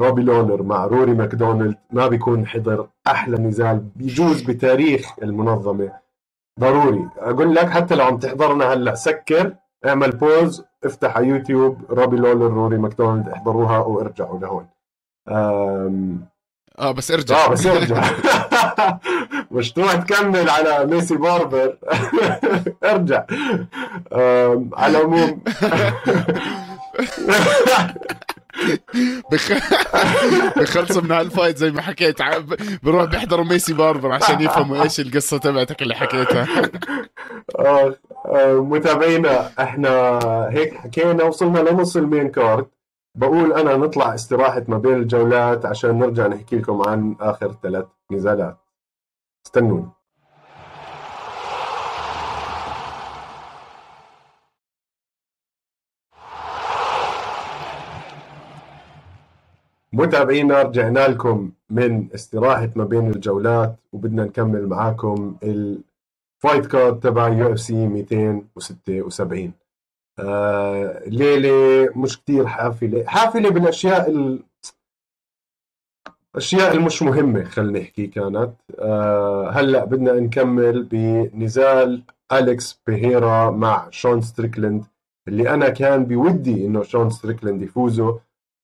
روبي 0.01 0.23
لولر 0.23 0.63
مع 0.63 0.85
روري 0.87 1.15
ماكدونالد 1.15 1.77
ما 1.91 2.09
بيكون 2.09 2.47
حضر 2.47 2.89
أحلى 3.07 3.37
نزال 3.39 3.79
بيجوز 3.97 4.43
بتاريخ 4.43 5.13
المنظمة. 5.23 5.93
ضروري. 6.61 7.09
أقول 7.19 7.55
لك 7.55 7.69
حتى 7.69 7.95
لو 7.95 8.05
عم 8.05 8.19
تحضرنا 8.19 8.73
هلأ 8.73 8.95
سكر 8.95 9.55
اعمل 9.87 10.11
pause 10.11 10.65
افتح 10.85 11.17
على 11.17 11.27
يوتيوب 11.27 11.79
روبي 11.91 12.17
لولر 12.17 12.53
روري 12.53 12.79
ماكدونالد 12.79 13.29
احضروها 13.29 13.79
وارجعوا 13.79 14.39
لهون. 14.39 14.67
آه 16.79 16.93
بس 16.93 17.11
ارجع. 17.11 17.45
آه 17.45 17.49
بس 17.49 17.67
ارجع. 17.67 18.05
مش 19.51 19.73
تروح 19.73 19.95
تكمل 19.95 20.51
على 20.51 20.87
ميسي 20.87 21.17
باربر. 21.17 21.77
ارجع. 22.85 23.25
على 24.73 24.99
العموم. 24.99 25.43
بخ... 29.33 29.53
بخلصوا 30.59 31.03
من 31.03 31.13
هال 31.13 31.25
fight 31.25 31.57
زي 31.57 31.71
ما 31.71 31.83
حكيت. 31.83 32.17
بروح 32.83 33.05
بيحضروا 33.05 33.45
ميسي 33.45 33.73
باربر 33.73 34.13
عشان 34.13 34.41
يفهموا 34.41 34.83
إيش 34.83 35.01
القصة 35.01 35.39
تبعتك 35.39 35.83
اللي 35.83 35.95
حكيتها. 35.95 36.47
آه، 37.59 37.97
آه، 38.27 38.55
متابعينا 38.55 39.51
إحنا 39.61 40.19
هيك 40.53 40.75
حكينا 40.75 41.25
وصلنا 41.25 41.59
لنص 41.59 41.97
ال 41.97 42.03
main 42.03 42.29
card. 42.29 42.67
بقول 43.15 43.53
أنا 43.53 43.77
نطلع 43.77 44.15
استراحة 44.15 44.65
ما 44.69 44.79
بين 44.79 44.95
الجولات 44.95 45.67
عشان 45.67 45.99
نرجع 45.99 46.27
نحكي 46.27 46.57
لكم 46.57 46.83
عن 46.89 47.17
آخر 47.21 47.53
ثلاث 47.63 47.87
نزالات. 48.13 48.59
استنوني 49.47 49.89
متابعينا 59.93 60.63
رجعنا 60.63 61.09
لكم 61.09 61.53
من 61.71 62.09
استراحة 62.15 62.69
ما 62.77 62.85
بين 62.85 63.11
الجولات 63.11 63.77
وبدنا 63.93 64.25
نكمل 64.25 64.67
معاكم 64.67 65.37
ال 65.43 65.64
fight 65.64 66.67
card 66.67 67.01
تبع 67.01 67.29
UFC 67.29 67.87
276 67.87 69.53
آه 70.19 71.03
ليلة 71.07 71.89
مش 71.97 72.19
كتير 72.19 72.47
حافلة. 72.47 73.05
حافلة 73.07 73.51
بالأشياء 73.51 74.11
ال... 74.11 74.43
الأشياء 76.35 76.75
المش 76.75 77.03
مهمة 77.03 77.45
خلينا 77.45 77.79
نحكي 77.81 78.07
كانت. 78.07 78.53
آه 78.79 79.51
هلأ 79.51 79.85
بدنا 79.85 80.13
نكمل 80.13 80.83
بنزال 80.83 82.03
أليكس 82.33 82.81
بيهيرا 82.87 83.51
مع 83.51 83.91
شون 83.91 84.21
ستريكلند 84.21 84.85
اللي 85.29 85.51
أنا 85.55 85.69
كان 85.69 86.05
بودي 86.05 86.67
إنه 86.67 86.83
شون 86.83 87.11
ستريكلند 87.11 87.63
يفوزوا 87.63 88.19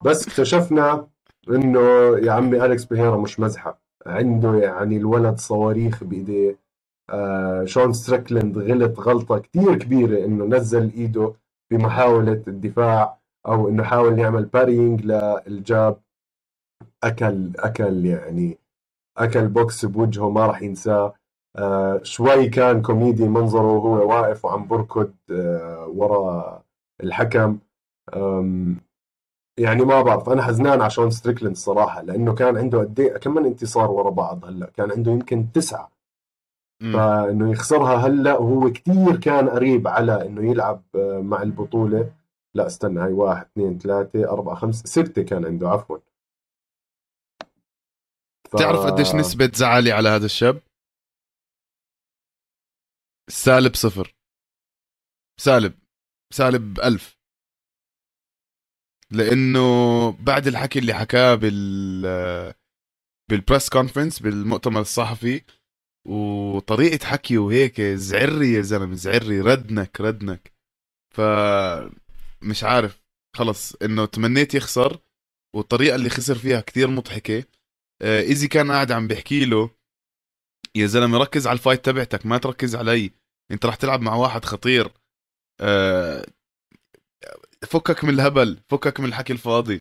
بس 0.04 0.28
اكتشفنا 0.28 1.06
إنه 1.48 1.80
يا 2.18 2.32
عمي 2.32 2.64
أليكس 2.64 2.84
بيهيرا 2.84 3.16
مش 3.16 3.40
مزحة. 3.40 3.80
عنده 4.06 4.54
يعني 4.54 4.96
الولد 4.96 5.38
صواريخ 5.38 6.04
بإيديه. 6.04 6.58
آه 7.10 7.64
شون 7.64 7.92
ستريكلند 7.92 8.58
غلط 8.58 9.00
غلطة 9.00 9.38
كثير 9.38 9.74
كبيرة 9.78 10.24
إنه 10.24 10.44
نزل 10.44 10.92
إيده 10.92 11.34
بمحاولة 11.70 12.42
الدفاع 12.48 13.18
أو 13.46 13.68
إنه 13.68 13.82
حاول 13.82 14.18
يعمل 14.18 14.44
parrying 14.44 15.04
لل 15.06 15.38
jab. 15.38 16.00
أكل 17.04 17.52
أكل 17.58 18.06
يعني 18.06 18.58
أكل 19.18 19.48
بوكس 19.48 19.84
بوجهه 19.84 20.30
ما 20.30 20.46
راح 20.46 20.62
ينساه. 20.62 21.14
آه 21.56 22.00
شوي 22.02 22.48
كان 22.48 22.82
كوميدي 22.82 23.28
منظره 23.28 23.72
وهو 23.72 24.08
واقف 24.10 24.44
وعم 24.44 24.66
بركض 24.66 25.12
آه 25.30 25.86
ورا 25.88 26.62
الحكم. 27.02 27.58
يعني 29.58 29.84
ما 29.84 30.02
بعرف 30.02 30.28
أنا 30.28 30.42
حزنان 30.42 30.80
على 30.80 30.90
شون 30.90 31.10
ستريكلند 31.10 31.52
الصراحه 31.52 32.02
لأنه 32.02 32.34
كان 32.34 32.56
عنده 32.56 32.78
قد 32.80 33.00
إيه 33.00 33.16
كم 33.18 33.34
من 33.34 33.46
انتصار 33.46 33.90
ورا 33.90 34.10
بعض 34.10 34.44
هلأ؟ 34.44 34.70
كان 34.70 34.90
عنده 34.92 35.12
يمكن 35.12 35.52
تسعة. 35.54 35.90
فإنه 36.80 37.52
يخسرها 37.52 37.96
هلأ 37.96 38.38
وهو 38.38 38.72
كثير 38.72 39.16
كان 39.16 39.48
قريب 39.48 39.88
على 39.88 40.26
إنه 40.26 40.50
يلعب 40.50 40.82
آه، 40.94 41.20
مع 41.20 41.42
البطولة. 41.42 42.12
لأ 42.54 42.66
استنى 42.66 43.00
هاي 43.00 43.12
واحد 43.12 43.46
اثنين 43.46 43.78
ثلاثة 43.78 44.30
أربعة 44.30 44.54
خمسة 44.54 44.84
ستة 44.86 45.22
كان 45.22 45.44
عنده 45.44 45.68
عفوا. 45.68 45.98
ف... 48.50 48.56
تعرف 48.56 48.80
قديش 48.80 49.14
نسبة 49.14 49.50
زعلي 49.54 49.92
على 49.92 50.08
هذا 50.08 50.26
الشاب؟ 50.26 50.60
سالب 53.30 53.74
صفر. 53.74 54.14
سالب. 55.40 55.74
سالب 56.32 56.80
ألف. 56.80 57.18
لأنه 59.10 59.60
بعد 60.12 60.46
الحكي 60.46 60.78
اللي 60.78 60.94
حكاه 60.94 61.34
بال 61.34 62.54
بال 63.30 63.41
press 63.41 63.68
conference 63.68 64.20
بالمؤتمر 64.20 64.80
الصحفي 64.80 65.42
وطريقة 66.08 67.06
حكي 67.06 67.38
وهيك 67.38 67.80
زعري 67.80 68.52
يا 68.52 68.60
زلمة 68.62 68.94
زعري 68.94 69.40
redneck 69.40 70.00
redneck. 70.00 70.52
ف 71.14 71.20
مش 72.42 72.64
عارف 72.64 73.02
خلص 73.36 73.74
إنه 73.74 74.06
تمنيت 74.06 74.54
يخسر 74.54 74.98
والطريقة 75.56 75.94
اللي 75.94 76.10
خسر 76.10 76.34
فيها 76.34 76.60
كتير 76.60 76.88
مضحكة. 76.88 77.44
آه، 78.02 78.20
ايزي 78.20 78.48
كان 78.48 78.72
قاعد 78.72 78.92
عم 78.92 79.06
بيحكي 79.08 79.44
له 79.44 79.70
يا 80.74 80.86
زلمة 80.86 81.18
ركز 81.18 81.46
على 81.46 81.56
ال 81.56 81.61
fight 81.61 81.84
تبعتك 81.84 82.26
ما 82.26 82.38
تركز 82.38 82.76
علي 82.76 83.10
أنت 83.50 83.66
راح 83.66 83.74
تلعب 83.76 84.00
مع 84.00 84.14
واحد 84.14 84.44
خطير. 84.44 84.92
آه، 85.60 86.26
فكك 87.66 88.04
من 88.04 88.10
الهبل 88.10 88.58
فكك 88.68 89.00
من 89.00 89.06
الحكي 89.06 89.32
الفاضي. 89.32 89.80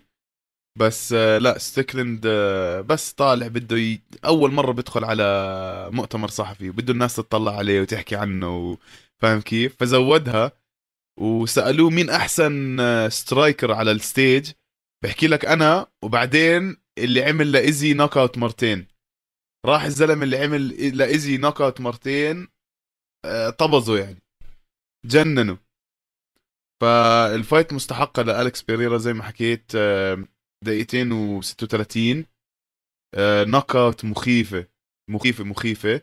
بس 0.78 1.13
آه، 1.13 1.38
لا 1.38 1.57
ستريكلند 1.58 2.24
آه، 2.25 2.82
بس 2.82 3.11
طالع 3.13 3.47
بده 3.47 3.78
ي... 3.78 4.01
أول 4.25 4.51
مرة 4.51 4.71
بدخل 4.71 5.03
على 5.03 5.89
مؤتمر 5.93 6.28
صحفي 6.28 6.69
وبده 6.69 6.93
الناس 6.93 7.15
تطلع 7.15 7.57
عليه 7.57 7.82
وتحكي 7.82 8.15
عنه 8.15 8.78
فاهم 9.21 9.41
كيف؟ 9.41 9.75
فزودها 9.80 10.51
وسألوه 11.19 11.89
مين 11.89 12.09
أحسن 12.09 12.78
striker 13.10 13.72
آه، 13.71 13.75
على 13.75 13.91
ال 13.91 14.01
stage 14.01 14.51
بحكي 15.03 15.28
لك 15.28 15.45
أنا 15.45 15.88
وبعدين 16.03 16.78
اللي 16.97 17.23
عمل 17.23 17.51
لإيزي 17.51 17.93
knockout 17.93 18.38
مرتين. 18.38 18.88
راح 19.65 19.84
الزلمة 19.84 20.23
اللي 20.23 20.38
عمل 20.38 20.97
لإيزي 20.97 21.38
knockout 21.38 21.82
مرتين 21.82 22.47
طبزوا 23.57 23.97
يعني. 23.97 24.21
جننوا. 25.05 25.57
فال 26.82 27.08
fight 27.08 27.74
مستحقة 27.73 28.21
لالكس 28.23 28.61
بيريرا 28.61 28.97
زي 28.97 29.13
ما 29.13 29.23
حكيت 29.23 29.71
دقيقتين 30.66 31.41
و36 31.41 32.26
knockout 33.47 34.05
مخيفة. 34.05 34.68
مخيفة 35.10 35.43
مخيفة. 35.43 36.01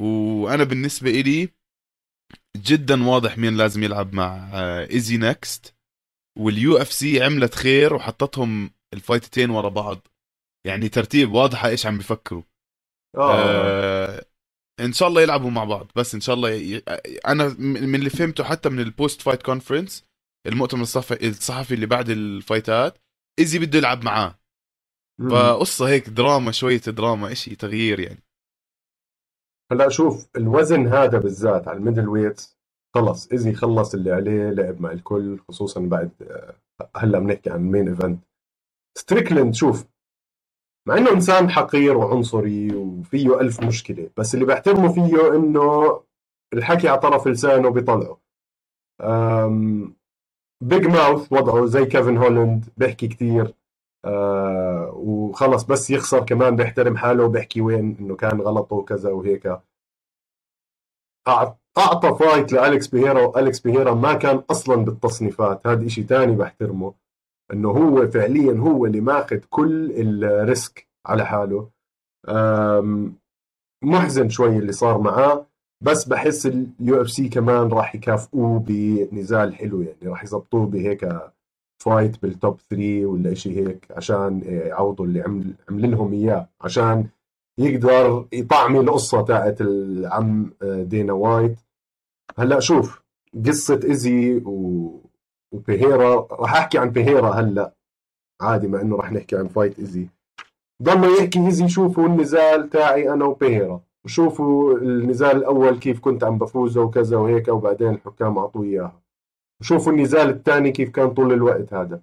وأنا 0.00 0.64
بالنسبة 0.64 1.10
إلي 1.10 1.48
جدا 2.56 3.04
واضح 3.04 3.38
مين 3.38 3.56
لازم 3.56 3.82
يلعب 3.82 4.14
مع 4.14 4.50
ايزي 4.90 5.16
next 5.16 5.76
وال 6.38 6.76
UFC 6.76 7.22
عملت 7.22 7.54
خير 7.54 7.94
وحطتهم 7.94 8.70
ال 8.94 9.00
fight 9.00 9.31
تين 9.31 9.50
ورا 9.50 9.68
بعض. 9.68 10.08
يعني 10.66 10.88
ترتيب 10.88 11.32
واضحة 11.32 11.68
إيش 11.68 11.86
عم 11.86 11.96
بيفكروا 11.96 12.42
آه. 13.16 13.34
آه 13.34 14.24
إن 14.80 14.92
شاء 14.92 15.08
الله 15.08 15.22
يلعبوا 15.22 15.50
مع 15.50 15.64
بعض. 15.64 15.90
بس 15.96 16.14
إن 16.14 16.20
شاء 16.20 16.34
الله 16.34 16.50
ي... 16.50 16.82
أنا 17.26 17.48
من 17.58 17.94
اللي 17.94 18.10
فهمته 18.10 18.44
حتى 18.44 18.68
من 18.68 18.80
ال 18.80 18.88
post 18.88 19.22
fight 19.22 19.42
conference 19.42 20.04
المؤتمر 20.46 20.82
الصحفي 20.82 21.28
الصحفي 21.28 21.74
اللي 21.74 21.86
بعد 21.86 22.10
ال 22.10 22.23
fight 22.23 22.85
ات 22.85 22.98
إيزي 23.38 23.58
بده 23.58 23.78
يلعب 23.78 24.04
معاه. 24.04 24.34
فقصة 25.30 25.88
هيك 25.88 26.08
دراما 26.08 26.52
شوية 26.52 26.80
دراما 26.80 27.32
إشي 27.32 27.56
تغيير 27.56 28.00
يعني. 28.00 28.22
هلا 29.72 29.88
شوف 29.88 30.28
الوزن 30.36 30.86
هذا 30.86 31.18
بالذات 31.18 31.68
على 31.68 31.78
ال 31.78 32.08
middleweight 32.08 32.56
خلص. 32.94 33.32
إيزي 33.32 33.52
خلص 33.52 33.94
اللي 33.94 34.12
عليه 34.12 34.50
لعب 34.50 34.80
مع 34.80 34.92
الكل 34.92 35.38
خصوصا 35.48 35.80
بعد 35.80 36.10
آه، 36.22 36.54
هلأ 36.96 37.18
بنحكي 37.18 37.50
عن 37.50 37.56
ال 37.60 37.66
main 37.66 37.88
event 37.88 38.24
ستريكلند 38.98 39.54
شوف 39.54 39.84
مع 40.88 40.96
إنه 40.96 41.10
إنسان 41.12 41.50
حقير 41.50 41.96
وعنصري 41.96 42.74
وفيه 42.74 43.40
ألف 43.40 43.60
مشكلة 43.60 44.10
بس 44.16 44.34
اللي 44.34 44.46
بحترمه 44.46 44.92
فيه 44.92 45.34
إنه 45.36 46.00
الحكي 46.54 46.88
على 46.88 46.98
طرف 46.98 47.28
لسانه 47.28 47.68
بيطلعه 47.70 48.20
big 50.64 50.86
mouth 50.86 51.32
وضعه 51.32 51.66
زي 51.66 51.86
كيفن 51.86 52.16
هولاند 52.16 52.64
بيحكي 52.76 53.08
كثير 53.08 53.54
آه 54.04 54.92
وخلص 54.94 55.64
بس 55.64 55.90
يخسر 55.90 56.24
كمان 56.24 56.56
بيحترم 56.56 56.96
حاله 56.96 57.24
وبيحكي 57.24 57.60
وين 57.60 57.96
إنه 58.00 58.16
كان 58.16 58.40
غلطه 58.40 58.76
وكذا 58.76 59.10
وهيك. 59.10 59.58
أعطى 61.78 62.14
fight 62.18 62.52
لالكس 62.52 62.86
بيهيرا 62.86 63.26
والكس 63.26 63.60
بيهيرا 63.60 63.94
ما 63.94 64.14
كان 64.14 64.42
أصلا 64.50 64.76
بالتصنيفات. 64.76 65.66
هذا 65.66 65.88
شيء 65.88 66.04
ثاني 66.04 66.36
بحترمه. 66.36 66.94
إنه 67.52 67.70
هو 67.70 68.08
فعليا 68.10 68.58
هو 68.58 68.86
اللي 68.86 69.00
ماخذ 69.00 69.38
كل 69.50 69.92
ال 70.24 70.37
risk 70.37 70.88
على 71.06 71.26
حاله. 71.26 71.70
محزن 73.82 74.28
شوي 74.28 74.58
اللي 74.58 74.72
صار 74.72 74.98
معاه. 74.98 75.46
بس 75.80 76.04
بحس 76.04 76.46
ال 76.46 77.00
UFC 77.02 77.28
كمان 77.28 77.68
راح 77.68 77.94
يكافئوه 77.94 78.64
بنزال 78.66 79.54
حلو 79.54 79.82
يعني 79.82 80.08
راح 80.08 80.24
يظبطوه 80.24 80.66
بهيك 80.66 81.08
fight 81.82 82.22
بال 82.22 82.37
top 82.37 82.60
3 82.70 83.06
ولا 83.06 83.34
شيء 83.34 83.68
هيك 83.68 83.86
عشان 83.90 84.40
يعوضوا 84.44 85.06
اللي 85.06 85.20
عمل 85.20 85.54
عمل 85.70 85.90
لهم 85.90 86.12
إياه 86.12 86.48
عشان 86.60 87.06
يقدر 87.58 88.26
يطعمي 88.32 88.80
القصة 88.80 89.22
تاعت 89.22 89.60
العم 89.60 90.50
دينا 90.62 91.12
وايت. 91.12 91.56
هلأ 92.38 92.60
شوف 92.60 93.02
قصة 93.46 93.80
ايزي 93.84 94.36
و... 94.36 94.90
وبيهيرا 95.52 96.26
راح 96.30 96.54
أحكي 96.54 96.78
عن 96.78 96.90
بيهيرا 96.90 97.30
هلأ 97.30 97.74
عادي 98.40 98.68
مع 98.68 98.80
إنه 98.80 98.96
راح 98.96 99.12
نحكي 99.12 99.36
عن 99.36 99.48
fight 99.48 99.78
ايزي 99.78 100.08
ضل 100.82 101.18
يحكي 101.18 101.46
ايزي 101.46 101.68
شوفوا 101.68 102.06
النزال 102.06 102.70
تاعي 102.70 103.12
أنا 103.12 103.24
وبيهيرا 103.24 103.80
وشوفوا 104.04 104.78
النزال 104.78 105.36
الأول 105.36 105.78
كيف 105.78 106.00
كنت 106.00 106.24
عم 106.24 106.38
بفوز 106.38 106.78
وكذا 106.78 107.16
وهيك 107.16 107.48
وبعدين 107.48 107.90
الحكام 107.90 108.38
أعطوه 108.38 108.64
اياها 108.64 109.02
وشوفوا 109.60 109.92
النزال 109.92 110.28
الثاني 110.28 110.72
كيف 110.72 110.90
كان 110.90 111.14
طول 111.14 111.32
الوقت 111.32 111.74
هذا. 111.74 112.02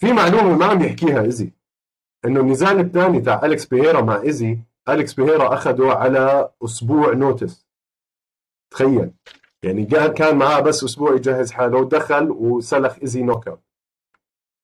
في 0.00 0.12
معلومة 0.12 0.56
ما 0.56 0.64
عم 0.64 0.82
يحكيها 0.82 1.22
ايزي 1.22 1.52
إنه 2.24 2.40
النزال 2.40 2.80
الثاني 2.80 3.20
تاع 3.20 3.44
أليكس 3.44 3.66
بيهيرا 3.66 4.00
مع 4.00 4.20
ايزي 4.22 4.58
أليكس 4.88 5.14
بيهيرا 5.14 5.54
أخذه 5.54 5.92
على 5.92 6.50
أسبوع 6.64 7.12
notice. 7.12 7.66
تخيل. 8.70 9.10
يعني 9.62 9.84
كان 9.86 10.36
معاه 10.38 10.60
بس 10.60 10.84
أسبوع 10.84 11.14
يجهز 11.14 11.52
حاله 11.52 11.78
ودخل 11.78 12.30
وسلخ 12.30 12.98
ايزي 12.98 13.22
knockout. 13.22 13.60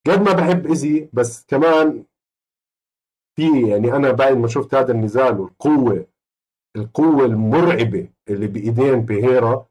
قد 0.07 0.23
ما 0.23 0.33
بحب 0.33 0.67
ايزي 0.67 1.09
بس 1.13 1.47
كمان 1.47 2.05
في 3.37 3.69
يعني 3.69 3.93
أنا 3.93 4.13
بعد 4.13 4.37
ما 4.37 4.49
شفت 4.49 4.75
هذا 4.75 4.93
النزال 4.93 5.41
والقوة 5.41 6.07
القوة 6.77 7.25
المرعبة 7.25 8.09
اللي 8.29 8.47
بإيدين 8.47 9.01
بيهيرا 9.01 9.67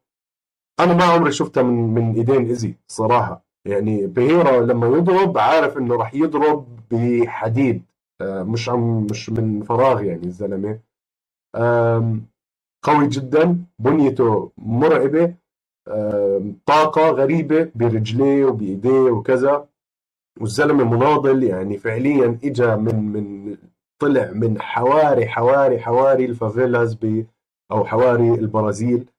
أنا 0.79 0.93
ما 0.93 1.03
عمري 1.03 1.31
شفتها 1.31 1.63
من 1.63 1.93
من 1.93 2.15
إيدين 2.15 2.45
ايزي 2.45 2.73
صراحة. 2.87 3.45
يعني 3.67 4.07
بيهيرا 4.07 4.61
لما 4.61 4.87
يضرب 4.87 5.37
عارف 5.37 5.77
إنه 5.77 5.95
راح 5.95 6.13
يضرب 6.13 6.67
بحديد. 6.91 7.83
آه، 8.21 8.43
مش 8.43 8.69
عم 8.69 9.03
مش 9.11 9.29
من 9.29 9.63
فراغ 9.63 10.03
يعني 10.03 10.23
الزلمة. 10.25 10.79
قوي 12.85 13.07
جدا 13.07 13.63
بنيته 13.79 14.51
مرعبة. 14.57 15.35
طاقة 16.65 17.09
غريبة 17.09 17.71
برجليه 17.75 18.45
وبإيديه 18.45 19.11
وكذا. 19.11 19.67
والزلمة 20.41 20.83
مناضل 20.83 21.43
يعني 21.43 21.77
فعليا 21.77 22.39
اجى 22.43 22.75
من 22.75 22.95
من 23.13 23.57
طلع 23.99 24.31
من 24.31 24.61
حواري 24.61 25.27
حواري 25.27 25.79
حواري 25.79 26.25
ال 26.25 26.34
favelas 26.34 26.93
ب 27.01 27.25
أو 27.71 27.85
حواري 27.85 28.33
البرازيل 28.33 29.09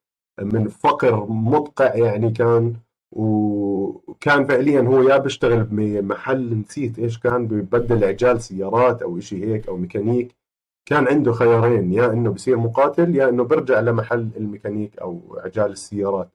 من 0.42 0.68
فقر 0.68 1.26
مدقع 1.30 1.94
يعني 1.94 2.30
كان 2.30 2.74
وكان 3.12 4.46
فعليا 4.46 4.80
هو 4.80 5.02
يا 5.02 5.16
بيشتغل 5.16 5.64
بمحل 5.64 6.58
نسيت 6.58 6.98
إيش 6.98 7.18
كان 7.18 7.46
ببدل 7.46 8.04
عجال 8.04 8.40
سيارات 8.42 9.02
أو 9.02 9.20
شيء 9.20 9.44
هيك 9.44 9.68
أو 9.68 9.76
ميكانيك. 9.76 10.36
كان 10.88 11.08
عنده 11.08 11.32
خيارين 11.32 11.92
يا 11.92 12.12
إنه 12.12 12.30
بصير 12.30 12.56
مقاتل 12.56 13.16
يا 13.16 13.28
إنه 13.28 13.44
بيرجع 13.44 13.80
لمحل 13.80 14.30
الميكانيك 14.36 14.98
أو 14.98 15.38
عجال 15.44 15.70
السيارات. 15.72 16.30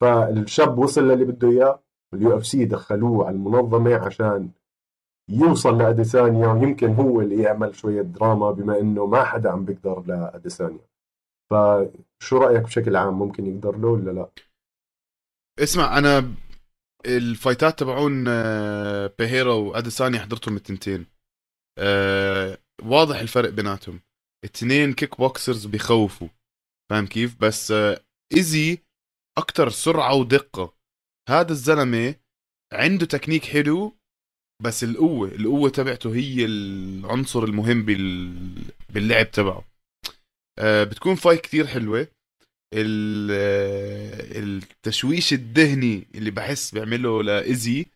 فالشاب 0.00 0.78
وصل 0.78 1.08
للي 1.08 1.24
بده 1.24 1.48
إياه 1.48 1.80
وال 2.12 2.36
UFC 2.36 2.64
دخلوه 2.64 3.26
على 3.26 3.36
المنظمة 3.36 3.94
عشان 3.94 4.50
يوصل 5.30 5.78
لاديسانيا 5.78 6.48
ويمكن 6.48 6.94
هو 6.94 7.20
اللي 7.20 7.42
يعمل 7.42 7.74
شوية 7.74 8.02
دراما 8.02 8.50
بما 8.50 8.80
إنه 8.80 9.06
ما 9.06 9.24
حدا 9.24 9.50
عم 9.50 9.64
بيقدر 9.64 10.02
لاديسانيا 10.06 10.86
فشو 11.50 12.38
رأيك 12.38 12.62
بشكل 12.62 12.96
عام؟ 12.96 13.18
ممكن 13.18 13.46
يقدر 13.46 13.76
له 13.78 13.88
ولا 13.88 14.10
لا؟ 14.10 14.30
اسمع 15.58 15.98
أنا 15.98 16.34
ال 17.06 17.16
fight 17.16 17.68
ات 17.68 17.78
تبعون 17.78 18.24
آه، 18.28 19.14
بيهيرا 19.18 19.52
واديسانيا 19.52 20.20
حضرتهم 20.20 20.56
التنتين. 20.56 21.06
أه 21.78 22.58
واضح 22.82 23.18
الفرق 23.18 23.50
بيناتهم. 23.50 24.00
اثنين 24.44 24.92
kickboxers 24.92 25.66
بيخوفوا. 25.66 26.28
فاهم 26.90 27.06
كيف؟ 27.06 27.40
بس 27.40 27.72
ايزي 28.34 28.78
أكثر 29.38 29.68
سرعة 29.68 30.14
ودقة. 30.14 30.74
هذا 31.28 31.52
الزلمة 31.52 32.14
عنده 32.72 33.06
تكنيك 33.06 33.44
حلو 33.44 33.96
بس 34.62 34.84
القوة 34.84 35.28
القوة 35.28 35.70
تبعته 35.70 36.14
هي 36.14 36.44
العنصر 36.44 37.44
المهم 37.44 37.82
باللعب 38.90 39.30
تبعه. 39.30 39.64
أه 40.58 40.84
بتكون 40.84 41.14
fight 41.14 41.40
كتير 41.40 41.66
حلوة. 41.66 42.08
التشويش 44.36 45.32
الذهني 45.32 46.06
اللي 46.14 46.30
بحس 46.30 46.74
بيعمله 46.74 47.22
لإيزي 47.22 47.86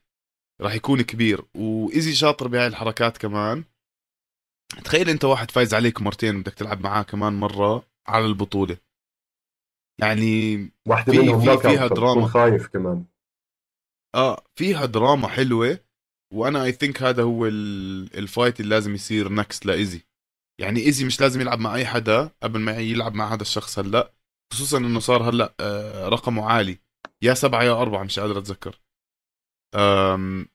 راح 0.61 0.75
يكون 0.75 1.03
كبير. 1.03 1.45
وإيزي 1.55 2.15
شاطر 2.15 2.49
بهاي 2.49 2.67
الحركات 2.67 3.19
كمان. 3.19 3.65
تخيل 4.85 5.11
أنت 5.11 5.25
واحد 5.25 5.51
فايز 5.51 5.75
عليك 5.75 6.03
مرتين 6.03 6.41
بدك 6.41 6.55
تلعب 6.55 6.81
معاه 6.81 7.03
كمان 7.03 7.33
مرة 7.33 7.87
على 8.07 8.27
البطولة. 8.27 8.77
يعني 10.01 10.71
واحدة 10.89 11.13
في 11.13 11.19
منهم 11.19 11.41
في 11.41 11.69
فيها 11.69 11.87
دراما 11.87 12.27
خايف 12.27 12.67
كمان. 12.67 13.05
آه 14.15 14.45
فيها 14.55 14.87
دراما 14.87 15.29
حلوة. 15.29 15.79
وأنا 16.35 16.65
I 16.65 16.73
think 16.73 17.03
هذا 17.03 17.23
هو 17.23 17.47
ال 17.47 17.66
fight 17.66 18.61
اللي 18.61 18.71
لازم 18.71 18.95
يصير 18.95 19.33
next 19.33 19.67
لإيزي. 19.67 20.01
يعني 20.61 20.81
إيزي 20.81 21.05
مش 21.05 21.21
لازم 21.21 21.41
يلعب 21.41 21.59
مع 21.61 21.75
أي 21.75 21.87
حدا 21.87 22.31
قبل 22.43 22.61
ما 22.61 22.77
يلعب 22.77 23.15
مع 23.15 23.35
هذا 23.35 23.43
الشخص 23.43 23.79
هلا. 23.79 24.13
خصوصا 24.53 24.79
إنه 24.79 25.01
صار 25.01 25.31
هلا 25.31 25.55
آه 25.61 26.09
رقمه 26.09 26.45
عالي. 26.51 26.79
يا 27.23 27.35
سبعة 27.35 27.63
يا 27.63 27.83
أربعة 27.83 28.03
مش 28.03 28.19
قادر 28.19 28.39
أتذكر. 28.39 28.81
أم 29.75 30.49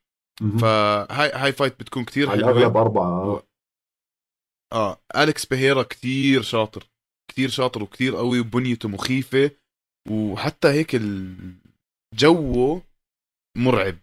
فهاي 0.61 1.31
هاي 1.31 1.51
fight 1.51 1.79
بتكون 1.79 2.05
كتير. 2.05 2.29
حلوة 2.29 2.51
الأغلب 2.51 2.77
أربعة. 2.77 3.29
و... 3.29 3.43
آه 4.73 5.01
أليكس 5.15 5.45
بيهيرا 5.45 5.83
كتير 5.83 6.41
شاطر. 6.41 6.89
كتير 7.31 7.49
شاطر 7.49 7.83
وكتير 7.83 8.15
قوي 8.15 8.39
وبنيته 8.39 8.89
مخيفة. 8.89 9.51
وحتى 10.09 10.67
هيك 10.67 10.95
الجو 10.95 12.81
مرعب. 13.57 13.97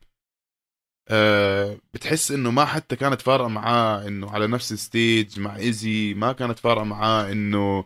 أه 1.08 1.78
بتحس 1.94 2.30
إنه 2.30 2.50
ما 2.50 2.64
حتى 2.64 2.96
كانت 2.96 3.20
فارقة 3.22 3.48
معاه 3.48 4.08
إنه 4.08 4.30
على 4.30 4.46
نفس 4.46 4.72
ال 4.72 4.83
stage 4.83 5.40
مع 5.40 5.56
ايزي 5.56 6.14
ما 6.14 6.32
كانت 6.32 6.58
فارقة 6.58 6.84
معاه 6.84 7.32
إنه 7.32 7.84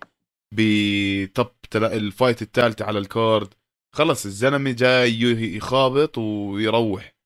ب 0.55 0.78
top 0.78 1.47
ال 1.75 1.86
fight 1.86 2.43
الثالثه 2.43 2.85
على 2.85 2.99
ال 2.99 3.10
card 3.10 3.55
خلص 3.95 4.27
الزلمة 4.27 4.71
جاي 4.73 5.21
يخابط 5.57 6.19
ويروح. 6.19 7.17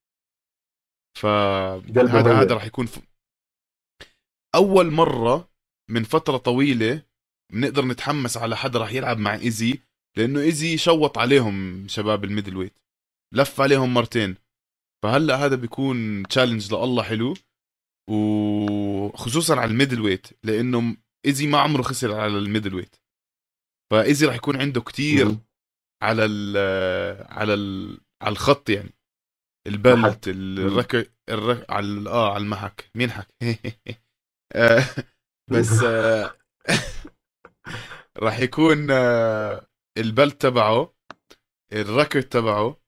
فهذا 1.19 2.41
هذا 2.41 2.55
راح 2.55 2.65
يكون 2.65 2.87
ف... 2.87 2.99
أول 4.55 4.91
مرة 4.91 5.51
من 5.91 6.03
فترة 6.05 6.37
طويلة 6.37 7.03
بنقدر 7.53 7.85
نتحمس 7.85 8.37
على 8.37 8.57
حدا 8.57 8.79
راح 8.79 8.93
يلعب 8.93 9.19
مع 9.19 9.35
ايزي 9.35 9.79
لأنه 10.17 10.41
ايزي 10.41 10.77
شوط 10.77 11.19
عليهم 11.19 11.89
شباب 11.89 12.25
ال 12.25 12.57
middleweight 12.57 12.79
لف 13.35 13.61
عليهم 13.61 13.95
مرتين. 13.95 14.37
فهلا 15.05 15.37
هذا 15.37 15.57
بيكون 15.57 16.23
challenge 16.23 16.75
لإله 16.75 17.03
حلو 17.03 17.35
وخصوصا 18.11 19.57
على 19.57 19.71
ال 19.71 20.01
middleweight 20.01 20.27
لأنه 20.45 20.97
ايزي 21.27 21.47
ما 21.47 21.59
عمره 21.59 21.83
خسر 21.83 22.15
على 22.15 22.39
ال 22.39 22.75
middleweight. 22.75 22.97
فايزي 23.93 24.27
راح 24.27 24.35
يكون 24.35 24.61
عنده 24.61 24.81
كتير 24.81 25.37
على 26.03 26.25
ال 26.25 26.57
على 27.33 27.55
ال 27.55 28.01
على 28.23 28.33
الخط 28.33 28.71
يعني. 28.71 28.95
البلت 29.67 30.29
الرك 30.29 31.13
الرك 31.29 31.71
على 31.71 32.11
آه 32.11 32.33
على 32.35 32.43
المحك. 32.45 32.91
مين 32.95 33.11
حك؟ 33.11 33.29
آه، 34.55 34.85
بس 35.51 35.83
آه، 35.83 36.37
راح 38.23 38.41
يكون 38.41 38.91
آه، 38.91 39.67
البلت 39.99 40.43
تبعه 40.43 40.95
الركر 41.73 42.21
تبعه 42.23 42.80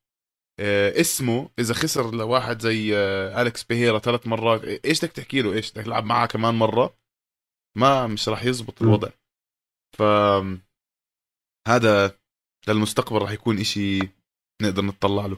اسمه 1.01 1.51
إذا 1.59 1.75
خسر 1.75 2.15
لواحد 2.15 2.61
زي 2.61 2.97
أليكس 3.41 3.65
بيهيرا 3.65 3.99
ثلاث 3.99 4.27
مرات 4.27 4.65
إيش 4.65 5.05
بدك 5.05 5.13
تحكي 5.13 5.43
له؟ 5.43 5.53
إيش 5.53 5.73
بدك 5.73 5.85
تلعب 5.85 6.05
معاه 6.05 6.27
كمان 6.27 6.55
مرة؟ 6.55 6.95
ما 7.77 8.07
مش 8.07 8.29
راح 8.29 8.45
يزبط 8.45 8.83
الوضع. 8.83 9.09
ف 9.97 10.03
هذا 11.69 12.19
للمستقبل 12.69 13.19
راح 13.19 13.31
يكون 13.31 13.59
إشي 13.59 13.99
نقدر 14.63 14.85
نطلع 14.85 15.27
له. 15.27 15.37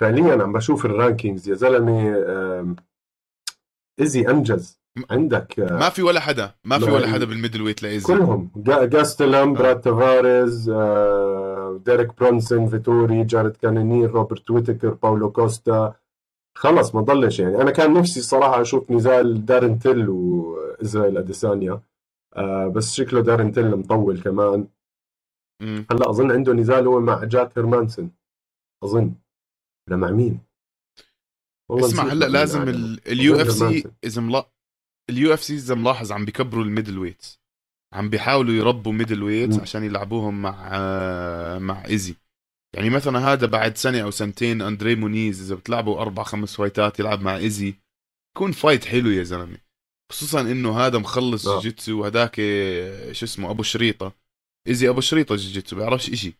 فعليا 0.00 0.42
عم 0.42 0.52
بشوف 0.52 0.86
ال 0.86 0.92
rankings. 0.92 1.48
يا 1.48 1.54
زلمة 1.54 2.76
إيزي 4.00 4.28
أنجز. 4.28 4.78
عندك 5.10 5.60
آه، 5.60 5.78
ما 5.78 5.88
في 5.88 6.02
ولا 6.02 6.20
حدا 6.20 6.54
ما 6.64 6.78
في 6.78 6.84
ولا 6.84 7.08
حدا 7.08 7.24
بال 7.24 7.62
middleweight 7.62 7.82
لإيزي. 7.82 8.06
كلهم. 8.06 8.50
جاستلم 8.66 9.48
آه. 9.48 9.54
براد 9.54 9.80
تافاريز 9.80 10.70
آه، 10.70 11.47
ديريك 11.76 12.18
برونسون 12.18 12.68
فيتوري 12.68 13.24
جارد 13.24 13.56
كانونير 13.56 14.10
روبرت 14.10 14.50
ويتكر 14.50 14.94
باولو 14.94 15.32
كوستا 15.32 15.94
خلص 16.58 16.94
ما 16.94 17.00
ضلش 17.00 17.40
يعني. 17.40 17.62
أنا 17.62 17.70
كان 17.70 17.92
نفسي 17.92 18.20
الصراحه 18.20 18.60
أشوف 18.60 18.90
نزال 18.90 19.46
دارن 19.46 19.78
تيل 19.78 20.08
وإسرائيل 20.08 21.18
أديسانيا. 21.18 21.80
آه 22.36 22.66
بس 22.66 22.94
شكله 22.94 23.20
دارن 23.20 23.52
تيل 23.52 23.76
مطول 23.76 24.22
كمان. 24.22 24.68
هلا 25.62 26.10
أظن 26.10 26.32
عنده 26.32 26.52
نزال 26.52 26.86
هو 26.86 27.00
مع 27.00 27.24
جاك 27.24 27.58
هيرمانسون 27.58 28.10
أظن. 28.84 29.14
ولا 29.88 29.96
مع 29.96 30.10
مين؟ 30.10 30.40
اسمع 31.70 32.04
هلا 32.04 32.26
لازم 32.26 32.62
اليو 33.06 33.40
إف 33.40 33.50
سي 33.52 33.84
إذا 34.04 34.44
ال 35.10 35.34
UFC 35.34 35.54
إذا 35.54 35.74
ملاحظ 35.74 36.12
عم 36.12 36.24
بيكبروا 36.24 36.64
ال 36.64 36.98
middleweights 36.98 37.37
عم 37.92 38.10
بيحاولوا 38.10 38.54
يربوا 38.54 38.92
middleweights 38.92 39.58
عشان 39.58 39.84
يلعبوهم 39.84 40.42
مع 40.42 40.68
آه 40.72 41.58
مع 41.58 41.84
ايزي 41.84 42.14
يعني 42.76 42.90
مثلا 42.90 43.18
هذا 43.18 43.46
بعد 43.46 43.76
سنة 43.76 44.00
أو 44.00 44.10
سنتين 44.10 44.62
أندري 44.62 44.94
مونيز 44.94 45.42
إذا 45.42 45.54
بتلعبوا 45.54 46.00
أربع 46.00 46.22
خمس 46.22 46.56
فايتات 46.56 47.00
يلعب 47.00 47.20
مع 47.20 47.36
ايزي 47.36 47.74
يكون 48.36 48.52
fight 48.52 48.84
حلو 48.84 49.10
يا 49.10 49.22
زلمة. 49.22 49.58
خصوصا 50.12 50.40
إنه 50.40 50.78
هذا 50.80 50.98
مخلص 50.98 51.48
آه. 51.48 51.60
جيتسو 51.60 52.00
وهداك 52.00 52.34
شو 53.12 53.26
اسمه 53.26 53.50
أبو 53.50 53.62
شريطة. 53.62 54.12
ايزي 54.68 54.88
أبو 54.88 55.00
شريطة 55.00 55.36
جيتسو 55.36 55.76
بيعرفش 55.76 56.10
إشي. 56.10 56.32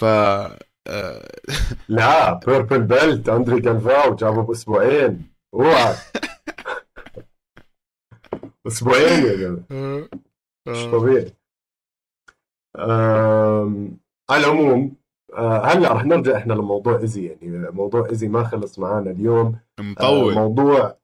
ف 0.00 0.04
آه، 0.04 1.40
لا 1.88 2.34
purple 2.34 2.82
belt 2.82 3.28
أندري 3.28 3.60
جالفاو 3.60 4.16
جابه 4.16 4.42
بأسبوعين. 4.42 5.28
أوعى. 5.54 5.94
أسبوعين 8.66 9.24
يا 9.26 9.36
جماعة. 9.36 9.64
آه. 9.70 10.08
مش 10.68 10.84
طبيعي. 10.92 11.32
على 14.30 14.44
العموم 14.46 14.96
آه 15.34 15.64
هلا 15.64 15.92
رح 15.92 16.04
نرجع 16.04 16.36
إحنا 16.36 16.52
لموضوع 16.52 16.98
إيزي؟ 17.00 17.26
يعني 17.26 17.70
موضوع 17.70 18.08
إيزي 18.10 18.28
ما 18.28 18.44
خلص 18.44 18.78
معنا 18.78 19.10
اليوم. 19.10 19.56
مطول. 19.80 20.32
آه 20.32 20.34
موضوع 20.34 20.96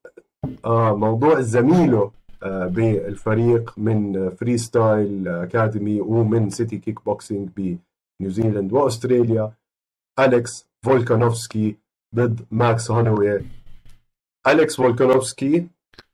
آه 0.64 0.96
موضوع 0.96 1.40
زميله 1.40 2.10
آه 2.42 2.66
بالفريق 2.66 3.74
من 3.78 4.30
Freestyle 4.30 5.28
Academy 5.28 6.00
ومن 6.00 6.50
City 6.50 6.78
Kickboxing 6.78 7.78
بنيوزيلند 8.20 8.72
وأستراليا. 8.72 9.52
أليكس 10.20 10.66
فولكانوفسكي 10.84 11.76
ضد 12.14 12.46
ماكس 12.50 12.90
هولوي. 12.90 13.42
أليكس 14.48 14.76
فولكانوفسكي 14.76 15.66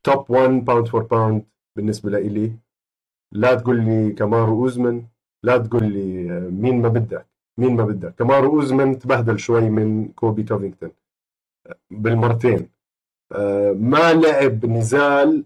top 0.03 0.29
1 0.31 0.65
pound 0.65 0.87
for 0.87 1.03
pound 1.03 1.43
بالنسبة 1.75 2.09
لإلي. 2.09 2.51
لا 3.31 3.55
تقول 3.55 3.85
لي 3.85 4.11
كامارو 4.11 4.63
اوزمن 4.63 5.03
لا 5.43 5.57
تقول 5.57 5.83
لي 5.83 6.31
آه، 6.31 6.49
مين 6.49 6.81
ما 6.81 6.89
بدك 6.89 7.27
مين 7.57 7.75
ما 7.75 7.83
بدك. 7.83 8.15
كامارو 8.15 8.59
اوزمن 8.59 8.99
تبهدل 8.99 9.39
شوي 9.39 9.69
من 9.69 10.07
كولبي 10.07 10.43
كوفينغتون 10.43 10.91
بالمرتين. 11.91 12.69
آه، 13.31 13.71
ما 13.71 14.13
لعب 14.13 14.65
نزال 14.65 15.45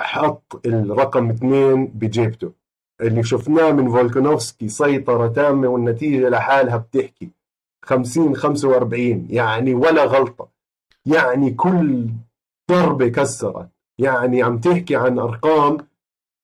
حط 0.00 0.60
الرقم 0.66 1.30
اثنين 1.30 1.86
بجيبته. 1.86 2.52
اللي 3.00 3.22
شفناه 3.22 3.72
من 3.72 3.90
فولكانوفسكي 3.90 4.68
سيطرة 4.68 5.28
تامة 5.28 5.68
والنتيجة 5.68 6.28
لحالها 6.28 6.76
بتحكي. 6.76 7.30
50 7.84 8.36
45 8.36 9.26
يعني 9.30 9.74
ولا 9.74 10.04
غلطة. 10.04 10.48
يعني 11.06 11.50
كل 11.50 12.08
ضربة 12.70 13.08
كسرت. 13.08 13.68
يعني 14.00 14.42
عم 14.42 14.58
تحكي 14.58 14.96
عن 14.96 15.18
أرقام 15.18 15.78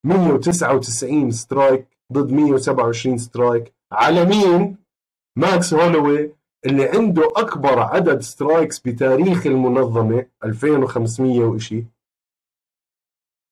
199 0.07 1.31
strike 1.31 1.87
ضد 2.13 2.33
127 2.33 3.19
strike. 3.19 3.75
على 3.93 4.25
مين؟ 4.25 4.77
ماكس 5.39 5.75
هولوي 5.75 6.33
اللي 6.67 6.89
عنده 6.89 7.33
أكبر 7.37 7.79
عدد 7.79 8.21
strikes 8.21 8.79
بتاريخ 8.79 9.47
المنظمة 9.47 10.27
2500 10.45 11.41
وإشي. 11.45 11.85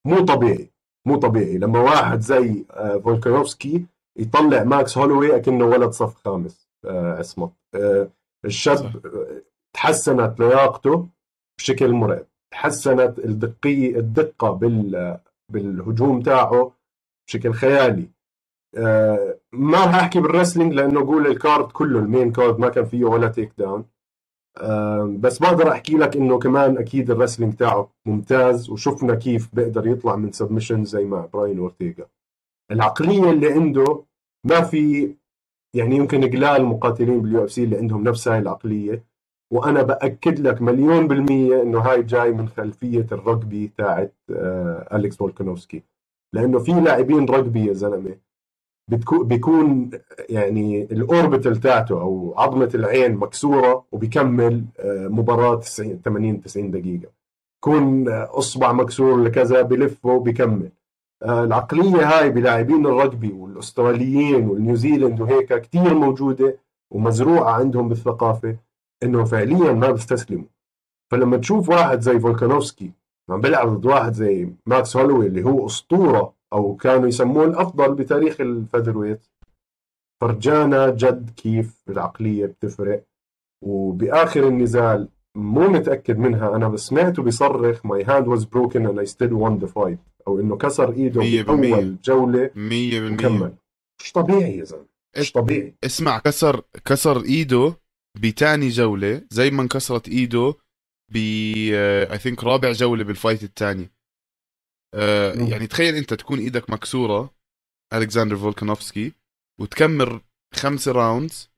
مو 0.06 0.24
طبيعي 0.24 0.70
مو 1.06 1.16
طبيعي. 1.16 1.58
لما 1.58 1.80
واحد 1.80 2.20
زي 2.20 2.64
آه، 2.70 2.98
فولكانوفسكي 2.98 3.86
يطلع 4.18 4.64
ماكس 4.64 4.98
هولوي 4.98 5.36
أكنه 5.36 5.64
ولد 5.64 5.90
صف 5.90 6.14
خامس 6.14 6.68
آه، 6.84 7.18
عصمت. 7.18 7.52
آه، 7.74 8.08
الشاب 8.44 9.02
تحسنت 9.74 10.40
لياقته 10.40 11.08
بشكل 11.58 11.92
مرعب. 11.92 12.26
تحسنت 12.54 13.18
الدقية 13.18 13.96
الدقة 13.98 14.50
بال 14.50 15.18
بالهجوم 15.52 16.22
تاعه 16.22 16.72
بشكل 17.28 17.52
خيالي. 17.52 18.10
آه 18.76 19.38
ما 19.52 19.84
راح 19.84 19.94
أحكي 19.94 20.20
بال 20.20 20.30
wrestling 20.30 20.72
لأنه 20.72 21.00
أقول 21.00 21.26
ال 21.26 21.35
card 21.35 21.72
كله 21.72 21.98
ال 21.98 22.05
main 22.05 22.32
card 22.32 22.58
ما 22.58 22.68
كان 22.68 22.84
فيه 22.84 23.04
ولا 23.04 23.28
takedown 23.28 23.84
بس 25.20 25.38
بقدر 25.38 25.72
أحكي 25.72 25.96
لك 25.96 26.16
إنه 26.16 26.38
كمان 26.38 26.78
أكيد 26.78 27.10
ال 27.10 27.14
wrestling 27.14 27.54
تاعه 27.54 27.90
ممتاز 28.06 28.70
وشفنا 28.70 29.14
كيف 29.14 29.54
بيقدر 29.54 29.86
يطلع 29.86 30.16
من 30.16 30.32
submission 30.32 30.84
زي 30.84 31.04
مع 31.04 31.26
براين 31.26 31.58
أورتيغا. 31.58 32.06
العقلية 32.70 33.30
اللي 33.30 33.52
عنده 33.52 34.04
ما 34.46 34.60
في 34.60 35.14
يعني 35.76 35.96
يمكن 35.96 36.20
قلال 36.24 36.44
المقاتلين 36.44 37.22
بال 37.22 37.44
UFC 37.44 37.64
اللي 37.64 37.76
عندهم 37.76 38.04
نفس 38.04 38.28
هاي 38.28 38.38
العقلية. 38.38 39.04
وأنا 39.54 39.82
بأكد 39.82 40.40
لك 40.40 40.62
مليون 40.62 41.08
بالمية 41.08 41.62
إنه 41.62 41.78
هاي 41.78 42.02
جاي 42.02 42.32
من 42.32 42.48
خلفية 42.48 43.06
الرجبي 43.12 43.72
تاعت 43.78 44.14
آه 44.30 44.96
أليكس 44.96 45.16
فولكانوفسكي 45.16 45.82
لأنه 46.34 46.58
في 46.58 46.72
لاعبين 46.72 47.24
رجبي 47.24 47.66
يا 47.66 47.72
زلمة 47.72 48.16
بيكون 49.12 49.90
يعني 50.30 50.82
ال 50.82 50.92
orbital 50.92 51.60
تاعته 51.60 52.00
أو 52.00 52.34
عظمة 52.36 52.70
العين 52.74 53.16
مكسورة 53.16 53.84
وبيكمل 53.92 54.64
آه، 54.80 55.08
مباراة 55.08 55.54
90 55.56 56.00
80 56.04 56.40
90 56.40 56.70
دقيقة. 56.70 57.08
يكون 57.58 58.08
إصبع 58.08 58.72
مكسور 58.72 59.22
لكذا 59.22 59.62
بلفه 59.62 60.08
وبيكمل. 60.08 60.70
آه، 61.22 61.44
العقلية 61.44 62.08
هاي 62.18 62.30
بلاعبين 62.30 62.86
الرجبي 62.86 63.32
والأستراليين 63.32 64.48
والنيوزيلند 64.48 65.20
وهيك 65.20 65.54
كثير 65.60 65.94
موجودة 65.94 66.58
ومزروعة 66.90 67.50
عندهم 67.52 67.88
بالثقافة. 67.88 68.56
إنه 69.04 69.24
فعليا 69.24 69.72
ما 69.72 69.90
بيستسلموا. 69.90 70.46
فلما 71.12 71.36
تشوف 71.36 71.68
واحد 71.68 72.00
زي 72.00 72.20
فولكانوفسكي 72.20 72.90
عم 73.30 73.40
بيلعب 73.40 73.68
ضد 73.68 73.86
واحد 73.86 74.12
زي 74.12 74.48
ماكس 74.66 74.96
هولوي 74.96 75.26
اللي 75.26 75.44
هو 75.44 75.66
أسطورة 75.66 76.34
أو 76.52 76.76
كانوا 76.76 77.08
يسموه 77.08 77.44
الأفضل 77.44 77.94
بتاريخ 77.94 78.40
ال 78.40 78.50
feather 78.50 79.18
فورجانا 80.20 80.90
جد 80.90 81.30
كيف 81.30 81.82
العقلية 81.88 82.46
بتفرق. 82.46 83.04
وبآخر 83.64 84.48
النزال 84.48 85.08
مو 85.36 85.68
متأكد 85.68 86.18
منها 86.18 86.56
أنا 86.56 86.68
بس 86.68 86.80
سمعته 86.80 87.22
بيصرخ 87.22 87.86
my 87.86 88.04
hand 88.04 88.28
was 88.28 88.44
broken 88.44 88.86
and 88.86 88.98
I 88.98 89.06
still 89.06 89.32
won 89.32 89.58
the 89.58 89.66
fight 89.66 89.98
أو 90.28 90.40
إنه 90.40 90.56
كسر 90.56 90.92
إيده 90.92 91.42
بأول 91.42 91.96
جولة 92.04 92.46
100% 92.48 93.12
وكمل 93.12 93.52
مش 94.00 94.12
طبيعي 94.12 94.56
يا 94.58 94.64
زلمة 94.64 94.86
مش 95.18 95.32
طبيعي. 95.32 95.74
اسمع 95.84 96.18
كسر 96.18 96.62
كسر 96.84 97.22
إيده 97.22 97.74
بتاني 98.16 98.68
جولة 98.68 99.22
زي 99.30 99.50
ما 99.50 99.62
انكسرت 99.62 100.08
ايده 100.08 100.54
ب 101.12 101.16
I 102.12 102.18
think 102.18 102.44
رابع 102.44 102.72
جولة 102.72 103.04
بال 103.04 103.15
fight 103.15 103.42
الثاني 103.42 103.90
آه 104.94 105.32
يعني 105.34 105.66
تخيل 105.66 105.94
أنت 105.94 106.14
تكون 106.14 106.38
إيدك 106.38 106.70
مكسورة 106.70 107.34
الكسندر 107.92 108.36
فولكانوفسكي 108.36 109.12
وتكمل 109.60 110.20
خمسة 110.54 110.92
rounds 110.92 111.50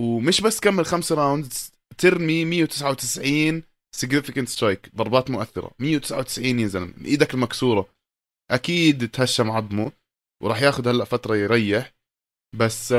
ومش 0.00 0.40
بس 0.40 0.60
تكمل 0.60 0.86
خمسة 0.86 1.14
rounds 1.14 1.72
ترمي 1.98 2.44
199 2.44 3.62
significant 3.96 4.48
strike 4.48 4.90
ضربات 4.96 5.30
مؤثرة. 5.30 5.70
199 5.78 6.60
يا 6.60 6.66
زلمة 6.66 6.94
إيدك 7.04 7.34
المكسورة. 7.34 7.88
أكيد 8.50 9.10
تهشم 9.10 9.50
عظمه 9.50 9.92
وراح 10.42 10.62
ياخذ 10.62 10.88
هلأ 10.88 11.04
فترة 11.04 11.36
يريح. 11.36 11.94
بس 12.56 12.94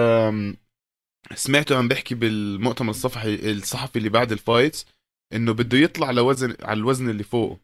سمعته 1.35 1.77
عم 1.77 1.87
بيحكي 1.87 2.15
بالمؤتمر 2.15 2.89
الصفحي 2.89 3.51
الصحفي 3.51 3.99
اللي 3.99 4.09
بعد 4.09 4.31
ال 4.31 4.39
fights 4.39 4.85
إنه 5.33 5.53
بده 5.53 5.77
يطلع 5.77 6.11
لوزن 6.11 6.55
على 6.61 6.79
الوزن 6.79 7.09
اللي 7.09 7.23
فوقه. 7.23 7.59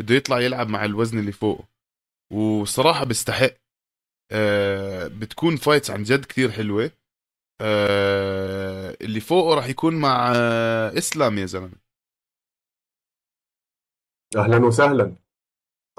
بده 0.00 0.14
يطلع 0.14 0.40
يلعب 0.40 0.68
مع 0.68 0.84
الوزن 0.84 1.18
اللي 1.18 1.32
فوقه. 1.32 1.68
وصراحة 2.32 3.04
بيستحق. 3.04 3.54
آه 4.32 5.06
بتكون 5.08 5.56
fights 5.56 5.90
عن 5.90 6.02
جد 6.02 6.24
كثير 6.24 6.50
حلوة. 6.50 6.90
آه 7.60 8.96
اللي 9.00 9.20
فوقه 9.20 9.54
راح 9.54 9.66
يكون 9.66 10.00
مع 10.00 10.32
آه 10.36 10.98
إسلام 10.98 11.38
يا 11.38 11.46
زلمة. 11.46 11.76
أهلا 14.36 14.66
وسهلا. 14.66 15.16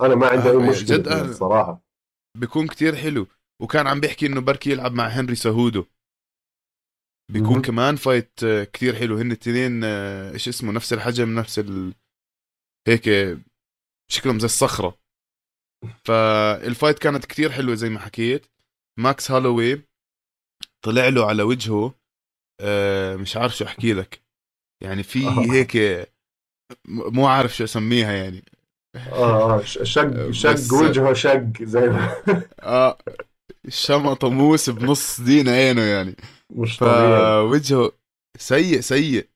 أنا 0.01 0.15
ما 0.15 0.27
عندي 0.27 0.49
أي 0.49 0.55
آه، 0.55 0.69
مشكلة 0.69 0.97
جد 0.97 1.07
أهل... 1.07 1.35
صراحة. 1.35 1.81
بيكون 2.37 2.67
كثير 2.67 2.95
حلو. 2.95 3.27
وكان 3.61 3.87
عم 3.87 3.99
بيحكي 3.99 4.25
إنه 4.25 4.41
بركي 4.41 4.71
يلعب 4.71 4.91
مع 4.91 5.07
هنري 5.07 5.35
سهودو 5.35 5.85
بيكون 7.31 7.57
م- 7.57 7.61
كمان 7.61 7.95
fight 7.95 8.43
آه، 8.43 8.63
كثير 8.63 8.95
حلو. 8.95 9.17
هن 9.17 9.27
الاثنين 9.27 9.81
آه، 9.83 10.31
إيش 10.33 10.47
اسمه 10.47 10.71
نفس 10.71 10.93
الحجم 10.93 11.39
نفس 11.39 11.59
ال... 11.59 11.93
هيك 12.87 13.09
شكلهم 14.11 14.39
زي 14.39 14.45
الصخرة. 14.45 14.99
فال 16.05 16.32
fight 16.32 16.99
كانت 16.99 17.25
كتير 17.25 17.51
حلوة 17.51 17.75
زي 17.75 17.89
ما 17.89 17.99
حكيت. 17.99 18.45
ماكس 18.99 19.31
هالوي 19.31 19.81
طلع 20.85 21.07
له 21.09 21.25
على 21.29 21.43
وجهه 21.43 21.93
آه، 22.61 23.15
مش 23.15 23.37
عارف 23.37 23.57
شو 23.57 23.65
أحكي 23.65 23.93
لك. 23.93 24.23
يعني 24.83 25.03
في 25.03 25.19
هيك 25.53 25.77
مو 26.89 27.27
عارف 27.27 27.55
شو 27.55 27.63
أسميها 27.63 28.11
يعني. 28.13 28.45
آه 29.07 29.55
آه 29.57 29.61
شق 29.63 30.31
شق 30.31 30.73
وجهه 30.73 31.13
شق 31.13 31.63
زي 31.63 31.89
ما 31.89 32.07
آه 32.63 32.97
شمطه 33.69 34.29
موس 34.29 34.69
بنص 34.69 35.21
دين 35.21 35.49
عينه 35.49 35.81
يعني. 35.81 36.15
مش 36.49 36.77
طبيعي. 36.77 37.41
فوجهه 37.49 37.91
سيء 38.37 38.79
سيء. 38.79 39.29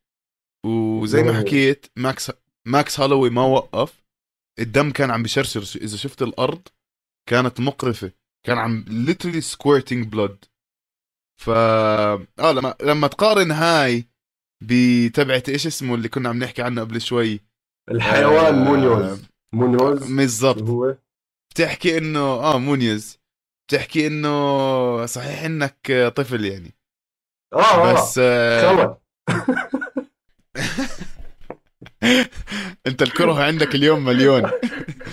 وزي 0.66 1.24
ما 1.24 1.40
حكيت 1.40 1.86
ماكس 1.96 2.32
ماكس 2.68 3.00
هالوي 3.00 3.30
ما 3.30 3.42
وقف. 3.46 4.04
الدم 4.60 4.92
كان 4.92 5.12
عم 5.12 5.24
بشرشر 5.24 5.82
إذا 5.82 5.98
شفت 5.98 6.22
الأرض 6.22 6.62
كانت 7.30 7.60
مقرفة. 7.60 8.12
كان 8.46 8.58
عم 8.58 8.86
literally 9.08 9.44
squirting 9.44 10.10
blood. 10.16 10.50
ف 11.42 11.50
آه 11.50 12.28
لما 12.40 12.76
لما 12.82 13.08
تقارن 13.08 13.52
هاي 13.52 14.06
بتبعت 14.64 15.50
إيش 15.50 15.68
اسمه 15.68 15.96
اللي 15.96 16.10
كنا 16.10 16.30
عم 16.30 16.40
نحكي 16.44 16.62
عنه 16.62 16.82
قبل 16.82 17.02
شوي؟ 17.02 17.40
الحيوان 17.92 18.56
آه 18.56 18.64
مونيوز. 18.64 19.26
مونيوز؟ 19.54 20.12
بالضبط. 20.12 20.62
هو؟ 20.62 20.96
بتحكي 21.52 21.98
إنه 21.98 22.20
آه 22.20 22.58
مونيوز. 22.58 23.19
بتحكي 23.70 24.08
إنه 24.08 25.06
صحيح 25.06 25.44
إنك 25.44 26.12
طفل 26.16 26.46
يعني. 26.46 26.74
آه, 27.54 27.60
آه. 27.62 27.94
بس 27.94 28.20
آه 28.24 29.00
أنت 32.88 33.02
الكره 33.02 33.44
عندك 33.44 33.76
اليوم 33.76 34.06
مليون. 34.06 34.46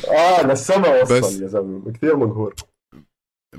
آه 0.08 0.42
للسما 0.46 1.02
وصل 1.02 1.20
بس... 1.20 1.40
يا 1.40 1.46
زلمة. 1.46 1.92
كثير 1.92 2.16
مقهور 2.16 2.54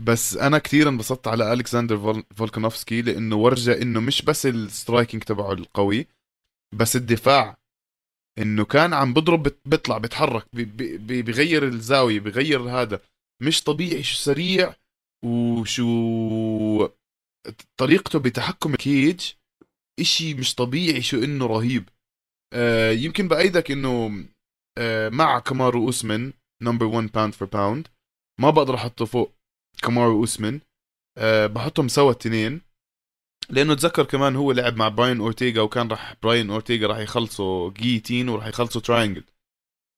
بس 0.04 0.38
أنا 0.38 0.58
كثير 0.58 0.90
انبسطت 0.90 1.28
على 1.28 1.54
ألكسندر 1.54 1.98
فول- 1.98 2.24
فولكانوفسكي 2.36 3.02
لأنه 3.02 3.36
ورجى 3.36 3.82
إنه 3.82 4.00
مش 4.00 4.22
بس 4.22 4.46
ال 4.46 4.55
striking 4.55 5.24
تبعه 5.24 5.52
القوي 5.54 6.08
بس 6.76 6.96
الدفاع. 6.96 7.58
إنه 8.40 8.66
كان 8.66 8.94
عم 8.94 9.14
بضرب 9.14 9.48
بيطلع 9.66 9.98
بيتحرك 9.98 10.46
بي- 10.54 10.66
بي- 10.66 10.98
بي- 10.98 11.22
بيغير 11.22 11.64
الزاوية 11.64 12.20
بيغير 12.20 12.62
هذا. 12.62 13.00
مش 13.44 13.64
طبيعي 13.64 14.04
شو 14.04 14.16
سريع. 14.18 14.74
وشو 15.26 16.90
طريقته 17.78 18.20
بتحكم 18.20 18.72
ال 18.74 18.86
cage 18.86 19.32
إشي 20.00 20.34
مش 20.34 20.56
طبيعي 20.56 21.02
شو 21.02 21.18
إنه 21.24 21.46
رهيب. 21.46 21.90
آه 22.54 22.92
يمكن 22.92 23.28
بأيدك 23.28 23.72
إنه 23.72 24.26
آه 24.78 25.10
مع 25.10 25.40
كامارو 25.40 25.86
أوسمن 25.86 26.34
number 26.62 26.86
1 26.86 27.12
pound 27.12 27.34
for 27.34 27.48
pound 27.48 27.88
ما 28.42 28.50
بقدر 28.50 28.76
أحطه 28.76 29.06
فوق 29.06 29.34
كامارو 29.84 30.20
أوسمن. 30.20 30.60
أه 31.18 31.48
بحطهم 31.48 31.88
سوا 31.88 32.12
التنين 32.12 32.62
لأنه 33.50 33.74
تذكر 33.76 34.04
كمان 34.04 34.36
هو 34.36 34.52
لعب 34.52 34.76
مع 34.76 34.88
براين 34.88 35.20
أورتيغا 35.20 35.62
وكان 35.62 35.88
راح 35.88 36.16
براين 36.24 36.50
أورتيغا 36.50 36.88
راح 36.88 36.98
يخلصوا 36.98 37.72
guillotine 37.72 38.30
وراح 38.30 38.48
يخلصوا 38.48 38.82
triangle 38.82 39.24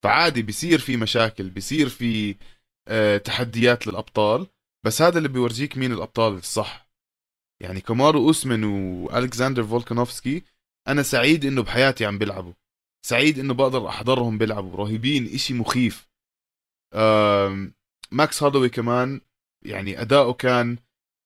فعادي 0.03 0.41
بيصير 0.41 0.79
في 0.79 0.97
مشاكل 0.97 1.49
بيصير 1.49 1.89
في 1.89 2.35
أه 2.87 3.17
تحديات 3.17 3.87
للأبطال. 3.87 4.47
بس 4.85 5.01
هذا 5.01 5.17
اللي 5.17 5.29
بيورجيك 5.29 5.77
مين 5.77 5.91
الأبطال 5.91 6.33
الصح. 6.33 6.89
يعني 7.61 7.81
كامارو 7.81 8.19
أوسمن 8.27 8.63
والكسندر 8.63 9.63
فولكانوفسكي 9.63 10.43
أنا 10.87 11.03
سعيد 11.03 11.45
إنه 11.45 11.63
بحياتي 11.63 12.05
عم 12.05 12.17
بيلعبوا. 12.17 12.53
سعيد 13.05 13.39
إنه 13.39 13.53
بقدر 13.53 13.87
أحضرهم 13.89 14.37
بيلعبوا. 14.37 14.77
رهيبين 14.77 15.33
إشي 15.33 15.53
مخيف. 15.53 16.09
ماكس 18.11 18.43
هولوي 18.43 18.69
كمان 18.69 19.21
يعني 19.65 20.01
أداؤه 20.01 20.33
كان 20.33 20.77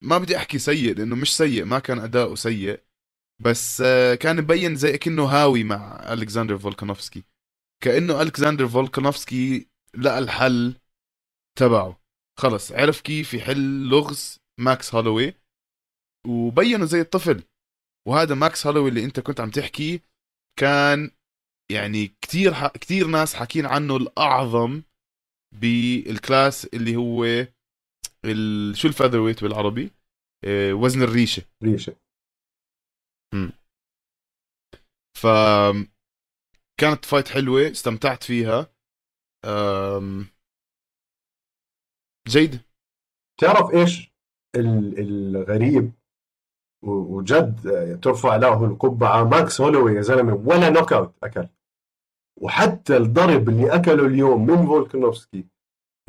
ما 0.04 0.18
بدي 0.18 0.38
أحكي 0.38 0.60
سيء 0.60 0.96
لأنه 0.96 1.16
مش 1.16 1.38
سيء 1.38 1.66
ما 1.66 1.80
كان 1.80 2.00
أداؤه 2.00 2.36
سيء. 2.36 2.84
بس 3.40 3.82
آه، 3.86 4.16
كان 4.16 4.38
مبين 4.42 4.76
زي 4.76 4.98
كأنه 4.98 5.26
هاوي 5.26 5.64
مع 5.64 6.14
الكسندر 6.14 6.58
فولكانوفسكي. 6.58 7.24
كأنه 7.84 8.22
الكسندر 8.22 8.68
فولكانوفسكي 8.68 9.68
لقى 9.98 10.20
الحل 10.20 10.76
تبعه. 11.58 12.03
خلص 12.40 12.72
عرف 12.72 13.02
كيف 13.02 13.34
يحل 13.34 13.90
لغز 13.90 14.40
ماكس 14.60 14.96
هولوي 14.96 15.34
وبينه 16.28 16.86
زي 16.86 17.02
الطفل. 17.02 17.44
وهذا 18.08 18.36
ماكس 18.36 18.68
هولوي 18.68 18.90
اللي 18.90 19.06
انت 19.06 19.20
كنت 19.20 19.40
عم 19.40 19.50
تحكي 19.50 20.02
كان 20.60 21.12
يعني 21.72 22.08
كتير 22.08 22.54
ح... 22.54 22.68
كتير 22.68 23.08
ناس 23.08 23.34
حاكين 23.34 23.66
عنه 23.66 23.98
الأعظم 23.98 24.82
بال 25.62 25.92
class 25.92 26.66
اللي 26.66 26.96
هو 26.96 27.24
ال... 28.26 28.78
شو 28.78 28.88
ال 28.88 29.20
featherweight 29.20 29.44
بالعربي؟ 29.44 29.92
آه، 30.46 30.74
وزن 30.74 31.02
الريشة. 31.02 31.44
ريشة. 31.64 31.96
ف 35.18 35.28
كانت 36.80 37.06
fight 37.06 37.28
حلوة 37.28 37.72
استمتعت 37.72 38.24
فيها. 38.24 38.74
أم... 39.46 40.28
جيد 42.28 42.62
تعرف 43.42 43.74
إيش 43.74 44.14
ال- 44.56 45.00
الغريب 45.00 45.92
وجد 46.84 48.00
ترفع 48.02 48.36
له 48.36 48.66
القبعة؟ 48.66 49.24
ماكس 49.24 49.62
هولوي 49.62 49.96
يا 49.96 50.02
زلمة 50.02 50.34
ولا 50.34 50.70
knockout 50.70 51.14
أكل. 51.24 51.48
وحتى 52.42 52.98
الضرب 52.98 53.50
اللي 53.50 53.76
أكله 53.76 54.06
اليوم 54.06 54.46
من 54.46 54.66
فولكانوفسكي 54.68 55.46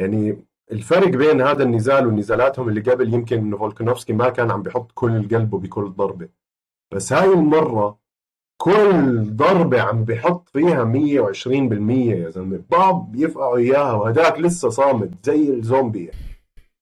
يعني 0.00 0.44
الفرق 0.72 1.08
بين 1.08 1.40
هذا 1.40 1.62
النزال 1.62 2.06
ونزالاتهم 2.06 2.68
اللي 2.68 2.80
قبل 2.80 3.14
يمكن 3.14 3.38
إنه 3.38 3.56
فولكانوفسكي 3.58 4.12
ما 4.12 4.28
كان 4.28 4.50
عم 4.50 4.62
بيحط 4.62 4.92
كل 4.92 5.28
قلبه 5.28 5.58
بكل 5.58 5.90
ضربة. 5.90 6.28
بس 6.94 7.12
هاي 7.12 7.32
المرة 7.32 7.98
كل 8.56 9.24
ضربه 9.36 9.80
عم 9.80 10.04
بيحط 10.04 10.48
فيها 10.48 10.84
120% 10.84 11.90
يا 11.90 12.30
زلمة. 12.30 12.60
باب 12.70 13.16
يفقعوا 13.16 13.56
إياها 13.56 13.92
وهداك 13.92 14.38
لسه 14.38 14.68
صامد 14.68 15.14
زي 15.22 15.50
الزومبي. 15.50 16.10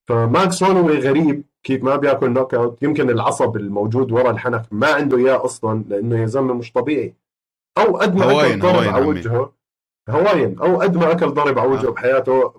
فماكس 0.09 0.63
هولوي 0.63 0.99
غريب 0.99 1.43
كيف 1.63 1.83
ما 1.83 1.95
بياكل 1.95 2.29
knockout 2.29 2.83
يمكن 2.83 3.09
العصب 3.09 3.57
الموجود 3.57 4.11
ورا 4.11 4.31
الحنك 4.31 4.65
ما 4.71 4.87
عنده 4.87 5.17
إياه 5.17 5.45
أصلا 5.45 5.83
لأنه 5.89 6.19
يا 6.21 6.25
زلمة 6.25 6.53
مش 6.53 6.71
طبيعي. 6.71 7.15
أو 7.77 7.97
قد 7.97 8.15
ما 8.15 8.47
أكل 8.47 8.59
ضرب 8.59 8.87
على. 8.87 9.05
وجهه 9.05 9.53
Hawaiian. 10.09 10.59
أو 10.59 10.81
قد 10.81 10.97
ما 10.97 11.11
أكل 11.11 11.29
ضرب 11.29 11.59
على 11.59 11.69
وجهه 11.69 11.87
آه. 11.87 11.91
بحياته 11.91 12.53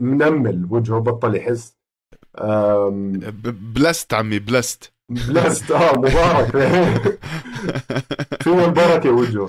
منمل 0.00 0.68
وجهه 0.70 0.98
بطل 0.98 1.34
يحس. 1.34 1.78
blessed 3.74 4.14
عمي 4.14 4.38
blessed. 4.38 4.92
blessed 5.08 5.70
آه 5.70 5.92
مبارك. 5.92 6.50
فيه 8.42 8.64
البركه 8.64 9.10
وجهه 9.10 9.46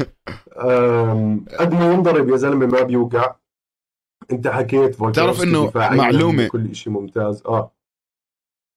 قد 1.59 1.73
ما 1.73 1.93
ينضرب 1.93 2.29
يا 2.29 2.37
زلمة 2.37 2.65
ما 2.65 2.81
بيوقع. 2.81 3.35
أنت 4.31 4.47
حكيت 4.47 5.01
إنه 5.01 5.67
دفاعياً 5.67 5.95
معلومة. 5.97 6.47
كل 6.47 6.75
شيء 6.75 6.93
ممتاز. 6.93 7.43
آه. 7.45 7.71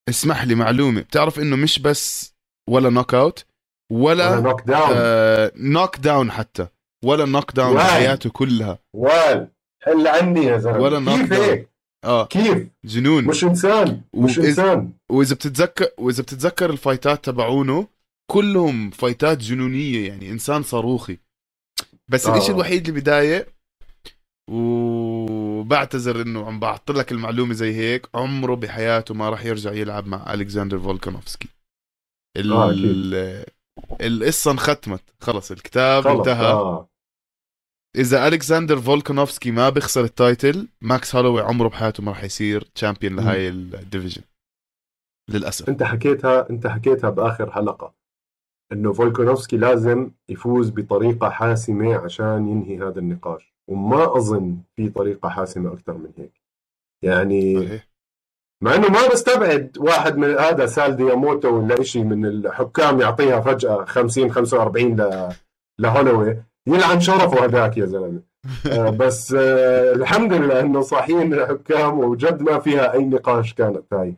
اسمح 0.09 0.45
لي 0.45 0.55
معلومة. 0.55 1.01
بتعرف 1.01 1.39
إنه 1.39 1.57
مش 1.57 1.79
بس 1.79 2.35
ولا 2.71 2.91
knockout 2.91 3.45
ولا 3.93 4.41
knockdown 4.41 4.91
آه 4.95 5.53
knockdown 5.57 6.31
حتى 6.31 6.67
ولا 7.05 7.25
knockdown 7.25 7.77
واي. 7.77 7.85
بحياته 7.85 8.31
كلها. 8.31 8.79
وال 8.95 9.49
حل 9.83 10.07
عني 10.07 10.45
يا 10.45 10.59
زلمة. 10.59 10.79
ولا 10.79 10.99
down. 10.99 11.33
هيك؟ 11.33 11.72
آه. 12.05 12.27
كيف؟ 12.27 12.69
جنون. 12.85 13.25
مش 13.25 13.45
إنسان 13.45 14.01
مش 14.15 14.39
وإذ- 14.39 14.45
إنسان. 14.45 14.93
وإذا 15.11 15.35
بتتذكر 15.35 15.87
وإذا 15.99 16.23
بتتذكر 16.23 16.71
الفايتات 16.71 17.25
تبعونه 17.25 17.87
كلهم 18.31 18.91
فايتات 18.91 19.39
جنونية 19.39 20.09
يعني 20.09 20.31
إنسان 20.31 20.63
صاروخي. 20.63 21.19
بس 22.09 22.27
آه. 22.27 22.33
الإشي 22.35 22.53
الوحيد 22.53 22.89
اللي 22.89 23.01
بضايق 23.01 23.49
وبعتذر 24.51 26.23
إنه 26.23 26.47
عم 26.47 26.61
بعط 26.61 26.91
لك 26.91 27.13
المعلومة 27.13 27.55
زي 27.55 27.75
هيك 27.75 28.07
عمره 28.15 28.55
بحياته 28.55 29.15
ما 29.15 29.31
راح 29.31 29.45
يرجع 29.45 29.73
يلعب 29.73 30.07
مع 30.07 30.35
ألكسندر 30.35 30.79
فولكانوفسكي. 30.79 31.49
ال... 32.37 32.53
آه،. 32.53 33.47
القصة 34.01 34.51
انختمت. 34.51 35.03
خلص 35.21 35.51
الكتاب 35.51 36.05
خلص 36.05 36.19
انتهى. 36.19 36.47
آه. 36.47 36.89
إذا 37.97 38.29
ألكسندر 38.29 38.77
فولكانوفسكي 38.77 39.51
ما 39.51 39.69
بيخسر 39.69 40.05
ال 40.05 40.15
title 40.15 40.69
ماكس 40.81 41.17
هولوي 41.17 41.41
عمره 41.43 41.69
بحياته 41.69 42.03
ما 42.03 42.11
راح 42.11 42.25
يصير 42.25 42.63
champion 42.63 43.17
لهاي 43.17 43.49
ال 43.49 43.57
division 43.57 44.23
للأسف. 45.31 45.69
أنت 45.69 45.83
حكيتها 45.83 46.51
أنت 46.51 46.67
حكيتها 46.67 47.11
بآخر 47.11 47.51
حلقة. 47.51 47.95
إنه 48.73 48.93
فولكانوفسكي 48.93 49.57
لازم 49.57 50.11
يفوز 50.29 50.71
بطريقة 50.71 51.31
حاسمة 51.31 51.97
عشان 51.97 52.49
ينهي 52.49 52.89
هذا 52.89 52.99
النقاش. 52.99 53.55
وما 53.69 54.17
أظن 54.17 54.57
في 54.77 54.89
طريقة 54.89 55.29
حاسمة 55.29 55.73
أكثر 55.73 55.95
من 55.95 56.13
هيك. 56.19 56.43
يعني 57.03 57.67
صحيح. 57.67 57.89
مع 58.63 58.75
إنه 58.75 58.89
ما 58.89 59.09
بستبعد 59.09 59.79
واحد 59.79 60.17
من 60.17 60.31
هذا 60.39 60.67
سال 60.67 60.97
دياموتو 60.97 61.57
ولا 61.57 61.83
شيء 61.83 62.05
من 62.05 62.27
الحكام 62.27 63.01
يعطيها 63.01 63.41
فجأة 63.41 63.85
50 63.85 64.33
45 64.33 65.01
ل 65.01 65.33
لهولوي. 65.79 66.43
يلعن 66.67 67.01
شرفه 67.01 67.45
هذاك 67.45 67.77
يا 67.77 67.87
زلمة. 67.87 68.23
آه، 68.67 68.91
بس 69.01 69.35
آه، 69.39 69.93
الحمد 69.93 70.33
لله 70.33 70.61
إنه 70.61 70.81
صاحيين 70.81 71.35
الحكام 71.35 71.99
وجد 71.99 72.43
ما 72.43 72.59
فيها 72.59 72.93
أي 72.93 73.05
نقاش 73.05 73.55
كانت 73.55 73.85
هاي 73.93 74.17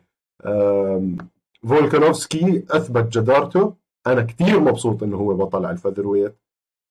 فولكانوفسكي 1.67 2.63
أثبت 2.71 3.17
جدارته. 3.17 3.73
أنا 4.07 4.21
كثير 4.21 4.59
مبسوط 4.59 5.03
إنه 5.03 5.17
هو 5.17 5.33
بطل 5.33 5.65
على 5.65 5.73
ال 5.73 6.07
featherweight. 6.07 6.35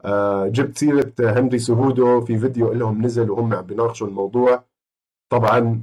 آه، 0.04 0.46
جبت 0.46 0.78
سيرة 0.78 1.12
هنري 1.20 1.58
سهودو 1.58 2.20
في 2.20 2.38
فيديو 2.38 2.72
لهم 2.72 3.02
نزل 3.02 3.30
وهم 3.30 3.54
عم 3.54 3.62
بيناقشوا 3.62 4.06
الموضوع. 4.06 4.64
طبعا 5.32 5.82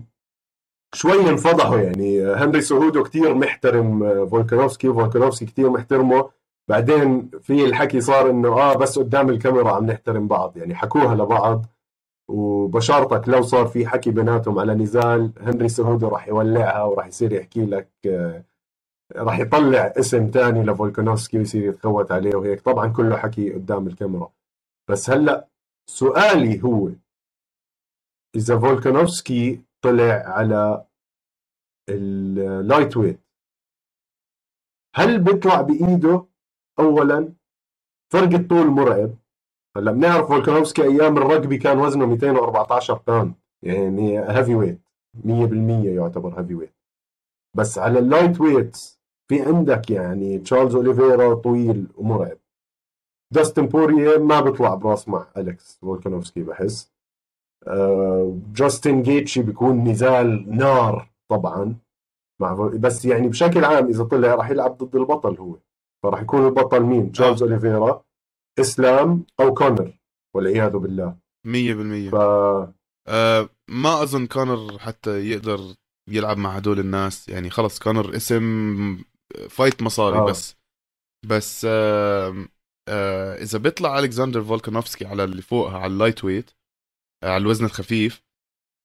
شوي 0.93 1.29
انفضحوا 1.29 1.77
يعني. 1.77 2.23
هنري 2.23 2.61
سهودو 2.61 3.03
كثير 3.03 3.33
محترم 3.33 3.99
فولكانوفسكي 4.29 4.87
وفولكانوفسكي 4.89 5.45
كثير 5.45 5.69
محترمه. 5.69 6.29
بعدين 6.71 7.29
في 7.41 7.65
الحكي 7.65 8.01
صار 8.01 8.29
إنه 8.29 8.49
آه 8.49 8.75
بس 8.77 8.99
قدام 8.99 9.29
الكاميرا 9.29 9.71
عم 9.71 9.85
نحترم 9.85 10.27
بعض 10.27 10.57
يعني 10.57 10.75
حكوها 10.75 11.15
لبعض. 11.15 11.65
وبشارتك 12.29 13.29
لو 13.29 13.41
صار 13.41 13.67
في 13.67 13.87
حكي 13.87 14.11
بيناتهم 14.11 14.59
على 14.59 14.73
نزال 14.73 15.33
هنري 15.39 15.69
سهودو 15.69 16.07
راح 16.07 16.27
يولعها 16.27 16.83
وراح 16.83 17.07
يصير 17.07 17.33
يحكي 17.33 17.65
لك 17.65 17.89
آه، 18.05 18.43
راح 19.15 19.39
يطلع 19.39 19.93
اسم 19.99 20.31
تاني 20.31 20.63
لفولكانوفسكي 20.63 21.37
ويصير 21.37 21.63
يتخوت 21.69 22.11
عليه 22.11 22.35
وهيك. 22.35 22.61
طبعا 22.61 22.87
كله 22.87 23.17
حكي 23.17 23.53
قدام 23.53 23.87
الكاميرا. 23.87 24.31
بس 24.89 25.09
هلأ 25.09 25.47
سؤالي 25.89 26.63
هو 26.63 26.89
إذا 28.35 28.59
فولكانوفسكي 28.59 29.61
طلع 29.81 30.23
على 30.25 30.85
ال 31.89 32.97
lightweight 32.97 33.19
هل 34.95 35.19
بيطلع 35.23 35.61
بإيده؟ 35.61 36.30
اولا 36.79 37.33
فرق 38.13 38.33
الطول 38.33 38.67
مرعب. 38.67 39.15
هلأ 39.77 39.91
بنعرف 39.91 40.27
فولكانوفسكي 40.27 40.83
أيام 40.83 41.17
الرجبي 41.17 41.57
كان 41.57 41.79
وزنه 41.79 42.05
214 42.05 43.01
باوند 43.07 43.33
يعني 43.63 44.19
heavyweight 44.19 44.81
100% 45.25 45.85
يعتبر 45.85 46.39
heavyweight 46.39 46.73
بس 47.57 47.77
على 47.77 47.99
ال 47.99 48.41
lightweights 48.41 49.01
في 49.27 49.41
عندك 49.41 49.89
يعني 49.91 50.39
تشارلز 50.39 50.75
أوليفيرا 50.75 51.33
طويل 51.33 51.87
ومرعب. 51.97 52.37
داستن 53.33 53.65
بوريه 53.67 54.17
ما 54.17 54.41
بيطلع 54.41 54.75
براس 54.75 55.07
مع 55.07 55.27
أليكس 55.37 55.77
فولكانوفسكي 55.81 56.43
بحس. 56.43 56.91
آه، 57.67 58.37
جاستن 58.53 59.01
جيتشي 59.03 59.41
بيكون 59.41 59.83
نزال 59.83 60.57
نار 60.57 61.11
طبعا. 61.29 61.75
مع 62.41 62.53
بس 62.53 63.05
يعني 63.05 63.27
بشكل 63.27 63.65
عام 63.65 63.87
إذا 63.87 64.03
طلع 64.03 64.35
راح 64.35 64.49
يلعب 64.49 64.77
ضد 64.77 64.95
البطل 64.95 65.37
هو. 65.37 65.55
فراح 66.03 66.21
يكون 66.21 66.47
البطل 66.47 66.83
مين؟ 66.83 67.11
آه. 67.19 67.35
أوليفيرا 67.41 68.03
إسلام 68.59 69.25
أو 69.39 69.53
كونر 69.53 69.99
والعياذ 70.35 70.71
بالله. 70.71 71.17
100% 71.47 72.11
ف 72.11 72.15
آه 73.07 73.49
ما 73.69 74.03
أظن 74.03 74.27
كونر 74.27 74.79
حتى 74.79 75.29
يقدر 75.29 75.75
يلعب 76.09 76.37
مع 76.37 76.55
هدول 76.55 76.79
الناس. 76.79 77.29
يعني 77.29 77.49
خلص 77.49 77.79
كونر 77.79 78.15
اسم 78.15 79.03
fight 79.49 79.81
مصاري 79.81 80.17
آه. 80.17 80.25
بس. 80.25 80.55
بس 81.25 81.65
آه 81.69 82.45
آه 82.89 83.35
إذا 83.43 83.57
بيطلع 83.59 83.99
ألكسندر 83.99 84.43
فولكانوفسكي 84.43 85.05
على 85.05 85.23
اللي 85.23 85.41
فوقها 85.41 85.77
على 85.77 85.93
ال 85.93 86.23
lightweight 86.23 86.51
آه 87.23 87.29
على 87.29 87.41
الوزن 87.41 87.65
الخفيف 87.65 88.23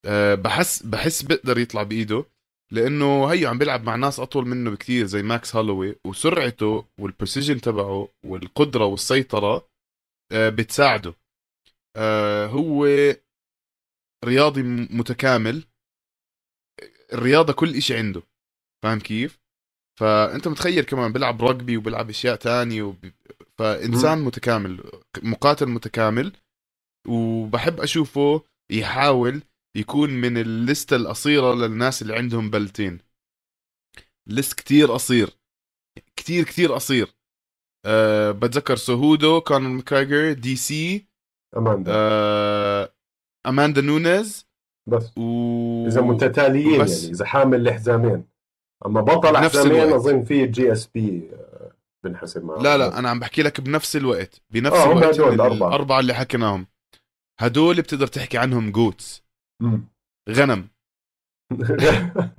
آه 0.06 0.34
بحس 0.34 0.82
بحس 0.82 1.22
بيقدر 1.22 1.58
يطلع 1.58 1.82
بإيده. 1.82 2.24
لأنه 2.72 3.26
هي 3.26 3.46
عم 3.46 3.58
بيلعب 3.58 3.84
مع 3.84 3.96
ناس 3.96 4.20
أطول 4.20 4.46
منه 4.48 4.70
بكثير 4.70 5.06
زي 5.06 5.22
ماكس 5.22 5.56
هالوي 5.56 5.96
وسرعته 6.06 6.84
وال 7.00 7.11
precision 7.11 7.60
تبعه 7.60 8.08
والقدرة 8.24 8.84
والسيطرة 8.84 9.68
آه 10.32 10.48
بتساعده. 10.48 11.14
آه 11.96 12.46
هو 12.46 12.86
رياضي 14.24 14.62
متكامل. 14.90 15.64
الرياضة 17.12 17.52
كل 17.52 17.74
إشي 17.74 17.96
عنده. 17.96 18.22
فاهم 18.84 18.98
كيف؟ 18.98 19.38
فأنت 20.00 20.48
متخيل 20.48 20.84
كمان 20.84 21.12
بيلعب 21.12 21.42
رugby 21.48 21.76
وبيلعب 21.76 22.08
أشياء 22.08 22.36
تانية 22.36 22.82
وب... 22.82 23.12
فإنسان 23.58 24.18
متكامل 24.18 24.90
مقاتل 25.22 25.66
متكامل 25.66 26.32
وبحب 27.08 27.80
أشوفه 27.80 28.42
يحاول 28.72 29.42
يكون 29.76 30.10
من 30.10 30.38
الليستة 30.38 30.96
القصيرة 30.96 31.54
للناس 31.54 32.02
اللي 32.02 32.16
عندهم 32.16 32.50
بلتين. 32.50 32.98
ليست 34.26 34.52
كتير 34.58 34.92
قصير 34.92 35.30
كتير 36.16 36.44
كتير 36.44 36.72
قصير 36.72 37.14
أه 37.86 38.30
بتذكر 38.30 38.76
سيهودو 38.76 39.40
كونر 39.40 39.68
ماكايجر 39.68 40.32
دي 40.32 40.56
سي 40.56 41.06
أماندا. 41.56 41.92
أه 41.94 42.92
أماندا 43.46 43.80
نونيز 43.80 44.46
بس. 44.88 45.18
و 45.18 45.86
إذا 45.86 46.00
متتاليين 46.00 46.82
بس. 46.82 47.02
يعني 47.02 47.14
إذا 47.14 47.24
حامل 47.24 47.68
الحزامين. 47.68 48.24
أما 48.86 49.00
بطل 49.00 49.36
حزامين. 49.36 49.92
أظن 49.92 50.24
في 50.24 50.46
جي 50.46 50.72
إس 50.72 50.86
بي 50.86 51.30
بنحسب 52.04 52.44
معه. 52.44 52.58
لا 52.58 52.78
لا 52.78 52.98
أنا 52.98 53.10
عم 53.10 53.20
بحكي 53.20 53.42
لك 53.42 53.60
بنفس 53.60 53.96
الوقت. 53.96 54.42
بنفس 54.50 54.76
آه، 54.76 54.92
الوقت 54.92 55.04
هدول 55.04 55.34
الأربعة. 55.34 55.68
الأربعة 55.68 56.00
اللي 56.00 56.14
حكيناهم. 56.14 56.66
هدول 57.40 57.76
بتقدر 57.76 58.06
تحكي 58.06 58.38
عنهم 58.38 58.72
GOATs. 58.72 59.25
مم. 59.60 59.88
غنم. 60.28 60.68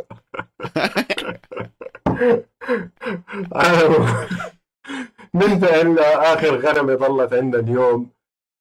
ننتقل 5.36 5.96
لاخر 5.96 6.58
غنمه 6.58 6.96
ضلت 6.96 7.34
عندنا 7.34 7.62
اليوم 7.62 8.10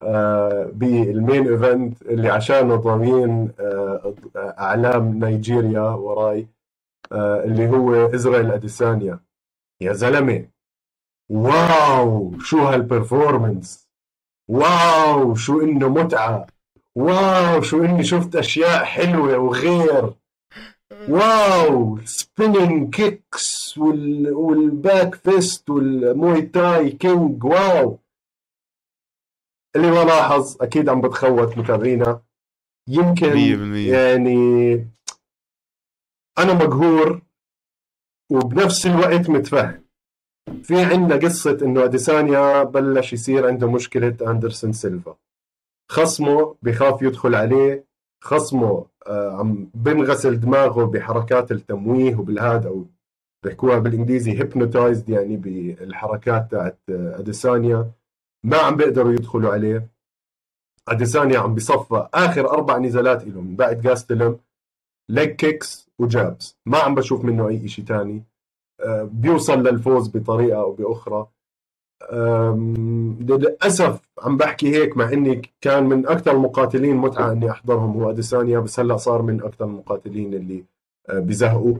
آه، 0.02 0.70
بال 0.74 0.99
main 0.99 1.48
event 1.48 2.02
اللي 2.02 2.28
عشانه 2.28 2.76
حاطين 2.76 3.52
آه، 3.60 4.14
أعلام 4.36 5.24
نيجيريا 5.24 5.80
وراي 5.80 6.48
آه، 7.12 7.44
اللي 7.44 7.68
هو 7.68 7.94
ازرائيل 8.14 8.50
أديسانيا. 8.50 9.20
يا 9.80 9.92
زلمة 9.92 10.48
wow 11.30 12.38
شو 12.38 12.58
هال 12.58 12.78
performance 12.78 13.88
wow 14.48 15.34
شو 15.34 15.60
إنه 15.60 15.88
متعة. 15.88 16.46
wow 16.96 17.62
شو 17.62 17.84
إني 17.84 18.04
شفت 18.04 18.36
أشياء 18.36 18.84
حلوة 18.84 19.38
وغير. 19.38 20.14
wow 21.08 21.98
spinning 22.04 22.94
kicks 22.94 23.78
وال... 23.78 24.32
وال 24.32 24.59
back 24.59 25.14
fist 25.14 25.70
وال 25.70 25.94
Muay 25.94 26.42
Thai 26.42 26.90
king 26.90 27.44
wow. 27.44 27.98
اللي 29.76 29.90
ما 29.90 30.04
لاحظ 30.04 30.56
أكيد 30.62 30.88
عم 30.88 31.00
بتخوت 31.00 31.58
متابعينا. 31.58 32.22
يمكن 32.88 33.30
100% 33.30 33.92
يعني 33.92 34.74
أنا 36.38 36.52
مقهور 36.54 37.22
وبنفس 38.32 38.86
الوقت 38.86 39.30
متفهم. 39.30 39.84
في 40.62 40.84
عندنا 40.84 41.16
قصة 41.16 41.58
إنه 41.62 41.84
أديسانيا 41.84 42.62
بلش 42.62 43.12
يصير 43.12 43.46
عنده 43.46 43.70
مشكلة 43.70 44.16
أندرسون 44.20 44.72
سيلفا. 44.72 45.16
خصمه 45.88 46.56
بخاف 46.62 47.02
يدخل 47.02 47.34
عليه 47.34 47.86
خصمه 48.24 48.86
آه، 49.06 49.30
عم 49.40 49.70
بنغسل 49.74 50.40
دماغه 50.40 50.84
بحركات 50.84 51.52
التمويه 51.52 52.16
وبالهذا 52.16 52.68
أو 52.68 52.86
بيحكوها 53.44 53.78
بالإنجليزي 53.78 54.32
hypnotized 54.32 55.08
يعني 55.08 55.36
بالحركات 55.36 56.50
تاعت 56.50 56.78
آه، 56.90 57.18
أديسانيا. 57.18 57.90
ما 58.44 58.56
عم 58.58 58.76
بيقدروا 58.76 59.12
يدخلوا 59.12 59.52
عليه. 59.52 59.88
أديسانيا 60.88 61.38
عم 61.38 61.54
بصفى 61.54 62.08
آخر 62.14 62.50
أربع 62.50 62.78
نزالات 62.78 63.24
له 63.24 63.40
من 63.40 63.56
بعد 63.56 63.80
جاستلم 63.80 64.38
leg 65.08 65.28
kicks 65.30 65.88
و 65.98 66.08
jabs. 66.08 66.58
ما 66.66 66.78
عم 66.78 66.94
بشوف 66.94 67.24
منه 67.24 67.48
أي 67.48 67.68
شيء 67.68 67.84
تاني. 67.84 68.24
آه، 68.80 69.02
بيوصل 69.12 69.62
للفوز 69.62 70.08
بطريقة 70.08 70.60
أو 70.60 70.72
بأخرى. 70.72 71.26
للأسف 73.20 74.00
عم 74.22 74.36
بحكي 74.36 74.76
هيك 74.76 74.96
مع 74.96 75.12
إني 75.12 75.42
كان 75.60 75.84
من 75.86 76.06
أكثر 76.06 76.30
المقاتلين 76.30 76.96
متعة 76.96 77.32
إني 77.32 77.50
أحضرهم 77.50 78.02
هو 78.02 78.10
أديسانيا 78.10 78.58
بس 78.58 78.80
هلأ 78.80 78.96
صار 78.96 79.22
من 79.22 79.42
أكثر 79.42 79.64
المقاتلين 79.64 80.34
اللي 80.34 80.64
آه، 81.08 81.18
بزهقوا. 81.18 81.76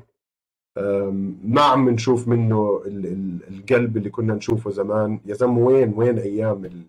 ما 1.45 1.61
عم 1.63 1.89
نشوف 1.91 2.29
منه 2.29 2.83
ال- 2.87 3.07
ال- 3.07 3.49
القلب 3.49 3.97
اللي 3.97 4.11
كنا 4.11 4.35
نشوفه 4.35 4.71
زمان. 4.71 5.21
يا 5.27 5.35
زلمة 5.35 5.59
وين 5.61 5.93
وين 5.97 6.19
أيام 6.19 6.65
ال- 6.65 6.87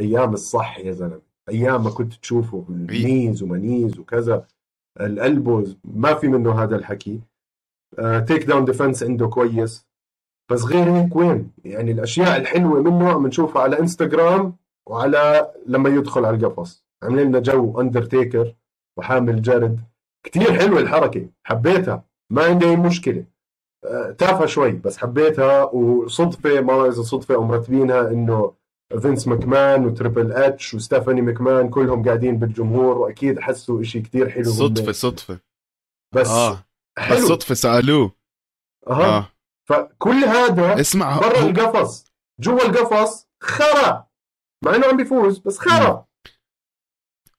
أيام 0.00 0.34
الصح 0.34 0.78
يا 0.78 0.92
زلمة؟ 0.92 1.20
أيام 1.48 1.84
ما 1.84 1.90
كنت 1.90 2.14
تشوفه 2.14 2.64
ال 2.68 2.80
knees 2.80 3.42
ومنيز 3.42 3.98
وكذا. 3.98 4.46
ال 5.00 5.11
elbows 5.11 5.76
ما 5.84 6.14
في 6.14 6.28
منه 6.28 6.62
هذا 6.62 6.76
الحكي. 6.76 7.20
takedown 8.26 8.64
defense 8.64 9.02
عنده 9.02 9.28
كويس. 9.28 9.86
بس 10.50 10.64
غير 10.64 10.90
هيك 10.96 11.16
وين؟ 11.16 11.50
يعني 11.64 11.92
الأشياء 11.92 12.36
الحلوة 12.36 12.82
منه 12.82 13.10
عم 13.12 13.26
نشوفها 13.26 13.62
على 13.62 13.78
إنستغرام 13.78 14.56
وعلى 14.88 15.52
لما 15.66 15.88
يدخل 15.88 16.24
على 16.24 16.36
القفص. 16.36 16.84
عاملين 17.02 17.26
لنا 17.28 17.38
جو 17.38 17.80
اندرتيكر 17.80 18.54
وحامل 18.96 19.42
جرة. 19.42 19.80
كتير 20.24 20.58
حلوة 20.58 20.80
الحركة 20.80 21.26
حبيتها 21.44 22.04
ما 22.30 22.44
عندي 22.44 22.66
أي 22.66 22.76
مشكلة. 22.76 23.24
آه، 23.84 24.10
تافهة 24.10 24.46
شوي 24.46 24.72
بس 24.72 24.98
حبيتها 24.98 25.62
وصدفة 25.64 26.60
ما 26.60 26.88
إذا 26.88 27.02
صدفة 27.02 27.34
أو 27.34 27.44
مرتبينها 27.44 28.10
إنه 28.10 28.52
فينس 29.00 29.28
ماكمان 29.28 29.86
وتريبل 29.86 30.32
إتش 30.32 30.74
وستيفاني 30.74 31.20
ماكمان 31.22 31.68
كلهم 31.68 32.04
قاعدين 32.04 32.38
بالجمهور 32.38 32.98
وأكيد 32.98 33.40
حسوا 33.40 33.80
إشي 33.80 34.00
كتير 34.00 34.30
حلو. 34.30 34.44
صدفة 34.44 34.92
صدفة. 34.92 35.38
بس 36.14 36.28
بس 36.28 36.56
حلو. 36.98 37.26
صدفة 37.26 37.54
سألوه. 37.54 38.12
أها. 38.88 39.18
آه. 39.18 39.28
فكل 39.70 40.24
هذا 40.24 40.80
اسمع 40.80 41.18
برا 41.18 41.38
هو- 41.40 41.48
القفص. 41.48 42.04
جوا 42.40 42.66
القفص 42.66 43.28
خرا. 43.42 44.06
مع 44.64 44.74
إنه 44.74 44.86
عم 44.86 44.96
بيفوز 44.96 45.38
بس 45.38 45.58
خرا. 45.58 46.06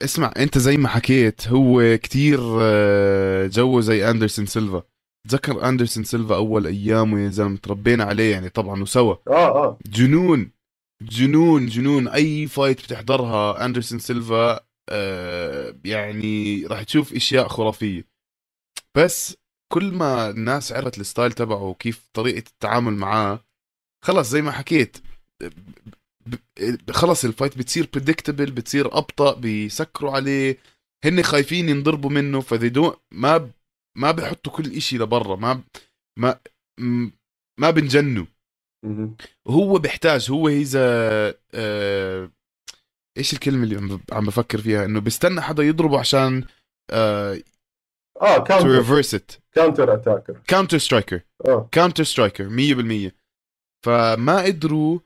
اسمع 0.04 0.34
أنت 0.38 0.58
زي 0.58 0.78
ما 0.78 0.88
حكيت 0.88 1.48
هو 1.48 1.98
كتير 1.98 2.40
آه، 2.62 3.48
جو 3.48 3.82
زي 3.82 4.10
أندرسون 4.10 4.46
سيلفا. 4.46 4.84
تذكر 5.30 5.70
أندرسون 5.70 6.04
سيلفا 6.04 6.36
أول 6.36 6.68
ايامه 6.68 7.20
يا 7.20 7.30
زلمة 7.30 7.58
تربينا 7.58 8.04
عليه 8.04 8.32
يعني 8.32 8.50
طبعا 8.50 8.82
وسوا. 8.82 9.16
آه 9.28 9.66
آه. 9.66 9.80
جنون 9.86 10.52
جنون 11.02 11.66
جنون. 11.66 12.08
أي 12.08 12.48
fight 12.48 12.82
بتحضرها 12.84 13.66
أندرسون 13.66 14.00
سيلفا 14.00 14.60
آه، 14.90 15.76
يعني 15.86 16.66
راح 16.66 16.84
تشوف 16.84 17.14
أشياء 17.14 17.48
خرافية. 17.48 18.08
بس 18.98 19.38
كل 19.72 19.92
ما 19.92 20.30
الناس 20.30 20.72
عرفت 20.72 21.00
ال 21.00 21.05
style 21.05 21.32
تبعه 21.32 21.64
وكيف 21.64 22.10
طريقة 22.14 22.44
التعامل 22.50 22.94
معاه 22.94 23.40
خلص 24.06 24.30
زي 24.30 24.42
ما 24.42 24.52
حكيت 24.52 24.98
خلص 26.92 27.26
ال 27.26 27.31
fight 27.31 27.58
بتصير 27.58 27.90
predictable 27.94 28.52
بتصير 28.52 28.98
أبطأ 28.98 29.34
بيسكروا 29.40 30.12
عليه 30.12 30.58
هن 31.06 31.24
خايفين 31.24 31.70
ينضربوا 31.70 32.10
منه 32.10 32.42
فذي 32.42 32.92
ما 33.12 33.38
ب- 33.38 33.52
ما 33.98 34.12
بيحطوا 34.12 34.52
كل 34.54 34.72
إشي 34.72 34.98
لبرا 34.98 35.36
ما 35.36 35.54
ب- 35.54 35.64
ما 36.20 36.40
ما 37.60 37.72
بنجنوا. 37.72 38.26
هو 39.48 39.78
بيحتاج 39.80 40.32
هو 40.32 40.50
اذا 40.50 40.82
آه 41.54 42.32
إيش 43.18 43.34
الكلمة 43.34 43.64
اللي 43.64 44.00
عم 44.12 44.26
بفكر 44.26 44.62
فيها 44.62 44.86
إنه 44.86 45.00
بيستنى 45.00 45.42
حدا 45.42 45.64
يضربه 45.64 46.00
عشان 46.00 46.44
آه 46.90 47.40
آه 48.22 48.38
to 48.38 48.44
counter 48.44 48.68
reverse 48.78 49.14
it 49.16 49.32
counter 49.54 49.94
attacker 49.94 50.42
counter 50.48 50.78
striker 50.78 51.22
آه. 51.46 51.70
counter 51.72 52.04
striker 52.04 52.50
100% 53.10 53.12
فما 53.86 54.42
قدروا 54.44 55.00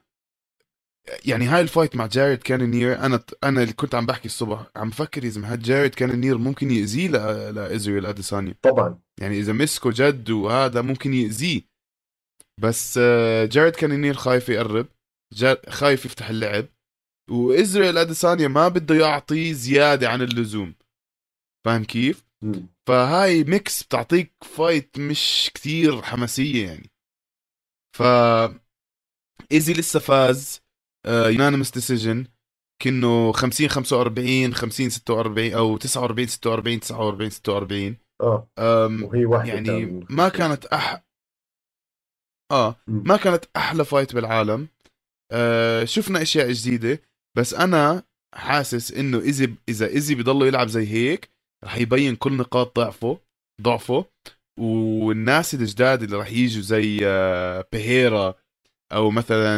يعني 1.26 1.46
هاي 1.46 1.62
ال 1.62 1.68
fight 1.68 1.96
مع 1.96 2.06
جاريد 2.06 2.44
كانونير 2.44 3.00
أنا 3.00 3.24
أنا 3.44 3.62
اللي 3.62 3.74
كنت 3.74 3.96
عم 3.96 4.06
بحكي 4.06 4.26
الصبح 4.26 4.66
عم 4.76 4.90
بفكر 4.90 5.24
إذا 5.24 5.42
ما 5.42 5.56
جاريد 5.56 5.96
كانونير 5.96 6.38
ممكن 6.38 6.72
يأذيه 6.72 7.08
ل- 7.08 7.56
لازرائيل 7.56 8.06
أديسانيا. 8.06 8.56
طبعا. 8.62 9.00
يعني 9.22 9.40
إذا 9.40 9.54
مسكه 9.54 9.90
جد 9.94 10.30
وهذا 10.30 10.82
ممكن 10.82 11.14
يأذيه. 11.14 11.62
بس 12.62 13.00
آه، 13.02 13.46
جاريد 13.46 13.76
كانونير 13.76 14.14
خايف 14.14 14.50
يقرب. 14.50 14.88
خايف 15.70 16.06
يفتح 16.06 16.30
اللعب. 16.30 16.66
وإسرائيل 17.32 17.98
أديسانيا 17.98 18.48
ما 18.48 18.68
بده 18.68 18.96
يعطي 18.96 19.54
زيادة 19.54 20.10
عن 20.10 20.22
اللزوم. 20.22 20.76
فاهم 21.66 21.84
كيف؟ 21.84 22.24
فهاي 22.88 23.44
mix 23.44 23.84
بتعطيك 23.84 24.34
fight 24.44 25.00
مش 25.00 25.52
كتير 25.54 26.02
حماسية 26.02 26.68
يعني. 26.68 26.90
ف 27.98 28.04
ايزي 29.52 29.74
لسه 29.74 30.00
فاز 30.00 30.62
unanimous 31.08 31.72
decision 31.72 32.28
كأنه 32.84 33.32
50 33.32 33.68
45 33.68 34.54
50 34.54 34.90
46 34.90 35.54
أو 35.54 35.78
49 35.78 36.28
46 36.28 36.80
49 36.80 37.30
46 37.30 37.98
آه. 38.22 38.50
وهي 39.04 39.26
واحدة 39.26 39.54
يعني 39.54 40.06
ما 40.10 40.30
كانت 40.30 40.66
أح 40.66 41.06
آه. 42.52 42.76
ما 42.88 43.18
كانت 43.18 43.46
أحلى 43.56 43.86
fight 43.86 44.16
بالعالم. 44.16 44.68
آه 45.32 45.86
شفنا 45.86 46.22
أشياء 46.22 46.52
جديدة 46.52 47.02
بس 47.38 47.54
أنا 47.54 48.04
حاسس 48.36 48.92
إنه 48.92 49.18
اذا 49.18 49.54
إذا 49.70 49.88
ايزي 49.88 50.16
بضله 50.16 50.48
يلعب 50.48 50.68
زي 50.68 50.88
هيك 50.88 51.35
رح 51.66 51.78
يبين 51.78 52.16
كل 52.16 52.34
نقاط 52.34 52.76
ضعفه 52.76 53.20
ضعفه 53.62 54.06
والناس 54.60 55.54
الجداد 55.54 56.04
اللي 56.04 56.18
رح 56.18 56.32
يجوا 56.32 56.62
زي 56.62 57.00
آه 57.04 57.66
بيريرا 57.72 58.36
أو 58.92 59.12
مثلا 59.12 59.58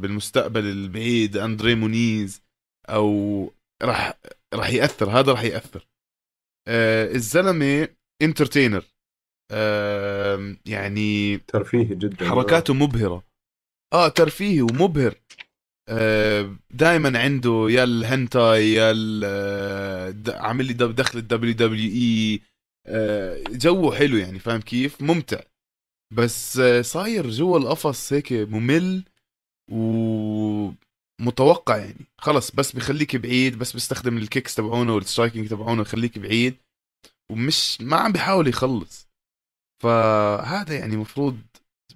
بالمستقبل 0.00 0.64
البعيد 0.64 1.36
أندري 1.36 1.74
مونيز 1.74 2.42
أو 2.88 3.52
رح 3.82 4.18
رح 4.54 4.70
يأثر 4.70 5.10
هذا 5.10 5.32
رح 5.32 5.42
يأثر. 5.42 5.88
آه 6.68 7.12
الزلمة 7.12 7.88
entertainer 8.22 8.84
آه 9.52 10.56
يعني 10.66 11.38
ترفيهي 11.38 11.94
جدا. 11.94 12.28
حركاته 12.28 12.74
مبهرة. 12.74 13.24
آه 13.94 14.08
ترفيهي 14.08 14.62
ومبهر. 14.62 15.14
دائما 16.70 17.18
عنده 17.18 17.66
يا 17.70 17.84
الهنتاي 17.84 18.72
يا 18.72 18.94
آه، 19.24 20.14
عامل 20.28 20.64
لي 20.64 20.72
دخل 20.72 21.18
ال 21.18 21.54
WWE 21.54 22.40
آه، 22.86 23.42
جوه 23.50 23.96
حلو 23.96 24.16
يعني 24.16 24.38
فاهم 24.38 24.60
كيف؟ 24.60 25.02
ممتع. 25.02 25.40
بس 26.14 26.58
آه، 26.58 26.82
صاير 26.82 27.30
جوا 27.30 27.58
القفص 27.58 28.12
هيك 28.12 28.32
ممل 28.32 29.04
ومتوقع 31.20 31.76
يعني. 31.76 32.06
خلص 32.18 32.50
بس 32.50 32.72
بخليك 32.72 33.16
بعيد 33.16 33.58
بس 33.58 33.72
بيستخدم 33.72 34.18
ال 34.18 34.24
kicks 34.24 34.54
تبعونه 34.54 34.94
وال 34.94 35.05
striking 35.05 35.48
تبعونه 35.48 35.82
يخليك 35.82 36.18
بعيد 36.18 36.56
ومش 37.30 37.80
ما 37.80 37.96
عم 37.96 38.12
بيحاول 38.12 38.48
يخلص. 38.48 39.08
فهذا 39.82 40.78
يعني 40.78 40.96
مفروض 40.96 41.38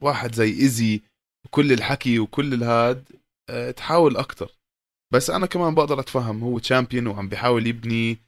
واحد 0.00 0.34
زي 0.34 0.48
ايزي 0.50 1.02
وكل 1.44 1.72
الحكي 1.72 2.18
وكل 2.18 2.54
الهاد 2.54 3.21
تحاول 3.76 4.16
أكتر. 4.16 4.50
بس 5.12 5.30
أنا 5.30 5.46
كمان 5.46 5.74
بقدر 5.74 6.00
أتفهم 6.00 6.40
هو 6.44 6.58
champion 6.58 7.06
وعم 7.06 7.28
بيحاول 7.28 7.66
يبني 7.66 8.18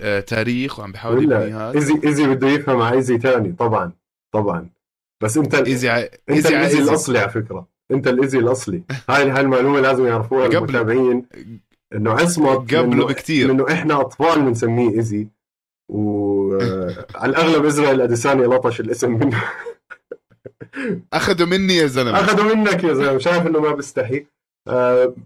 آه، 0.00 0.20
تاريخ 0.20 0.78
وعم 0.78 0.92
بيحاول 0.92 1.22
يبني 1.24 1.34
هذا. 1.54 1.74
ايزي 1.74 2.00
ايزي 2.04 2.26
بده 2.26 2.48
يفهم 2.48 2.82
على 2.82 2.96
ايزي 2.96 3.18
ثاني 3.18 3.52
طبعا 3.52 3.92
طبعا. 4.34 4.68
بس 5.22 5.36
أنت 5.36 5.54
ايزي 5.54 5.88
ع... 5.88 5.98
أنت. 5.98 6.46
الايزي. 6.46 6.78
الأصلي 6.78 7.18
على 7.18 7.30
فكرة. 7.30 7.66
أنت 7.90 8.08
الايزي 8.08 8.38
الأصلي. 8.38 8.82
هاي 9.10 9.30
هاي 9.30 9.40
المعلومة 9.40 9.80
لازم 9.80 10.06
يعرفوها 10.06 10.44
قبل- 10.46 10.56
المتابعين. 10.56 11.26
إنه 11.94 12.12
عصمت 12.12 12.74
قبله 12.74 13.06
بكتير. 13.06 13.50
إنه 13.50 13.66
إحنا 13.72 14.00
أطفال 14.00 14.42
بنسميه 14.42 14.90
ايزي 14.96 15.28
وعلى 15.88 17.04
الأغلب 17.24 17.64
إسرائيل 17.64 18.00
اديسانيا 18.00 18.42
لطش 18.42 18.80
الاسم 18.80 19.10
منه. 19.12 19.42
أخذوا 21.12 21.46
مني 21.46 21.76
يا 21.76 21.86
زلمة. 21.86 22.20
أخذوا 22.20 22.54
منك 22.54 22.84
يا 22.84 22.94
زلمة. 22.94 23.18
شايف 23.18 23.46
إنه 23.46 23.60
ما 23.60 23.74
بيستحي. 23.74 24.16
آه، 24.16 24.26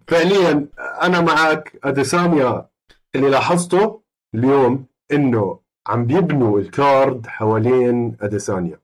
فعليا 0.07 0.67
أنا 1.03 1.21
معك 1.21 1.79
اديسانيا 1.85 2.67
اللي 3.15 3.31
لاحظته 3.31 4.01
اليوم 4.35 4.87
إنه 5.13 5.59
عم 5.87 6.05
بيبنوا 6.07 6.59
ال 6.59 6.72
card 6.72 7.27
حوالين 7.27 8.17
اديسانيا 8.21 8.81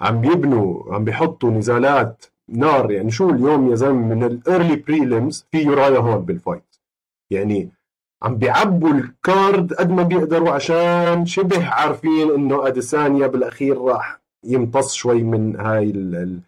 عم 0.00 0.20
بيبنوا 0.20 0.94
عم 0.94 1.04
بيحطوا 1.04 1.50
نزالات 1.50 2.24
نار 2.48 2.90
يعني 2.90 3.10
شو 3.10 3.30
اليوم 3.30 3.70
يا 3.70 3.74
زلمة 3.74 4.14
من 4.14 4.24
ال 4.24 4.33
early 4.33 4.76
prelims 4.76 5.46
في 5.52 5.62
يورايا 5.62 5.98
هول 5.98 6.18
بال 6.18 6.32
fight. 6.32 6.76
يعني 7.30 7.70
عم 8.22 8.36
بيعبوا 8.36 8.90
ال 8.90 9.06
card 9.06 9.72
قد 9.74 9.90
ما 9.90 10.02
بيقدروا 10.02 10.50
عشان 10.50 11.26
شبه 11.26 11.68
عارفين 11.68 12.30
إنه 12.34 12.66
اديسانيا 12.66 13.26
بالأخير 13.26 13.80
راح 13.80 14.20
يمتص 14.44 14.94
شوي 14.94 15.22
من 15.22 15.60
هاي 15.60 15.90
ال 15.90 16.14
ال 16.16 16.40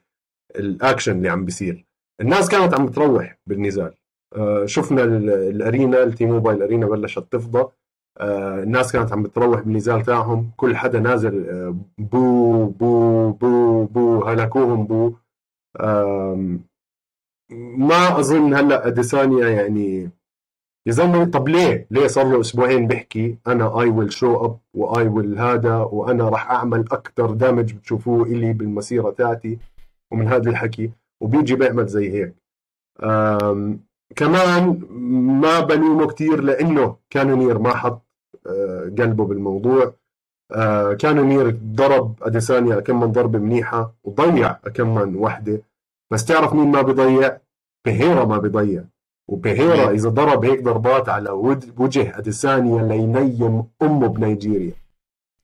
الأكشن 0.56 1.12
اللي 1.12 1.28
عم 1.28 1.44
بيصير. 1.44 1.87
الناس 2.20 2.48
كانت 2.48 2.74
عم 2.74 2.86
بتروح 2.86 3.38
بالنزال. 3.46 3.94
آه، 4.36 4.66
شفنا 4.66 5.04
ال- 5.04 5.30
ال 5.30 5.42
arena 5.42 6.02
ال 6.02 6.26
T-Mobile 6.26 6.62
Arena 6.62 6.86
بلشت 6.86 7.26
تفضى. 7.32 7.68
آه، 8.20 8.62
الناس 8.62 8.92
كانت 8.92 9.12
عم 9.12 9.22
بتروح 9.22 9.60
بالنزال 9.60 10.02
تاعهم. 10.02 10.50
كل 10.56 10.76
حدا 10.76 11.00
نازل 11.00 11.48
آه، 11.50 11.74
بو 11.98 12.66
بو 12.66 13.30
بو 13.32 13.84
بو 13.84 14.24
هلكوهم 14.24 14.86
بو. 14.86 15.12
ما 17.78 18.18
أظن 18.20 18.54
هلأ 18.54 18.86
أديسانيا 18.86 19.48
يعني 19.48 20.10
يا 20.86 20.92
زلمه 20.92 21.24
طب 21.24 21.48
ليه؟ 21.48 21.86
ليه 21.90 22.06
صار 22.06 22.26
له 22.32 22.40
أسبوعين 22.40 22.86
بيحكي؟ 22.86 23.38
أنا 23.46 23.80
I 23.80 23.88
will 23.88 24.12
show 24.12 24.44
up 24.44 24.58
و 24.74 25.08
I 25.08 25.14
will 25.14 25.38
هذا 25.38 25.76
وأنا 25.76 26.28
راح 26.28 26.50
أعمل 26.50 26.80
أكثر 26.92 27.30
damage 27.30 27.72
بتشوفوه 27.74 28.26
إلي 28.26 28.52
بالمسيرة 28.52 29.10
تاعتي. 29.10 29.58
ومن 30.12 30.28
هذا 30.28 30.50
الحكي 30.50 30.90
وبيجي 31.20 31.54
بيعمل 31.56 31.86
زي 31.86 32.10
هيك. 32.12 32.34
كمان 34.16 34.80
ما 35.42 35.60
بلومه 35.60 36.06
كتير 36.06 36.40
لإنه 36.40 36.96
كانونير 37.10 37.58
ما 37.58 37.76
حط 37.76 38.06
آه، 38.46 38.92
قلبه 38.98 39.24
بالموضوع. 39.24 39.94
آه، 40.52 40.92
كانونير 40.92 41.50
ضرب 41.50 42.14
أديسانيا 42.22 42.80
كم 42.80 43.00
من 43.00 43.12
ضربة 43.12 43.38
منيحة 43.38 43.94
وضيع 44.04 44.52
كم 44.52 44.94
من 44.94 45.16
وحدة. 45.16 45.62
بس 46.10 46.24
تعرف 46.24 46.52
مين 46.54 46.70
ما 46.70 46.82
بيضيع 46.82 47.38
بيريرا 47.84 48.24
ما 48.24 48.38
بيضيع 48.38 48.84
وبيريرا 49.28 49.76
مين؟ 49.76 49.94
إذا 49.94 50.08
ضرب 50.08 50.44
هيك 50.44 50.62
ضربات 50.62 51.08
على 51.08 51.30
وجه 51.76 52.18
أديسانيا 52.18 52.82
لينيم 52.82 53.64
أمه 53.82 54.06
بنيجيريا. 54.08 54.72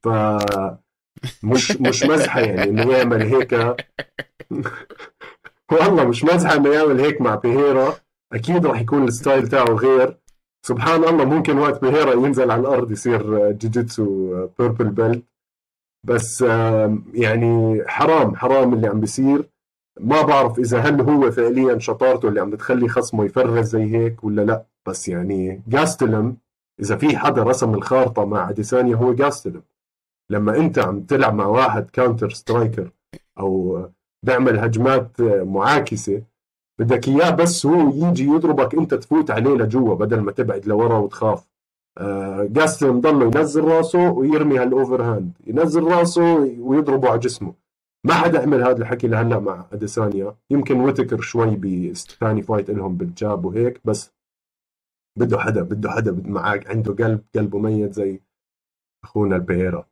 ف 0.02 0.08
مش 1.42 1.72
مش 1.80 2.02
مزحة 2.02 2.40
يعني 2.40 2.62
إنه 2.62 2.92
يعمل 2.92 3.22
هيك. 3.22 3.54
والله 5.74 6.04
مش 6.04 6.24
مزحه 6.24 6.56
انه 6.56 6.68
يعمل 6.68 7.00
هيك 7.00 7.20
مع 7.20 7.34
بيريرا 7.34 7.94
أكيد 8.32 8.66
راح 8.66 8.80
يكون 8.80 9.04
ال 9.04 9.12
style 9.12 9.48
تاعه 9.48 9.64
غير. 9.64 10.16
سبحان 10.66 11.04
الله 11.04 11.24
ممكن 11.24 11.58
وقت 11.58 11.80
بيريرا 11.84 12.12
ينزل 12.12 12.50
على 12.50 12.60
الأرض 12.60 12.90
يصير 12.90 13.50
جوجيتسو 13.52 14.46
purple 14.58 14.88
belt 14.88 15.24
بس 16.06 16.40
يعني 17.14 17.82
حرام 17.86 18.36
حرام 18.36 18.74
اللي 18.74 18.86
عم 18.86 19.00
بيصير. 19.00 19.50
ما 20.00 20.22
بعرف 20.22 20.58
إذا 20.58 20.78
هل 20.78 21.00
هو 21.00 21.30
فعليا 21.30 21.78
شطارته 21.78 22.28
اللي 22.28 22.40
عم 22.40 22.50
بتخلي 22.50 22.88
خصمه 22.88 23.24
ي 23.24 23.31
freeze 23.31 23.68
زي 23.68 23.96
هيك 23.96 24.24
ولا 24.24 24.42
لا. 24.42 24.64
بس 24.86 25.08
يعني 25.08 25.62
جاستلم 25.68 26.36
إذا 26.80 26.96
في 26.96 27.16
حدا 27.16 27.42
رسم 27.42 27.74
الخارطة 27.74 28.24
مع 28.24 28.50
اديسانيا 28.50 28.96
هو 28.96 29.12
جاستلم 29.14 29.62
لما 30.30 30.56
أنت 30.56 30.78
عم 30.78 31.00
تلعب 31.00 31.34
مع 31.34 31.46
واحد 31.46 31.90
counter 31.90 32.30
striker 32.30 32.90
أو 33.38 33.84
بيعمل 34.24 34.58
هجمات 34.58 35.20
معاكسة. 35.22 36.22
بدك 36.78 37.08
إياه 37.08 37.30
بس 37.30 37.66
هو 37.66 38.08
يجي 38.08 38.24
يضربك 38.24 38.74
أنت 38.74 38.94
تفوت 38.94 39.30
عليه 39.30 39.54
لجوا 39.54 39.94
بدل 39.94 40.20
ما 40.20 40.32
تبعد 40.32 40.66
لورا 40.66 40.98
وتخاف. 40.98 41.46
آه 41.98 42.44
جاستن 42.44 43.00
ضله 43.00 43.24
ينزل 43.24 43.64
راسه 43.64 44.10
ويرمي 44.10 44.58
هال 44.58 45.02
overhand. 45.02 45.32
ينزل 45.46 45.84
راسه 45.84 46.34
ويضربه 46.60 47.08
على 47.10 47.18
جسمه. 47.18 47.54
ما 48.06 48.14
حدا 48.14 48.42
عمل 48.42 48.62
هذا 48.62 48.78
الحكي 48.78 49.06
لهلأ 49.06 49.38
مع 49.38 49.66
أديسانيا. 49.72 50.34
يمكن 50.50 50.80
ويتكر 50.80 51.20
شوي 51.20 51.56
بثاني 51.56 52.42
fight 52.42 52.70
لهم 52.70 52.96
بال 52.96 53.16
jab 53.16 53.44
وهيك 53.44 53.80
بس 53.84 54.12
بده 55.18 55.38
حدا 55.38 55.62
بده 55.62 55.90
حدا 55.90 56.22
معك 56.24 56.70
عنده 56.70 56.92
قلب 57.04 57.20
قلبه 57.34 57.58
ميت 57.58 57.92
زي 57.92 58.20
أخونا 59.04 59.36
بيريرا 59.36 59.86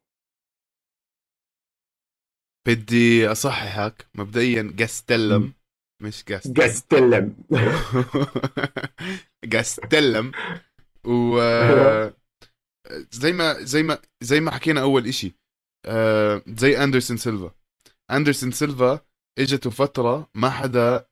بدي 2.69 3.29
أصححك 3.33 4.07
مبدئيا 4.15 4.73
جاستلم 4.77 5.53
مش 6.03 6.25
جاست 6.25 6.51
جاستلم 6.51 7.37
جاستلم 9.45 10.33
و 11.07 11.41
زي 13.11 13.33
ما 13.33 13.63
زي 13.63 13.83
ما 13.83 13.99
زي 14.21 14.41
ما 14.41 14.51
حكينا 14.51 14.83
أول 14.83 15.07
إشي 15.07 15.35
آه 15.87 16.43
زي 16.47 16.85
أندرسون 16.85 17.17
سيلفا. 17.17 17.55
أندرسون 18.11 18.51
سيلفا 18.51 19.01
اجته 19.39 19.71
فترة 19.71 20.31
ما 20.35 20.51
حدا 20.51 21.07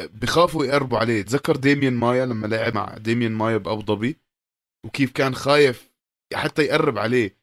بخافوا 0.00 0.64
يقربوا 0.64 0.98
عليه. 0.98 1.22
تذكر 1.22 1.56
ديميان 1.56 1.94
مايا 1.94 2.26
لما 2.26 2.46
لعب 2.46 2.74
مع 2.74 2.96
ديميان 2.98 3.32
مايا 3.32 3.56
بأبو 3.56 3.82
ظبي؟ 3.82 4.16
وكيف 4.86 5.12
كان 5.12 5.34
خايف 5.34 5.90
حتى 6.34 6.62
يقرب 6.62 6.98
عليه. 6.98 7.36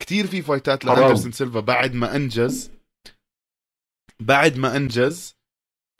كتير 0.00 0.26
في 0.26 0.42
fight 0.42 0.72
ات. 0.72 0.84
لأندرسون 0.84 1.32
سيلفا 1.32 1.60
بعد 1.60 1.94
ما 1.94 2.16
أنجز. 2.16 2.70
بعد 4.20 4.56
ما 4.56 4.76
أنجز 4.76 5.36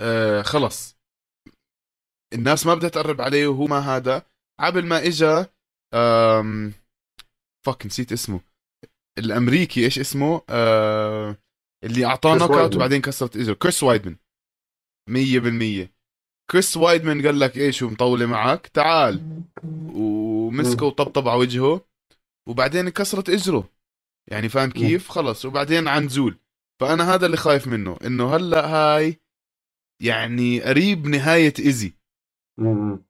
آه 0.01 0.43
خلص. 0.43 0.97
الناس 2.35 2.67
ما 2.67 2.75
بدها 2.75 2.89
تقرب 2.89 3.21
عليه 3.21 3.47
وهو 3.47 3.67
ما 3.67 3.79
هذا. 3.79 4.27
قبل 4.61 4.87
ما 4.87 5.07
إجا 5.07 5.47
آم 5.95 6.73
فك 7.67 7.87
نسيت 7.87 8.13
اسمه. 8.13 8.41
الأمريكي 9.19 9.85
إيش 9.85 9.99
اسمه؟ 9.99 10.43
آه 10.49 11.37
اللي 11.85 12.05
أعطاه 12.05 12.39
knockout. 12.39 12.77
وبعدين 12.77 13.01
كسرت 13.01 13.37
اجره 13.37 13.55
كريس 13.55 13.83
وايدمان 13.83 14.17
100% 15.11 15.89
كريس 16.51 16.77
وايدمان 16.77 17.27
قال 17.27 17.41
لك 17.41 17.57
إيش 17.57 17.83
هو 17.83 17.91
مطولة 17.91 18.27
معك 18.27 18.67
تعال. 18.67 19.43
ومسكه 19.95 20.87
وطبطب 20.87 21.29
على 21.29 21.39
وجهه. 21.41 21.87
وبعدين 22.49 22.89
كسرت 22.89 23.31
إجره. 23.31 23.69
يعني 24.33 24.49
فاهم 24.49 24.71
كيف؟ 24.71 25.09
خلص. 25.09 25.45
وبعدين 25.45 25.89
عن 25.89 26.09
زول. 26.09 26.39
فأنا 26.81 27.15
هذا 27.15 27.27
اللي 27.27 27.37
خايف 27.37 27.67
منه 27.67 27.99
إنه 28.07 28.37
هلأ 28.37 28.67
هاي 28.67 29.21
يعني 30.03 30.61
قريب 30.63 31.07
نهاية 31.07 31.53
ايزي 31.59 31.93
مم. 32.59 33.05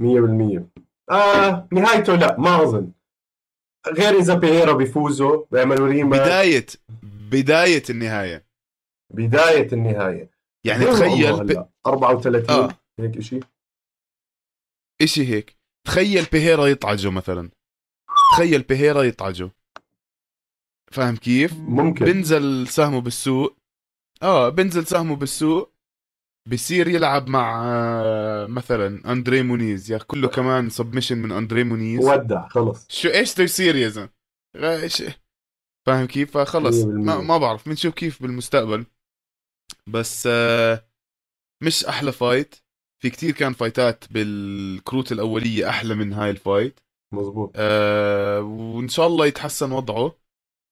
مية 0.00 0.20
بالمية. 0.20 0.68
آه 1.10 1.68
نهايته 1.72 2.14
لا 2.14 2.40
ما 2.40 2.62
أظن. 2.62 2.92
غير 3.88 4.18
إذا 4.18 4.34
بييرا 4.34 4.72
بيفوزوا 4.72 5.44
بيعملوا 5.52 5.88
ريما 5.88 6.16
بداية 6.16 6.66
بداية 7.02 7.82
النهاية. 7.90 8.46
بداية 9.14 9.72
النهاية. 9.72 10.30
يعني 10.66 10.84
تخيل 10.84 11.44
ب... 11.44 11.50
هلا 11.50 11.68
34 11.86 12.50
آه. 12.50 12.68
هيك 13.00 13.20
شيء 13.20 13.44
إشي 15.02 15.26
هيك. 15.28 15.56
تخيل 15.86 16.24
بيهيرا 16.32 16.66
يطعجه 16.66 17.10
مثلا. 17.10 17.50
تخيل 18.32 18.62
بيهيرا 18.62 19.02
يطعجه 19.02 19.50
فاهم 20.92 21.16
كيف؟ 21.16 21.54
ممكن. 21.58 22.04
بنزل 22.04 22.68
سهمه 22.68 23.00
بالسوق. 23.00 23.56
آه 24.22 24.48
بنزل 24.48 24.86
سهمه 24.86 25.16
بالسوق. 25.16 25.74
بصير 26.48 26.88
يلعب 26.88 27.28
مع 27.28 27.62
آه، 27.64 28.46
مثلا 28.46 29.12
أندري 29.12 29.42
مونيز. 29.42 29.92
ياكله 29.92 30.28
كمان 30.28 30.70
submission 30.70 31.18
من 31.18 31.32
أندري 31.32 31.64
مونيز. 31.64 32.04
ودع 32.04 32.48
خلص. 32.48 32.86
شو 32.88 33.08
إيش 33.08 33.34
تصير 33.34 33.76
يا 33.76 33.88
زلمة؟ 33.88 34.10
إيش؟ 34.56 35.02
فاهم 35.86 36.06
كيف؟ 36.06 36.38
فخلص. 36.38 36.84
ما, 36.84 37.20
ما 37.20 37.38
بعرف. 37.38 37.68
بنشوف 37.68 37.94
كيف 37.94 38.22
بالمستقبل. 38.22 38.86
بس 39.86 40.28
آه 40.30 40.88
مش 41.62 41.84
أحلى 41.84 42.12
fight 42.12 42.54
في 43.02 43.10
كتير 43.10 43.30
كان 43.30 43.52
فايتات 43.52 44.12
بالكروت 44.12 45.12
الأولية 45.12 45.68
أحلى 45.68 45.94
من 45.94 46.12
هاي 46.12 46.30
ال 46.30 46.38
fight 46.38 46.80
مزبوط 47.12 47.52
آه 47.56 48.40
وإن 48.40 48.88
شاء 48.88 49.06
الله 49.06 49.26
يتحسن 49.26 49.72
وضعه. 49.72 50.12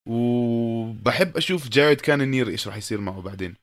وبحب 0.09 1.37
أشوف 1.37 1.69
جارد 1.69 1.97
كانونير 1.97 2.49
إيش 2.49 2.69
راح 2.69 2.77
يصير 2.77 3.01
معه 3.01 3.23
بعدين. 3.23 3.55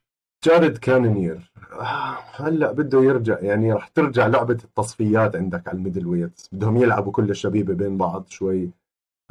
جارد 0.46 0.78
كانونير. 0.78 1.52
آه، 1.74 2.18
هلا 2.36 2.72
بده 2.72 3.04
يرجع 3.04 3.40
يعني 3.40 3.74
راح 3.74 3.88
ترجع 3.88 4.28
لعبة 4.28 4.58
التصفيات 4.64 5.36
عندك 5.36 5.68
على 5.68 5.78
ال 5.78 6.08
middleweights 6.08 6.50
بدهم 6.52 6.78
يلعبوا 6.78 7.12
كل 7.12 7.30
الشبيبة 7.30 7.74
بين 7.74 7.98
بعض 7.98 8.28
شوي. 8.30 8.70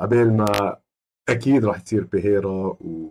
عبين 0.01 0.37
ما 0.37 0.77
أكيد 1.29 1.65
راح 1.65 1.81
تصير 1.81 2.05
بيهيرا 2.05 2.77
و... 2.81 3.11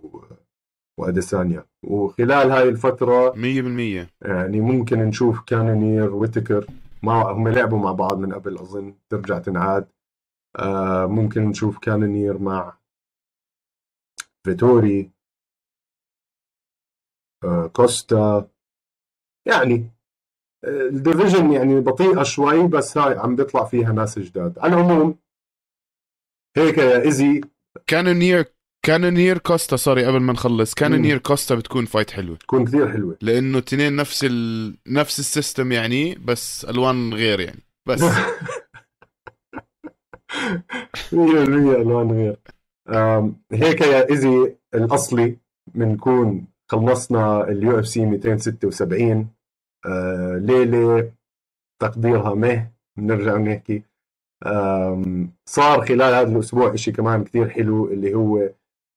وأديسانيا. 0.99 1.65
وخلال 1.85 2.51
هاي 2.51 2.69
الفترة 2.69 3.31
100% 3.31 3.35
يعني 4.27 4.61
ممكن 4.61 4.99
نشوف 4.99 5.41
كانونير 5.41 6.15
ويتكر. 6.15 6.67
ما 7.03 7.13
هم 7.13 7.47
لعبوا 7.47 7.79
مع 7.79 7.91
بعض 7.91 8.19
من 8.19 8.33
قبل 8.33 8.57
أظن. 8.57 8.95
ترجع 9.09 9.39
تنعاد. 9.39 9.83
آه 9.83 9.96
ممكن 11.07 11.41
نشوف 11.41 11.77
كانونير 11.77 12.37
مع 12.37 12.77
فيتوري 14.45 15.11
آه 17.43 17.67
كوستا. 17.67 18.47
يعني 19.47 19.89
آه، 20.65 20.87
ال 20.87 20.94
division 20.94 21.51
يعني 21.51 21.79
بطيئة 21.79 22.23
شوي 22.23 22.67
بس 22.67 22.97
هاي 22.97 23.17
عم 23.17 23.35
بيطلع 23.35 23.63
فيها 23.65 23.91
ناس 23.91 24.19
جداد 24.19 24.59
على 24.59 24.73
العموم 24.73 25.19
هيك 26.57 26.77
يا 26.77 27.01
إيزي 27.01 27.41
كانونير 27.87 28.45
كانونير 28.85 29.37
كوستا 29.37 29.75
sorry 29.75 30.05
قبل 30.05 30.19
ما 30.19 30.33
نخلص. 30.33 30.73
كانونير 30.73 31.17
كوستا 31.17 31.55
بتكون 31.55 31.85
fight 31.85 32.11
حلوة. 32.11 32.35
تكون 32.35 32.65
كثير 32.65 32.91
حلوة. 32.91 33.17
لأنه 33.21 33.59
تنين 33.59 33.95
نفس 33.95 34.25
ال... 34.29 34.77
نفس 34.87 35.19
ال 35.19 35.27
system 35.27 35.71
يعني 35.71 36.15
بس 36.15 36.65
ألوان 36.65 37.13
غير 37.13 37.39
يعني. 37.39 37.63
بس. 37.87 38.01
100% 40.31 41.75
ألوان 41.81 42.11
غير. 42.11 42.37
هيك 43.51 43.81
يا 43.81 44.09
ايزي 44.09 44.55
الأصلي 44.73 45.37
بنكون 45.75 46.47
خلصنا 46.71 47.49
ال 47.49 47.79
UFC 47.79 48.05
276 48.05 49.27
آه، 49.85 50.37
ليلة 50.37 51.11
تقديرها 51.81 52.33
مه 52.35 52.71
بنرجع 52.97 53.37
نحكي. 53.37 53.83
آم، 54.45 55.31
صار 55.45 55.85
خلال 55.85 56.01
هذا 56.13 56.21
الأسبوع 56.21 56.73
إشي 56.73 56.91
كمان 56.91 57.23
كثير 57.23 57.49
حلو 57.49 57.87
اللي 57.87 58.13
هو 58.15 58.37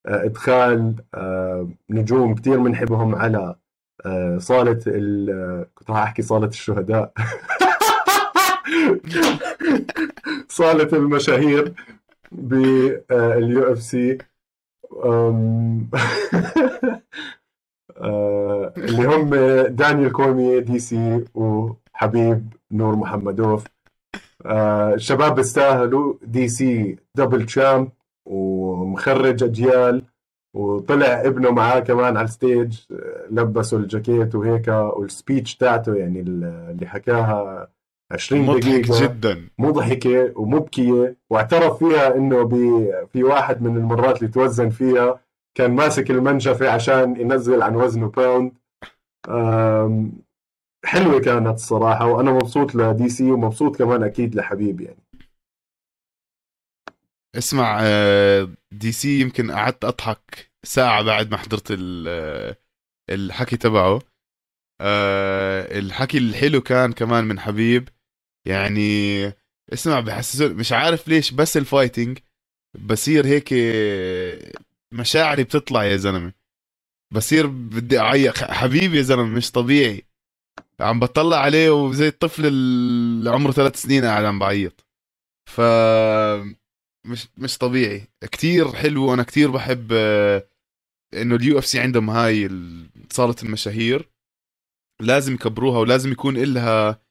آه، 0.07 0.25
إدخال 0.25 0.95
آه، 1.13 1.69
نجوم 1.89 2.35
كثير 2.35 2.59
بنحبهم 2.59 3.15
على 3.15 3.55
آه، 4.05 4.37
كنت 5.75 5.89
راح 5.89 5.97
أحكي 5.97 6.21
صالة 6.21 6.47
الشهداء. 6.47 7.13
صالة 10.47 10.97
المشاهير 10.97 11.73
بال 12.31 13.71
UFC 13.73 14.17
اللي 18.77 19.05
هم 19.05 19.35
دانيال 19.75 20.11
كورمييه 20.11 20.59
DC 20.59 21.25
وحبيب 21.33 22.53
نور 22.71 22.95
محمدوف. 22.95 23.63
آه، 24.45 24.93
الشباب 24.93 25.35
بيستاهلوا 25.35 26.13
DC 26.23 26.97
double 27.15 27.45
champ 27.45 27.89
ومخرج 28.25 29.43
أجيال 29.43 30.03
وطلع 30.55 31.21
ابنه 31.21 31.51
معاه 31.51 31.79
كمان 31.79 32.17
على 32.17 32.25
ال 32.25 32.34
stage 32.34 32.79
آه، 32.91 33.25
لبسوا 33.31 33.79
الجاكيت 33.79 34.35
وهيك 34.35 34.67
وال 34.67 34.89
speech 34.89 35.55
تاعته 35.55 35.95
يعني 35.95 36.19
اللي 36.19 36.85
حكاها 36.87 37.67
20 38.11 38.41
مضحك 38.41 38.61
دقيقة. 38.63 39.03
جدا. 39.03 39.47
مضحكة 39.59 40.33
ومبكية 40.35 41.17
واعترف 41.29 41.77
فيها 41.83 42.15
إنه 42.15 42.47
في 43.13 43.23
واحد 43.23 43.61
من 43.61 43.77
المرات 43.77 44.17
اللي 44.17 44.31
توزن 44.33 44.69
فيها 44.69 45.19
كان 45.57 45.71
ماسك 45.71 46.11
المنشفة 46.11 46.69
عشان 46.69 47.21
ينزل 47.21 47.61
عن 47.61 47.75
وزنه 47.75 48.07
باوند 48.09 48.51
حلوة 50.85 51.21
كانت 51.21 51.55
الصراحة 51.55 52.05
وأنا 52.05 52.31
مبسوط 52.31 52.75
ل 52.75 53.09
DC 53.09 53.31
ومبسوط 53.31 53.77
كمان 53.77 54.03
أكيد 54.03 54.35
لحبيب 54.35 54.81
يعني. 54.81 55.03
اسمع 57.37 57.79
آه، 57.81 58.47
DC 58.71 59.21
يمكن 59.21 59.51
قعدت 59.51 59.85
أضحك 59.85 60.51
ساعة 60.65 61.03
بعد 61.03 61.31
ما 61.31 61.37
حضرت 61.37 61.77
آه، 62.07 62.57
الحكي 63.09 63.57
تبعه. 63.57 63.99
آه، 64.81 65.79
الحكي 65.79 66.17
الحلو 66.17 66.61
كان 66.61 66.91
كمان 66.91 67.23
من 67.23 67.39
حبيب. 67.39 67.89
يعني 68.47 69.23
اسمع 69.73 69.99
بحسسه 69.99 70.47
مش 70.47 70.71
عارف 70.71 71.07
ليش 71.07 71.31
بس 71.31 71.57
الفايتنج 71.57 72.17
بصير 72.85 73.25
هيك 73.27 73.53
مشاعري 74.93 75.43
بتطلع 75.43 75.83
يا 75.83 75.97
زلمة. 75.97 76.33
بصير 77.13 77.47
بدي 77.47 77.99
اعيط 77.99 78.37
حبيبي 78.37 78.97
يا 78.97 79.01
زلمة 79.01 79.23
مش 79.23 79.51
طبيعي. 79.51 80.05
عم 80.79 80.99
بطلع 80.99 81.37
عليه 81.37 81.69
وزي 81.69 82.07
الطفل 82.07 82.45
اللي 82.45 83.29
عمره 83.29 83.51
ثلاث 83.51 83.81
سنين 83.81 84.05
قاعد 84.05 84.25
عم 84.25 84.39
بعيط. 84.39 84.85
ف 85.49 85.61
مش 87.07 87.27
مش 87.37 87.57
طبيعي. 87.57 88.07
كتير 88.31 88.71
حلو. 88.71 89.05
وأنا 89.11 89.23
كتير 89.23 89.51
بحب 89.51 89.91
إنه 91.13 91.35
ال 91.35 91.59
UFC 91.59 91.79
عندهم 91.79 92.09
هاي 92.09 92.45
ال- 92.45 92.87
صالة 93.11 93.35
المشاهير. 93.43 94.09
لازم 95.01 95.33
يكبروها 95.33 95.79
ولازم 95.79 96.11
يكون 96.11 96.37
إلها 96.37 97.01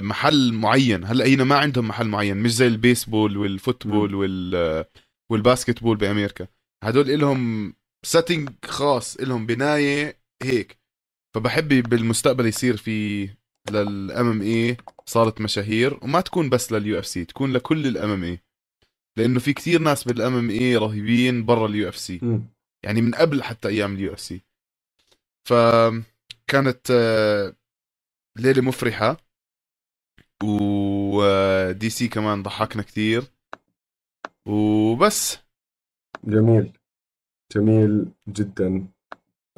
محل 0.00 0.52
معين. 0.52 1.04
هلا 1.04 1.26
هنا 1.26 1.44
ما 1.44 1.58
عندهم 1.58 1.88
محل 1.88 2.06
معين 2.08 2.36
مش 2.36 2.54
زي 2.54 2.66
البيسبول 2.66 3.36
والفوتبول 3.36 4.14
وال 4.14 4.54
آه، 4.54 4.88
والباسكتبول 5.30 5.96
بأمريكا. 5.96 6.46
هدول 6.84 7.10
إلهم 7.10 7.74
setting 8.06 8.50
خاص 8.64 9.16
إلهم 9.16 9.46
بناية 9.46 10.18
هيك. 10.42 10.78
فبحب 11.34 11.68
بالمستقبل 11.68 12.46
يصير 12.46 12.76
في 12.76 13.28
لل 13.70 14.26
MMA 14.30 14.76
صالة 15.06 15.40
مشاهير 15.40 15.98
وما 16.02 16.20
تكون 16.20 16.48
بس 16.50 16.72
لل 16.72 16.98
UFC 16.98 17.24
تكون 17.24 17.52
لكل 17.52 17.86
ال 17.86 18.10
MMA 18.10 18.38
لأنه 19.18 19.40
في 19.40 19.52
كتير 19.52 19.80
ناس 19.80 20.04
بال 20.04 20.34
MMA 20.34 20.76
رهيبين 20.76 21.44
برا 21.44 21.66
ال 21.66 21.88
UFC. 21.88 22.18
يعني 22.84 23.00
من 23.02 23.14
قبل 23.14 23.42
حتى 23.42 23.68
أيام 23.68 23.94
ال 23.94 24.12
UFC 24.12 24.40
فكانت 25.48 26.90
آه، 26.90 27.56
ليلة 28.38 28.62
مفرحة. 28.62 29.27
و 30.44 31.90
DC 31.90 32.08
كمان 32.08 32.42
ضحكنا 32.42 32.82
كتير. 32.82 33.22
وبس. 34.46 35.38
جميل. 36.24 36.72
جميل 37.54 38.08
جدا. 38.28 38.86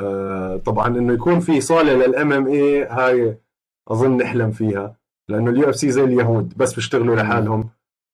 آه 0.00 0.56
طبعا 0.56 0.86
إنه 0.86 1.12
يكون 1.12 1.40
في 1.40 1.60
صالة 1.60 1.92
لل 1.92 2.32
MMA 2.32 2.84
هاي 2.84 3.38
أظن 3.88 4.16
نحلم 4.16 4.50
فيها 4.50 4.96
لأنه 5.28 5.50
ال 5.50 5.70
UFC 5.70 5.90
زي 5.90 6.04
اليهود 6.04 6.56
بس 6.56 6.74
بيشتغلوا 6.74 7.16
لحالهم. 7.16 7.70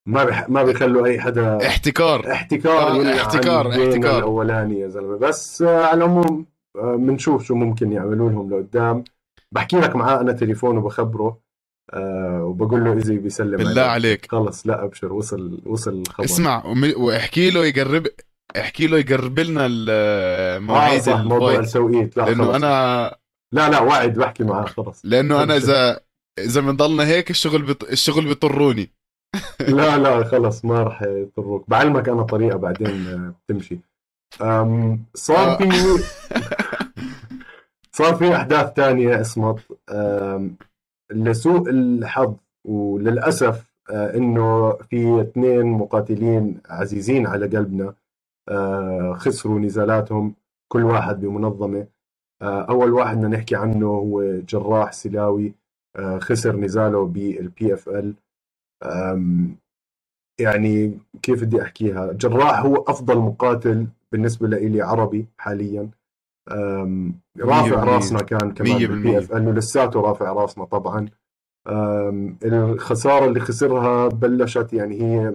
ما 0.06 0.24
بح... 0.24 0.48
ما 0.48 0.62
بيخلوا 0.62 1.06
أي 1.06 1.20
حدا 1.20 1.66
احتكار. 1.66 2.32
احتكار 2.32 2.88
آه، 2.88 3.16
احتكار- 3.16 3.70
احتكار. 3.70 4.18
الأولاني 4.18 4.80
يا 4.80 4.88
زلمة. 4.88 5.16
بس 5.16 5.62
آه 5.62 5.84
على 5.84 5.96
العموم 6.04 6.46
آه 6.76 6.96
بنشوف 6.96 7.44
شو 7.44 7.54
ممكن 7.54 7.92
يعملوا 7.92 8.30
لهم 8.30 8.50
لقدام. 8.54 9.04
بحكي 9.52 9.76
لك 9.80 9.96
معاه 9.96 10.20
أنا 10.20 10.32
تليفون 10.32 10.76
وبخبره. 10.78 11.45
آه 11.92 12.42
وبقول 12.44 12.84
له 12.84 12.92
اذا 12.92 13.14
بيسلم 13.14 13.56
بالله 13.56 13.82
عليك. 13.82 14.26
خلص 14.30 14.66
لا 14.66 14.84
أبشر 14.84 15.12
وصل 15.12 15.62
وصل 15.66 16.02
الخبر 16.08 16.24
اسمع 16.24 16.62
واحكي 16.96 17.50
له 17.50 17.66
يقرب 17.66 18.06
احكي 18.56 18.86
له 18.86 18.98
يقرب 18.98 19.38
لنا 19.40 19.66
المواعيد 19.70 20.98
آه 20.98 21.02
صح 21.02 21.20
موضوع 21.20 21.54
التوقيت. 21.54 22.16
لا 22.16 22.22
لأنه 22.22 22.44
خلص. 22.44 22.54
أنا 22.54 23.16
لا 23.52 23.70
لا 23.70 23.80
وعد 23.80 24.12
بحكي 24.14 24.44
معاه 24.44 24.64
خلص. 24.64 25.00
لأنه 25.04 25.42
أنا 25.42 25.56
إذا 25.56 26.00
إذا 26.38 26.60
بنضلنا 26.60 27.06
هيك 27.06 27.30
الشغل 27.30 27.62
بط... 27.62 27.84
الشغل 27.84 28.24
بيضطروني 28.24 28.90
لا 29.60 29.98
لا 29.98 30.24
خلص 30.24 30.64
ما 30.64 30.82
راح 30.82 31.02
يضروك. 31.02 31.64
بعلمك 31.70 32.08
أنا 32.08 32.22
طريقة 32.22 32.56
بعدين 32.58 33.06
آه، 33.06 33.34
بتمشي 33.46 33.78
أم 34.42 35.04
صار 35.14 35.52
آه. 35.52 35.56
في 35.56 36.02
صار 37.96 38.14
في 38.16 38.36
أحداث 38.36 38.72
تانية 38.72 39.20
اسمط. 39.20 39.58
أم، 39.90 40.56
لسوء 41.10 41.70
الحظ 41.70 42.34
وللأسف 42.64 43.72
آه، 43.90 44.14
إنه 44.16 44.72
في 44.72 45.20
اثنين 45.20 45.66
مقاتلين 45.66 46.60
عزيزين 46.68 47.26
على 47.26 47.46
قلبنا 47.46 47.94
آه، 48.48 49.12
خسروا 49.12 49.60
نزالاتهم 49.60 50.34
كل 50.68 50.82
واحد 50.84 51.20
بمنظمة. 51.20 51.86
آه، 52.42 52.62
أول 52.62 52.92
واحد 52.92 53.16
بدنا 53.16 53.28
نحكي 53.28 53.56
عنه 53.56 53.86
هو 53.86 54.40
جراح 54.40 54.92
سلاوي 54.92 55.54
خسر 56.18 56.56
نزاله 56.56 57.06
بال 57.06 57.74
PFL 57.74 58.14
يعني 60.40 60.98
كيف 61.22 61.44
بدي 61.44 61.62
أحكيها؟ 61.62 62.12
جراح 62.12 62.60
هو 62.60 62.76
أفضل 62.76 63.18
مقاتل 63.18 63.86
بالنسبة 64.12 64.48
لي 64.48 64.82
عربي 64.82 65.26
حاليا. 65.38 65.90
رافع. 66.48 67.84
راسنا 67.84 68.18
كان 68.18 68.52
كمان 68.54 68.78
بال 68.78 69.18
PFL 69.18 69.48
ولساته 69.48 70.00
رافع 70.00 70.32
راسنا 70.32 70.64
طبعا. 70.64 71.08
الخسارة 72.44 73.24
اللي 73.24 73.40
خسرها 73.40 74.08
بلشت 74.08 74.72
يعني 74.72 75.00
هي 75.02 75.34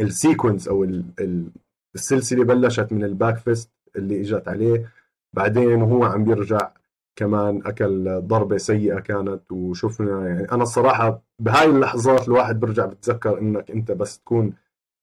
ال 0.00 0.08
sequence 0.08 0.68
أو 0.68 0.84
ال- 0.84 1.04
ال- 1.20 1.50
السلسلة 1.94 2.44
بلشت 2.44 2.92
من 2.92 3.04
ال 3.04 3.10
back 3.10 3.36
fist 3.38 3.70
اللي 3.96 4.20
إجت 4.20 4.48
عليه. 4.48 4.92
بعدين 5.32 5.82
وهو 5.82 6.04
عم 6.04 6.24
بيرجع 6.24 6.70
كمان 7.16 7.62
أكل 7.66 8.20
ضربة 8.20 8.56
سيئة 8.56 9.00
كانت 9.00 9.52
وشفنا 9.52 10.28
يعني. 10.28 10.52
أنا 10.52 10.62
الصراحة 10.62 11.22
بهاي 11.38 11.64
اللحظات 11.66 12.28
الواحد 12.28 12.60
برجع 12.60 12.86
بتذكر 12.86 13.38
إنك 13.38 13.70
أنت 13.70 13.92
بس 13.92 14.18
تكون 14.18 14.52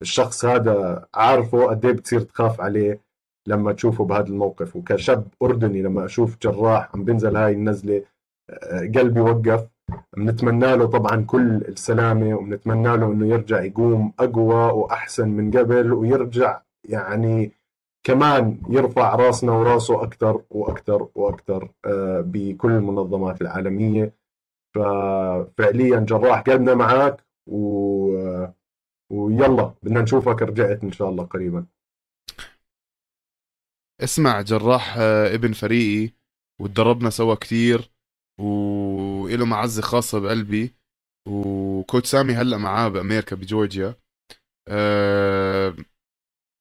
الشخص 0.01 0.45
هذا 0.45 1.05
عارفه 1.13 1.65
قد 1.65 1.85
إيه 1.85 1.91
بتصير 1.93 2.21
تخاف 2.21 2.61
عليه. 2.61 3.01
لما 3.47 3.71
تشوفه 3.73 4.05
بهذا 4.05 4.27
الموقف 4.27 4.75
وكشاب 4.75 5.27
أردني 5.43 5.81
لما 5.81 6.05
أشوف 6.05 6.37
جراح 6.41 6.89
عم 6.95 7.03
بنزل 7.03 7.37
هاي 7.37 7.51
النزلة 7.53 8.03
آه، 8.49 8.79
قلبي 8.95 9.19
وقف. 9.21 9.67
بنتمنى 10.17 10.75
له 10.77 10.85
طبعا 10.85 11.21
كل 11.27 11.55
السلامة 11.55 12.35
وبنتمنى 12.35 12.97
له 12.97 13.05
إنه 13.11 13.27
يرجع 13.27 13.61
يقوم 13.63 14.13
أقوى 14.19 14.71
وأحسن 14.71 15.29
من 15.29 15.51
قبل 15.51 15.93
ويرجع 15.93 16.61
يعني 16.89 17.51
كمان 18.03 18.57
يرفع 18.69 19.15
راسنا 19.15 19.51
وراسه 19.51 20.03
أكثر 20.03 20.41
وأكثر 20.49 21.07
وأكثر 21.15 21.69
آه، 21.85 22.21
بكل 22.21 22.71
المنظمات 22.71 23.41
العالمية. 23.41 24.13
ففعليا 24.75 25.99
جراح 25.99 26.41
قلبنا 26.41 26.73
معك 26.75 27.23
و 27.47 28.17
آه، 28.17 28.53
ويلا 29.11 29.73
بدنا 29.83 30.01
نشوفك 30.01 30.41
رجعت 30.41 30.83
إن 30.83 30.91
شاء 30.91 31.09
الله 31.09 31.23
قريبا. 31.23 31.65
اسمع 34.03 34.41
جراح 34.41 34.95
آه، 34.97 35.35
ابن 35.35 35.53
فريقي 35.53 36.13
وتدربنا 36.61 37.09
سوا 37.09 37.35
كتير 37.35 37.91
وإله 38.39 39.45
معزة 39.45 39.81
خاصة 39.81 40.19
بقلبي 40.19 40.75
وكوتش 41.27 42.07
سامي 42.09 42.33
هلأ 42.33 42.57
معاه 42.57 42.87
بأمريكا 42.87 43.35
بجورجيا. 43.35 43.95
آه، 44.69 45.75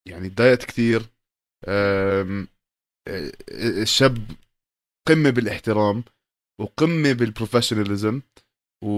يعني 0.08 0.28
تضايقت 0.28 0.64
كتير. 0.64 1.02
آم، 1.68 2.48
آه، 3.08 3.32
الشاب 3.82 4.18
قمة 5.08 5.30
بالإحترام 5.30 6.04
وقمة 6.60 7.12
بالبروفيشناليزم 7.12 8.22
و 8.84 8.88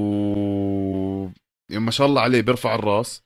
يعني 1.71 1.85
ما 1.85 1.91
شاء 1.91 2.07
الله 2.07 2.21
عليه 2.23 2.41
بيرفع 2.41 2.75
الراس 2.75 3.23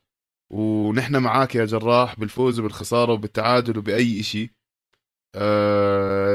ونحن 0.53 1.17
معاك 1.17 1.55
يا 1.55 1.65
جراح 1.65 2.21
بالفوز 2.21 2.61
وبالخسارة 2.61 3.13
وبالتعادل 3.13 3.79
وبأي 3.79 4.21
إشي. 4.21 4.56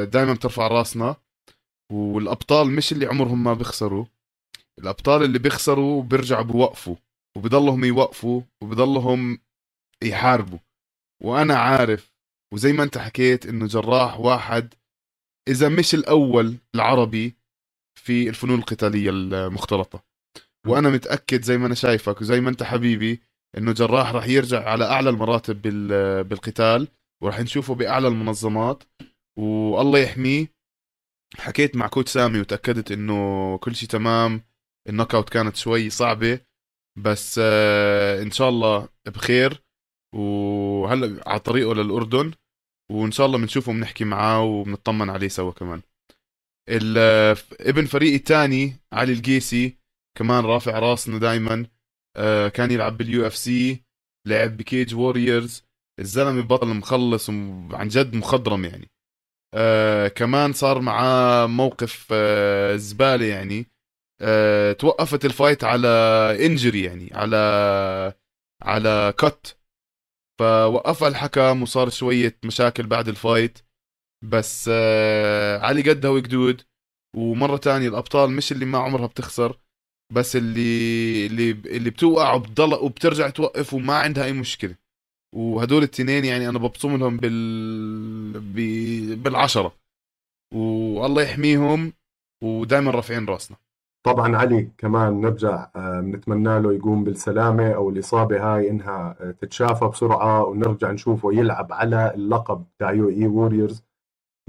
دائما 0.05 0.33
بترفع 0.33 0.67
راسنا. 0.67 1.15
والأبطال 1.91 2.71
مش 2.71 2.91
اللي 2.91 3.05
عمرهم 3.05 3.43
ما 3.43 3.53
بيخسروا. 3.53 4.05
الأبطال 4.79 5.23
اللي 5.23 5.39
بيخسروا 5.39 6.03
بيرجعوا 6.03 6.43
بوقفوا 6.43 6.95
وبضلهم 7.37 7.83
يوقفوا 7.83 8.41
وبضلهم 8.63 9.39
يحاربوا. 10.03 10.59
وأنا 11.23 11.55
عارف 11.55 12.13
وزي 12.53 12.73
ما 12.73 12.83
أنت 12.83 12.97
حكيت 12.97 13.45
إنه 13.45 13.67
جراح 13.67 14.19
واحد 14.19 14.73
إذا 15.47 15.69
مش 15.69 15.93
الأول 15.95 16.57
العربي 16.75 17.35
في 17.99 18.29
الفنون 18.29 18.59
القتالية 18.59 19.09
المختلطة. 19.09 20.03
وأنا 20.67 20.89
متأكد 20.89 21.41
زي 21.43 21.57
ما 21.57 21.65
أنا 21.67 21.75
شايفك 21.75 22.21
وزي 22.21 22.41
ما 22.41 22.49
أنت 22.49 22.63
حبيبي 22.63 23.21
إنه 23.57 23.71
جراح 23.71 24.11
راح 24.11 24.27
يرجع 24.27 24.69
على 24.69 24.85
أعلى 24.85 25.09
المراتب 25.09 25.61
بال- 25.61 26.23
بالقتال. 26.23 26.87
وراح 27.21 27.39
نشوفه 27.39 27.75
بأعلى 27.75 28.07
المنظمات 28.07 28.83
والله 29.37 29.99
يحميه. 29.99 30.53
حكيت 31.37 31.75
مع 31.75 31.87
coach 31.87 32.11
سامي 32.11 32.39
وتأكدت 32.39 32.91
إنه 32.91 33.57
كل 33.57 33.75
شيء 33.75 33.89
تمام 33.89 34.41
ال 34.89 35.15
knockout 35.15 35.29
كانت 35.29 35.55
شوي 35.55 35.89
صعبة 35.89 36.39
بس 36.97 37.39
آه 37.43 38.21
إن 38.21 38.31
شاء 38.31 38.49
الله 38.49 38.89
بخير. 39.05 39.63
وهلأ 40.15 41.29
على 41.29 41.39
طريقه 41.39 41.73
للأردن 41.75 42.31
وإن 42.91 43.11
شاء 43.11 43.25
الله 43.25 43.37
بنشوفه 43.37 43.71
بنحكي 43.73 44.03
معاه 44.05 44.43
وبنطمن 44.43 45.09
عليه 45.09 45.27
سوا 45.27 45.51
كمان. 45.51 45.81
آه، 46.97 47.37
ابن 47.59 47.85
فريقي 47.85 48.15
الثاني 48.15 48.73
علي 48.93 49.13
القيسي 49.13 49.77
كمان 50.17 50.45
رافع 50.45 50.79
راسنا 50.79 51.17
دائما 51.17 51.65
آه 52.17 52.47
كان 52.47 52.71
يلعب 52.71 52.97
بال 52.97 53.27
UFC 53.27 53.83
لعب 54.27 54.57
ب 54.57 54.65
Cage 54.65 54.95
Warriors 54.95 55.63
الزلمة 55.99 56.41
بطل 56.41 56.67
مخلص 56.67 57.29
وعن 57.29 57.87
جد 57.87 58.15
مخضرم 58.15 58.65
يعني. 58.65 58.91
آه 59.53 60.07
كمان 60.07 60.53
صار 60.53 60.81
معاه 60.81 61.45
موقف 61.47 62.07
آه 62.11 62.75
زبالة 62.75 63.25
يعني. 63.25 63.67
آه 64.21 64.73
توقفت 64.73 65.25
ال 65.25 65.32
fight 65.32 65.63
على 65.63 65.87
injury 66.45 66.83
يعني 66.83 67.09
على 67.13 67.37
على 68.63 69.13
cut 69.17 69.57
فوقفها 70.39 71.07
الحكم 71.07 71.61
وصار 71.63 71.89
شوية 71.89 72.37
مشاكل 72.45 72.87
بعد 72.87 73.07
ال 73.07 73.15
fight. 73.15 73.59
بس 74.23 74.69
آه 74.73 75.59
علي 75.59 75.89
قدها 75.89 76.11
وقدود 76.11 76.61
ومرة 77.17 77.57
تانية 77.57 77.87
الأبطال 77.89 78.31
مش 78.31 78.51
اللي 78.51 78.65
ما 78.65 78.77
عمرها 78.77 79.07
بتخسر 79.07 79.59
بس 80.13 80.35
اللي 80.35 81.25
اللي 81.27 81.51
اللي 81.51 81.89
بتوقع 81.89 82.33
وبتضل 82.33 82.73
وبترجع 82.73 83.29
توقف 83.29 83.73
وما 83.73 83.95
عندها 83.97 84.25
أي 84.25 84.33
مشكلة. 84.33 84.75
وهدول 85.35 85.83
التنين 85.83 86.25
يعني 86.25 86.49
أنا 86.49 86.59
ببصم 86.59 86.97
لهم 86.97 87.17
بال 87.17 88.39
بالعشرة. 89.15 89.73
والله 90.53 91.21
يحميهم 91.21 91.93
ودائما 92.43 92.91
رافعين 92.91 93.25
راسنا. 93.25 93.57
طبعا 94.05 94.37
علي 94.37 94.69
كمان 94.77 95.21
نرجع 95.21 95.67
آه، 95.75 96.01
بنتمنى 96.01 96.59
له 96.59 96.73
يقوم 96.73 97.03
بالسلامة 97.03 97.71
أو 97.71 97.89
الإصابة 97.89 98.55
هاي 98.55 98.69
إنها 98.69 99.15
آه، 99.21 99.31
تتشافى 99.31 99.85
بسرعة 99.85 100.43
ونرجع 100.45 100.91
نشوفه 100.91 101.33
يلعب 101.33 101.73
على 101.73 102.13
اللقب 102.15 102.65
تاع 102.79 102.91
UAE 102.91 103.09
Warriors 103.09 103.83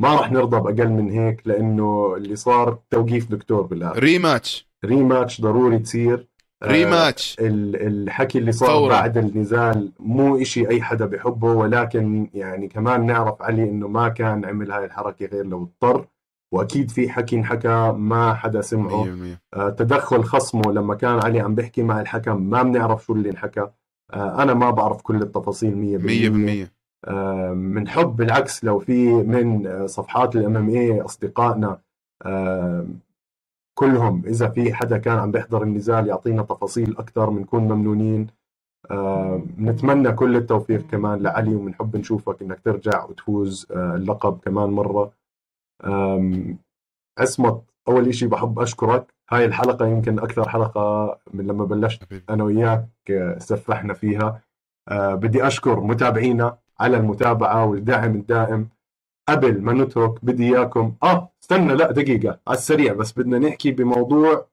ما 0.00 0.14
راح 0.14 0.32
نرضى 0.32 0.60
بأقل 0.60 0.88
من 0.88 1.10
هيك 1.10 1.46
لأنه 1.46 2.14
اللي 2.16 2.36
صار 2.36 2.78
توقيف 2.90 3.30
دكتور 3.30 3.62
بالآخر. 3.62 3.98
rematch. 3.98 4.68
Rematch 4.84 5.40
ضروري 5.40 5.78
تصير. 5.78 6.28
ريماتش 6.64 7.36
الحكي 7.40 8.38
اللي 8.38 8.52
صار 8.52 8.68
فورا. 8.68 8.88
بعد 8.88 9.18
النزال 9.18 9.92
مو 10.00 10.36
إشي 10.36 10.68
أي 10.68 10.82
حدا 10.82 11.06
بحبه 11.06 11.52
ولكن 11.52 12.28
يعني 12.34 12.68
كمان 12.68 13.06
نعرف 13.06 13.42
علي 13.42 13.62
إنه 13.62 13.88
ما 13.88 14.08
كان 14.08 14.44
عمل 14.44 14.72
هاي 14.72 14.84
الحركة 14.84 15.26
غير 15.26 15.46
لو 15.46 15.62
اضطر. 15.62 16.06
وأكيد 16.52 16.90
في 16.90 17.08
حكي 17.10 17.36
انحكى 17.36 17.94
ما 17.96 18.34
حدا 18.34 18.60
سمعه. 18.60 19.04
100% 19.04 19.38
آه، 19.54 19.70
تدخل 19.70 20.24
خصمه 20.24 20.72
لما 20.72 20.94
كان 20.94 21.20
علي 21.24 21.40
عم 21.40 21.54
بيحكي 21.54 21.82
مع 21.82 22.00
الحكم 22.00 22.42
ما 22.42 22.62
بنعرف 22.62 23.04
شو 23.04 23.12
اللي 23.12 23.30
انحكى. 23.30 23.66
آه، 24.12 24.42
أنا 24.42 24.54
ما 24.54 24.70
بعرف 24.70 25.02
كل 25.02 25.22
التفاصيل 25.22 25.76
100% 25.76 26.28
100% 26.66 26.72
آه، 27.04 27.52
من 27.52 27.88
حب 27.88 28.16
بالعكس 28.16 28.64
لو 28.64 28.78
في 28.78 29.12
من 29.12 29.66
آه، 29.66 29.86
صفحات 29.86 30.36
الام 30.36 30.56
إم 30.56 30.68
اي 30.68 31.00
أصدقائنا 31.00 31.78
آه، 32.26 32.86
كلهم. 33.74 34.22
إذا 34.26 34.48
في 34.48 34.74
حدا 34.74 34.98
كان 34.98 35.18
عم 35.18 35.30
بيحضر 35.32 35.62
النزال 35.62 36.08
يعطينا 36.08 36.42
تفاصيل 36.42 36.96
أكثر 36.98 37.30
بنكون 37.30 37.62
ممنونين. 37.62 38.26
آه، 38.90 39.42
نتمنى 39.58 40.12
كل 40.12 40.36
التوفيق 40.36 40.86
كمان 40.86 41.22
لعلي 41.22 41.54
وبنحب 41.54 41.96
نشوفك 41.96 42.42
إنك 42.42 42.60
ترجع 42.60 43.04
وتفوز 43.04 43.66
آه، 43.70 43.94
اللقب 43.96 44.38
كمان 44.38 44.70
مرة. 44.70 45.12
عصمت 47.18 47.62
أول 47.88 48.08
إشي 48.08 48.26
بحب 48.26 48.58
أشكرك. 48.60 49.14
هاي 49.30 49.44
الحلقة 49.44 49.86
يمكن 49.86 50.18
أكثر 50.18 50.48
حلقة 50.48 51.18
من 51.34 51.46
لما 51.46 51.64
بلشت. 51.64 52.22
أنا 52.30 52.44
وياك 52.44 52.88
آه، 53.10 53.38
سفحنا 53.38 53.94
فيها. 53.94 54.40
آه، 54.88 55.14
بدي 55.14 55.46
أشكر 55.46 55.80
متابعينا 55.80 56.58
على 56.80 56.96
المتابعة 56.96 57.64
والدعم 57.66 58.14
الدائم. 58.14 58.68
قبل 59.28 59.60
ما 59.60 59.72
نترك 59.72 60.24
بدي 60.24 60.56
إياكم. 60.56 60.96
آه 61.02 61.32
استنى 61.42 61.74
لا 61.74 61.92
دقيقة 61.92 62.40
على 62.48 62.58
السريع 62.58 62.92
بس 62.92 63.12
بدنا 63.12 63.38
نحكي 63.38 63.70
بموضوع 63.70 64.48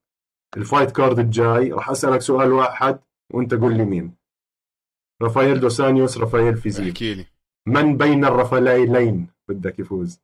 ال 0.58 0.63
fight 0.63 0.92
card 0.92 1.20
الجاي. 1.20 1.72
راح 1.72 1.90
أسألك 1.90 2.22
سؤال 2.22 2.52
واحد 2.52 3.00
وأنت 3.34 3.54
قول 3.54 3.78
لي 3.78 3.86
مين. 3.86 4.16
رافائيل 5.22 5.60
دوس 5.60 5.85
انيوس 5.85 6.18
رافائيل 6.18 6.58
فيزيف 6.58 6.88
احكي 6.88 7.14
لي. 7.14 7.26
من 7.68 7.98
بين 7.98 8.26
الرافائيلين 8.26 9.28
بدك 9.48 9.80
يفوز؟ 9.80 10.20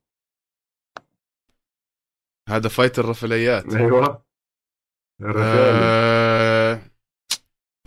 هذا 2.48 2.68
fight 2.68 2.98
الرفليات 2.98 3.74
أيوه. 3.74 4.22
آه... 5.36 6.80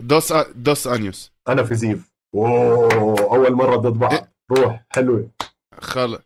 دوس 0.00 0.32
دوس 0.32 0.86
انيوس 0.86 1.32
أنا 1.48 1.62
فيزيف. 1.62 2.12
أوه 2.34 3.20
أول 3.20 3.52
مرة 3.52 3.76
ضد 3.76 3.98
بعض 3.98 4.12
إيه. 4.12 4.32
روح 4.50 4.84
حلوة. 4.90 5.30
خل 5.80 6.18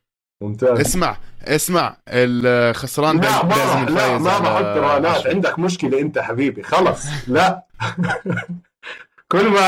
ممتاز. 0.47 0.81
اسمع 0.81 1.17
اسمع 1.45 1.97
الخسران 2.09 3.21
لا 3.21 3.43
ما 3.43 3.49
بيعزم 3.49 3.61
راح- 3.63 3.83
لا 3.83 3.89
الفايز 4.17 4.23
ما 4.23 4.39
رانات 4.39 5.17
عشرة. 5.17 5.31
عندك 5.31 5.59
مشكلة 5.59 6.01
أنت 6.01 6.19
حبيبي 6.19 6.63
خلص 6.63 7.05
لا. 7.29 7.63
كل 9.33 9.49
ما 9.49 9.61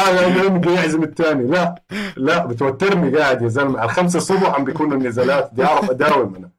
يعزم 0.75 1.03
الثاني 1.03 1.47
لا 1.51 1.83
لا 2.17 2.47
بتوترني 2.47 3.19
قاعد 3.19 3.43
يا 3.43 3.49
زلمة. 3.49 3.79
على 3.81 3.91
الخمسة 3.91 4.17
الصبح 4.17 4.55
عم 4.55 4.65
بيكونوا 4.65 4.97
النزالات 4.99 5.53
بدي 5.53 5.65
أعرف 5.65 5.91
أداوم 5.91 6.35
أنا. 6.37 6.51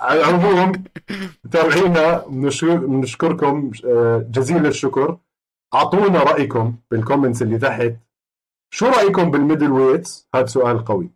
على 0.00 0.20
العموم 0.20 0.72
متابعينا 1.44 2.24
بنشكر- 2.28 2.76
بنشكركم 2.86 3.70
آه، 3.86 4.26
جزيل 4.30 4.66
الشكر. 4.66 5.16
أعطونا 5.74 6.18
رأيكم 6.22 6.74
بال 6.90 7.00
comments 7.00 7.42
اللي 7.42 7.58
تحت. 7.58 7.92
شو 8.74 8.86
رأيكم 8.86 9.30
بال 9.30 9.70
middleweights 9.72 10.28
هذا 10.34 10.46
سؤال 10.46 10.84
قوي. 10.84 11.10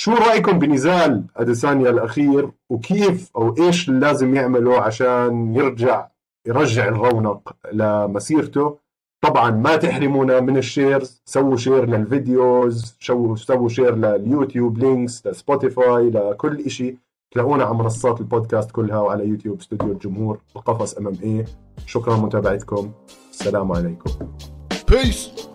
شو 0.00 0.14
رأيكم 0.14 0.58
بنزال 0.58 1.24
أديسانيا 1.36 1.90
الأخير؟ 1.90 2.50
وكيف 2.70 3.30
أو 3.36 3.54
إيش 3.58 3.88
لازم 3.88 4.34
يعمله 4.34 4.80
عشان 4.80 5.54
يرجع 5.54 6.08
يرجع 6.46 6.88
الرونق 6.88 7.52
لمسيرته؟ 7.72 8.78
طبعا 9.20 9.50
ما 9.50 9.76
تحرمونا 9.76 10.40
من 10.40 10.56
ال 10.56 10.65
shares 10.65 11.22
سووا 11.24 11.56
share 11.56 11.84
لل 11.86 12.14
videos 12.14 12.96
سووا 13.36 13.68
share 13.68 13.96
لل 13.96 14.14
YouTube 14.14 14.78
links 14.78 15.26
ل 15.26 15.37
Spotify 15.37 16.10
لكل 16.10 16.60
إشي. 16.60 16.96
تلاقونا 17.30 17.64
على 17.64 17.74
منصات 17.74 18.20
البودكاست 18.20 18.70
كلها 18.70 18.98
وعلى 18.98 19.28
يوتيوب 19.28 19.58
استوديو 19.58 19.92
الجمهور 19.92 20.38
القفص 20.56 20.94
MMA 20.94 21.44
شكرا 21.86 22.16
لمتابعتكم 22.16 22.90
السلام 23.30 23.72
عليكم. 23.72 24.10
بيس 24.90 25.48